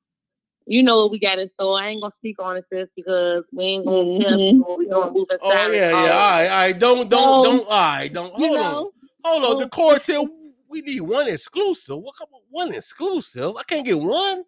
you 0.67 0.83
know 0.83 0.97
what 1.03 1.11
we 1.13 1.19
got 1.21 1.39
in 1.39 1.49
store. 1.49 1.79
I 1.79 1.89
ain't 1.89 2.03
gonna 2.03 2.11
speak 2.13 2.37
on 2.41 2.57
it, 2.57 2.67
sis, 2.67 2.91
because 2.97 3.49
we 3.53 3.65
ain't 3.65 3.87
gonna 3.87 4.19
tell 4.21 4.39
Mhm. 4.39 4.51
people 4.59 4.77
we 4.79 4.87
gonna 4.89 5.13
move 5.13 5.27
in 5.31 5.39
Oh 5.43 5.51
yeah, 5.73 5.91
yeah. 5.91 5.97
All 5.97 5.99
always. 5.99 6.11
right, 6.11 6.49
all 6.49 6.57
right. 6.57 6.79
Don't, 6.79 7.09
don't, 7.11 7.45
So, 7.45 7.51
don't. 7.51 7.65
All 7.67 7.71
right, 7.71 8.13
don't. 8.13 8.39
You 8.39 8.47
Hold 8.49 8.59
on, 8.61 8.91
hold 9.25 9.45
on. 9.45 9.59
The 9.59 9.69
Cortel. 9.69 10.29
We 10.73 10.81
need 10.81 11.01
one 11.03 11.29
exclusive. 11.29 11.99
What? 11.99 12.17
Come 12.19 12.29
on, 12.35 12.41
one 12.51 12.75
exclusive. 12.75 13.57
I 13.57 13.63
can't 13.65 13.85
get 13.87 13.99
one. 13.99 14.45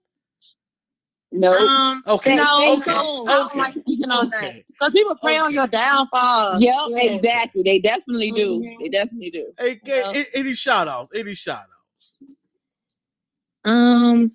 No. 1.33 1.53
um, 1.59 2.03
Okay, 2.07 2.37
no, 2.37 2.75
okay, 2.79 2.93
no, 2.93 3.27
I 3.27 3.33
don't 3.33 3.47
okay, 3.51 3.59
like 3.59 3.75
speaking 3.81 4.11
on 4.11 4.31
that. 4.31 4.39
Okay. 4.45 4.65
Because 4.71 4.93
people 4.93 5.17
pray 5.21 5.37
on 5.37 5.53
your 5.53 5.67
downfall. 5.67 6.61
Yep, 6.61 6.75
Yeah. 6.89 6.99
exactly. 7.13 7.63
They 7.65 7.81
definitely 7.81 8.31
do. 8.33 8.61
Mhm. 8.61 8.79
They 8.81 8.89
definitely 8.89 9.31
do. 9.31 9.53
Hey, 9.59 9.81
Yeah. 9.85 10.13
get, 10.13 10.29
any 10.35 10.55
shout 10.55 10.89
outs? 10.89 11.11
Any 11.15 11.35
shout 11.35 11.59
outs? 11.59 12.17
Um. 13.65 14.33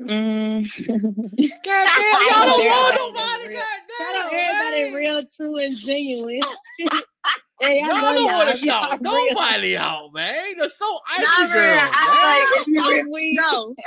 Mm. 0.00 0.70
God 0.86 1.88
damn, 1.96 2.22
y'all 2.28 2.46
don't 2.46 2.66
want 2.66 2.94
Everybody 2.94 2.98
nobody. 2.98 3.48
real. 3.48 3.60
Shout 3.98 4.16
out 4.16 4.30
God 4.30 4.34
everybody 4.34 4.94
real, 4.96 5.22
true, 5.36 5.56
and 5.58 5.76
genuine. 5.76 6.40
hey, 7.60 7.80
Y'all 7.80 7.88
don't 7.88 8.24
want 8.24 8.48
to 8.48 8.56
shout 8.64 9.00
nobody 9.00 9.76
out, 9.76 10.12
man. 10.12 10.34
They're 10.58 10.68
so 10.68 10.98
icy, 11.10 11.24
Nah, 11.24 11.52
girl. 11.52 11.60
man, 11.60 11.92
like 11.92 12.48
if 12.60 12.66
you 12.66 12.80
man. 12.80 13.34
no, 13.34 13.74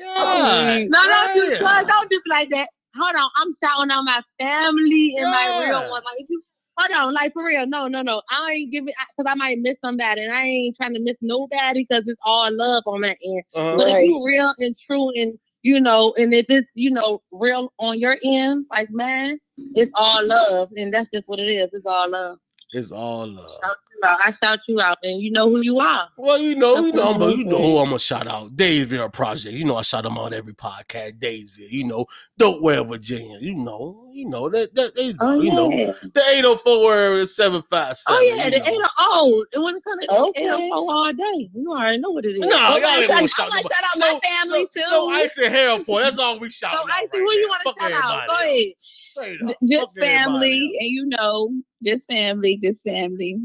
God 0.00 0.84
no, 0.88 1.02
don't 1.02 1.34
do, 1.34 1.86
don't 1.88 2.10
do 2.10 2.20
like 2.28 2.50
that. 2.50 2.68
Hold 2.96 3.16
on, 3.16 3.30
I'm 3.36 3.52
shouting 3.62 3.90
out 3.90 4.02
my 4.04 4.22
family 4.38 5.16
and 5.18 5.30
my 5.30 5.66
real 5.68 5.80
one. 5.90 6.02
Like, 6.04 6.18
if 6.18 6.26
you, 6.28 6.42
hold 6.76 6.92
on, 6.92 7.14
like 7.14 7.32
for 7.32 7.44
real, 7.44 7.66
no, 7.66 7.88
no, 7.88 8.02
no. 8.02 8.22
I 8.30 8.52
ain't 8.52 8.72
giving 8.72 8.94
because 9.16 9.30
I 9.30 9.34
might 9.34 9.58
miss 9.58 9.76
somebody, 9.84 10.22
and 10.22 10.32
I 10.32 10.42
ain't 10.42 10.76
trying 10.76 10.94
to 10.94 11.00
miss 11.00 11.16
nobody 11.20 11.86
because 11.88 12.06
it's 12.06 12.20
all 12.24 12.48
love 12.54 12.84
on 12.86 13.00
my 13.00 13.16
end. 13.24 13.42
Uh-huh. 13.54 13.76
But 13.76 13.88
if 13.88 14.04
you 14.04 14.22
real 14.24 14.54
and 14.58 14.76
true 14.78 15.10
and 15.16 15.38
you 15.64 15.80
know, 15.80 16.14
and 16.18 16.32
if 16.32 16.46
it's 16.50 16.68
you 16.74 16.90
know 16.90 17.22
real 17.32 17.72
on 17.80 17.98
your 17.98 18.18
end, 18.22 18.66
like 18.70 18.90
man, 18.90 19.40
it's 19.74 19.90
all 19.94 20.24
love, 20.24 20.70
and 20.76 20.92
that's 20.92 21.08
just 21.12 21.26
what 21.26 21.40
it 21.40 21.48
is. 21.48 21.70
It's 21.72 21.86
all 21.86 22.08
love. 22.10 22.38
It's 22.72 22.92
all 22.92 23.26
love. 23.26 23.50
Shout 23.62 23.76
you 24.04 24.10
out. 24.10 24.18
I 24.24 24.30
shout 24.32 24.60
you 24.68 24.80
out, 24.80 24.98
and 25.02 25.20
you 25.20 25.30
know 25.30 25.48
who 25.48 25.60
you 25.62 25.80
are. 25.80 26.08
Well, 26.16 26.38
you 26.38 26.54
know, 26.54 26.84
you 26.84 26.92
know, 26.92 27.18
but 27.18 27.36
you 27.36 27.44
know 27.44 27.58
who 27.58 27.78
I'm 27.78 27.86
gonna 27.86 27.98
shout 27.98 28.26
out. 28.26 28.56
Daysville 28.56 29.10
Project. 29.10 29.54
You 29.54 29.64
know, 29.64 29.76
I 29.76 29.82
shout 29.82 30.04
them 30.04 30.18
out 30.18 30.32
every 30.32 30.54
podcast. 30.54 31.18
Daysville. 31.18 31.68
You 31.70 31.86
know, 31.86 32.06
Dopewell, 32.38 32.88
Virginia. 32.88 33.38
You 33.40 33.54
know, 33.56 34.08
you 34.12 34.28
know 34.28 34.48
that 34.50 34.74
that 34.74 34.94
they, 34.94 35.14
Oh 35.20 35.40
you 35.40 35.52
know 35.54 35.68
the 35.70 36.22
804 36.36 36.94
area 36.94 37.26
seven 37.26 37.62
five 37.62 37.96
seven. 37.96 38.18
Oh 38.20 38.22
yeah, 38.22 38.50
the 38.50 38.56
you 38.58 38.62
eight 38.64 38.78
know. 38.78 38.88
oh, 38.98 39.44
it 39.52 39.58
wasn't 39.58 39.84
kind 39.84 39.98
of 40.08 40.16
Okay. 40.28 40.44
eight 40.44 40.50
oh 40.50 40.68
four 40.70 40.94
all 40.94 41.12
day. 41.12 41.50
You 41.54 41.70
already 41.72 41.98
know 41.98 42.10
what 42.10 42.24
it 42.24 42.36
is. 42.36 42.46
No, 42.46 42.76
Okay, 42.76 42.80
y'all 42.82 42.98
ain't 43.00 43.08
gonna 43.08 43.20
I'm 43.22 43.26
shout 43.26 43.50
gonna 43.50 43.62
shout 43.62 43.84
out 43.84 43.98
my 43.98 44.20
family, 44.22 44.66
so, 44.70 44.80
too. 44.80 44.86
So 44.88 45.10
Icy 45.10 45.46
Hairport. 45.48 46.02
That's 46.02 46.18
all 46.18 46.38
we 46.38 46.50
shout 46.50 46.72
So 46.74 46.78
out. 46.80 46.86
I 46.90 47.00
see 47.02 47.08
right 47.12 47.20
who 47.20 47.32
you 47.32 47.48
want 47.48 47.62
to 47.62 47.70
Fuck 47.70 47.80
shout 47.80 48.04
out. 48.04 48.28
Go 48.28 48.34
ahead. 48.34 48.66
Straight 49.10 49.38
J- 49.40 49.46
up. 49.52 49.56
Just 49.68 49.98
family, 49.98 50.72
and 50.78 50.88
you 50.88 51.06
know, 51.06 51.50
just 51.84 52.08
family, 52.08 52.58
just 52.62 52.82
family. 52.84 53.38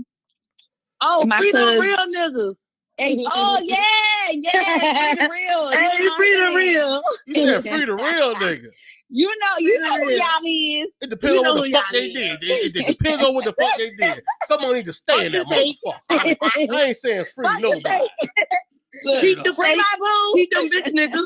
Oh, 1.02 1.22
And 1.22 1.30
my 1.30 1.38
free 1.38 1.52
the 1.52 1.78
real 1.80 1.98
niggas. 2.08 2.56
Oh 3.02 3.60
yeah, 3.64 4.32
yeah, 4.34 5.16
free 5.16 5.16
the 5.16 5.30
real. 5.32 5.72
you 5.72 5.78
Hey, 5.78 6.10
free 6.18 6.36
the 6.36 6.54
real. 6.56 7.04
You 7.28 7.34
said 7.36 7.62
free 7.64 7.86
the 7.86 7.94
real 7.94 8.36
nigga. 8.36 8.68
You 9.12 9.28
know, 9.28 9.58
you 9.60 9.80
know 9.80 9.98
who 10.02 10.08
real. 10.10 10.18
y'all 10.18 10.28
is. 10.46 10.88
It 11.02 11.10
depends 11.10 11.36
You 11.36 11.46
on 11.46 11.56
what 11.58 11.64
the 11.72 11.72
fuck 11.78 11.92
y'all 11.92 12.00
they 12.02 12.06
is. 12.08 12.38
did. 12.40 12.44
It, 12.44 12.76
it 12.76 12.86
depends 12.88 13.24
on 13.26 13.34
what 13.34 13.46
the 13.46 13.54
fuck 13.54 13.78
they 13.78 13.90
did. 13.92 14.22
Someone 14.44 14.74
need 14.74 14.86
to 14.86 14.94
stay 14.94 15.26
in 15.26 15.32
that 15.32 15.46
motherfucker. 15.48 15.96
I, 16.10 16.38
I 16.42 16.84
ain't 16.84 16.98
saying 16.98 17.26
free 17.34 17.48
Fuck 17.48 17.62
nobody. 17.62 18.08
Keep 19.22 19.44
the 19.44 19.50
up. 19.50 19.56
free 19.56 19.76
my 19.76 19.84
boo. 19.98 20.34
Keep 20.36 20.52
them 20.52 20.70
bitch 20.70 20.94
niggas. 20.94 21.26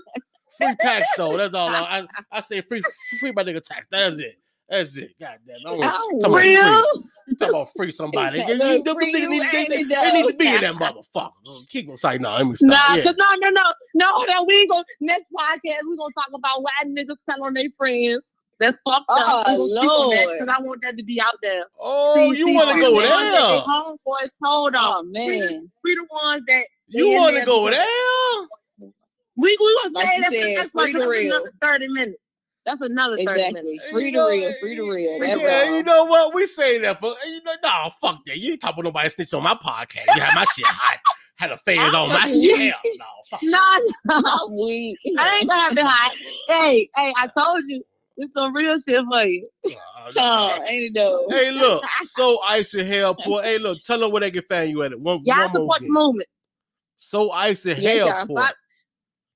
Free 0.57 0.75
tax 0.79 1.09
though. 1.17 1.35
That's 1.37 1.53
all. 1.55 1.67
I, 1.73 2.01
I, 2.01 2.07
I 2.31 2.39
say 2.39 2.61
free, 2.61 2.81
free 3.19 3.31
my 3.31 3.43
nigga 3.43 3.61
tax. 3.63 3.87
That's 3.89 4.19
it. 4.19 4.37
That's 4.73 4.97
it. 4.97 5.11
God 5.19 5.37
damn. 5.45 5.67
I 5.67 5.75
want 5.75 5.93
Oh, 5.95 6.19
Come 6.23 6.33
on, 6.33 6.41
Real. 6.41 6.83
you 7.27 7.35
talk 7.37 7.49
about 7.49 7.69
free 7.77 7.91
somebody. 7.91 8.39
Look, 8.39 8.47
You- 8.47 8.53
you- 8.55 8.83
them 8.83 8.95
free 8.95 9.13
niggas 9.13 9.29
need, 9.29 9.41
they, 9.51 9.65
they, 9.65 9.83
they 9.83 10.11
need 10.13 10.27
to 10.31 10.33
be 10.35 10.47
in 10.47 10.61
that 10.61 10.73
motherfucker. 10.75 11.67
Keep 11.69 11.89
on 11.89 11.97
saying, 11.97 12.21
no, 12.23 12.35
let 12.35 12.47
me 12.47 12.55
stop. 12.55 12.69
Nah, 12.69 12.95
yeah. 12.95 13.03
cause 13.03 13.15
no, 13.17 13.25
no, 13.39 13.49
no, 13.51 13.63
no, 13.93 14.23
no. 14.25 14.43
We 14.45 14.55
ain't 14.61 14.69
gonna 14.71 14.83
next 14.99 15.25
podcast. 15.31 15.79
We 15.87 15.95
gonna 15.97 16.13
talk 16.15 16.29
about 16.33 16.63
why 16.63 16.71
niggas 16.85 17.17
tell 17.29 17.43
on 17.43 17.53
their 17.53 17.69
friends. 17.77 18.23
That's 18.59 18.77
fucked 18.85 19.05
up. 19.09 19.45
Oh, 19.47 19.63
We 19.65 19.75
gonna 19.75 19.79
speak 19.81 19.89
on 19.91 20.09
that, 20.09 20.25
Lord. 20.25 20.39
Cause 20.39 20.47
I 20.49 20.61
want 20.61 20.81
that 20.83 20.97
to 20.97 21.03
be 21.03 21.21
out 21.21 21.35
there. 21.43 21.65
Oh, 21.79 22.31
See- 22.33 22.39
you 22.39 22.49
want 22.49 22.73
to 22.75 22.81
go 22.81 22.89
the 22.89 22.95
ones 22.95 23.07
there? 23.09 23.31
they 23.41 23.59
Homeboys 23.59 24.29
told 24.43 24.75
Oh 24.75 24.79
on. 24.79 25.11
Free, 25.11 25.39
man. 25.39 25.71
we 25.83 25.95
the 25.95 26.07
ones 26.11 26.43
that 26.47 26.65
You 26.87 27.11
want 27.11 27.35
to 27.35 27.45
go 27.45 27.65
because- 27.69 27.77
there? 27.85 28.89
We 29.35 29.57
we 29.59 29.79
gonna 29.83 29.93
Like 29.95 30.07
say 30.07 30.15
you 30.17 30.21
that. 30.21 30.31
said, 30.31 30.57
That's 30.57 30.75
like 30.75 30.93
the 30.93 30.99
that's 30.99 31.09
real. 31.11 31.35
another 31.35 31.51
thirty 31.61 31.87
minutes. 31.87 32.19
That's 32.65 32.81
another. 32.81 33.17
Exactly. 33.17 33.79
Free 33.91 34.11
know, 34.11 34.29
real, 34.29 34.53
free 34.61 34.75
the 34.75 34.83
real. 34.83 35.17
Yeah, 35.23 35.75
you 35.75 35.83
know 35.83 36.05
what? 36.05 36.33
We 36.33 36.45
say 36.45 36.77
that 36.79 36.99
for 36.99 37.13
you 37.25 37.41
know, 37.43 37.51
no, 37.63 37.89
fuck 38.01 38.25
that. 38.25 38.37
You 38.37 38.51
ain't 38.51 38.61
talking 38.61 38.75
about 38.79 38.85
nobody 38.85 39.09
snitch 39.09 39.33
on 39.33 39.43
my 39.43 39.55
podcast. 39.55 40.15
You 40.15 40.21
had 40.21 40.33
my 40.35 40.45
shit 40.55 40.65
hot. 40.65 40.99
Had 41.35 41.51
the 41.51 41.57
fans 41.57 41.93
on 41.93 42.09
my 42.09 42.27
shit. 42.27 42.57
Hell 42.57 42.81
no, 42.97 43.05
fuck. 43.31 43.41
Nah. 43.43 43.79
I'm 44.11 44.55
weak. 44.55 44.97
I 45.17 45.39
ain't 45.39 45.49
gonna 45.49 45.61
have 45.61 45.75
to 45.75 45.85
hide. 45.85 46.17
Hey, 46.47 46.89
hey, 46.95 47.13
I 47.17 47.27
told 47.27 47.63
you. 47.67 47.83
It's 48.15 48.31
some 48.37 48.55
real 48.55 48.79
shit 48.79 49.03
for 49.09 49.23
you. 49.23 49.49
Uh, 49.65 49.71
Oh, 50.17 50.63
ain't 50.67 50.83
it 50.83 50.93
though? 50.93 51.25
Hey, 51.29 51.51
look, 51.51 51.83
so 52.03 52.39
icy 52.47 52.83
Hellport. 52.83 53.43
Hey, 53.43 53.57
look, 53.57 53.81
tell 53.83 53.99
them 53.99 54.11
where 54.11 54.19
they 54.21 54.31
can 54.31 54.43
find 54.43 54.69
you 54.69 54.83
at 54.83 54.91
it. 54.91 54.99
One, 54.99 55.21
Y'all 55.25 55.37
one 55.39 55.53
support 55.53 55.79
the 55.79 55.89
movement. 55.89 56.29
So 56.97 57.31
icy 57.31 57.73
y'all. 57.73 58.27
Hellport. 58.27 58.51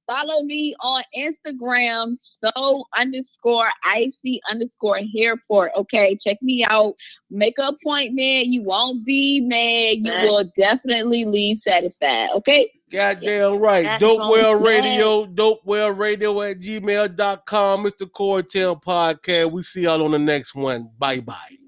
Fo- 0.08 0.14
Follow 0.18 0.44
me 0.44 0.74
on 0.82 1.04
Instagram, 1.18 2.18
so 2.18 2.86
underscore 2.98 3.70
icy 3.84 4.42
underscore 4.50 5.00
hairport. 5.16 5.72
Okay, 5.78 6.16
check 6.16 6.42
me 6.42 6.64
out. 6.66 6.96
Make 7.30 7.60
an 7.60 7.66
appointment. 7.66 8.48
You 8.48 8.64
won't 8.64 9.06
be 9.06 9.42
mad. 9.42 9.98
You 10.06 10.12
Right. 10.14 10.24
will 10.24 10.44
definitely 10.56 11.26
leave 11.26 11.58
satisfied. 11.58 12.30
Okay. 12.36 12.72
Goddamn 12.92 13.58
right. 13.60 13.84
That's 13.84 14.00
Dope 14.02 14.32
Well 14.32 14.60
flag. 14.60 14.84
Radio, 14.84 15.26
Dope 15.26 15.62
Well 15.66 15.92
Radio 15.92 16.42
at 16.42 16.60
gmail.com. 16.60 17.84
Mr. 17.86 18.10
Cortel 18.10 18.82
Podcast. 18.82 19.52
We 19.52 19.62
see 19.62 19.82
y'all 19.84 20.04
on 20.04 20.12
the 20.12 20.20
next 20.20 20.56
one. 20.56 20.90
Bye 20.98 21.20
bye. 21.20 21.67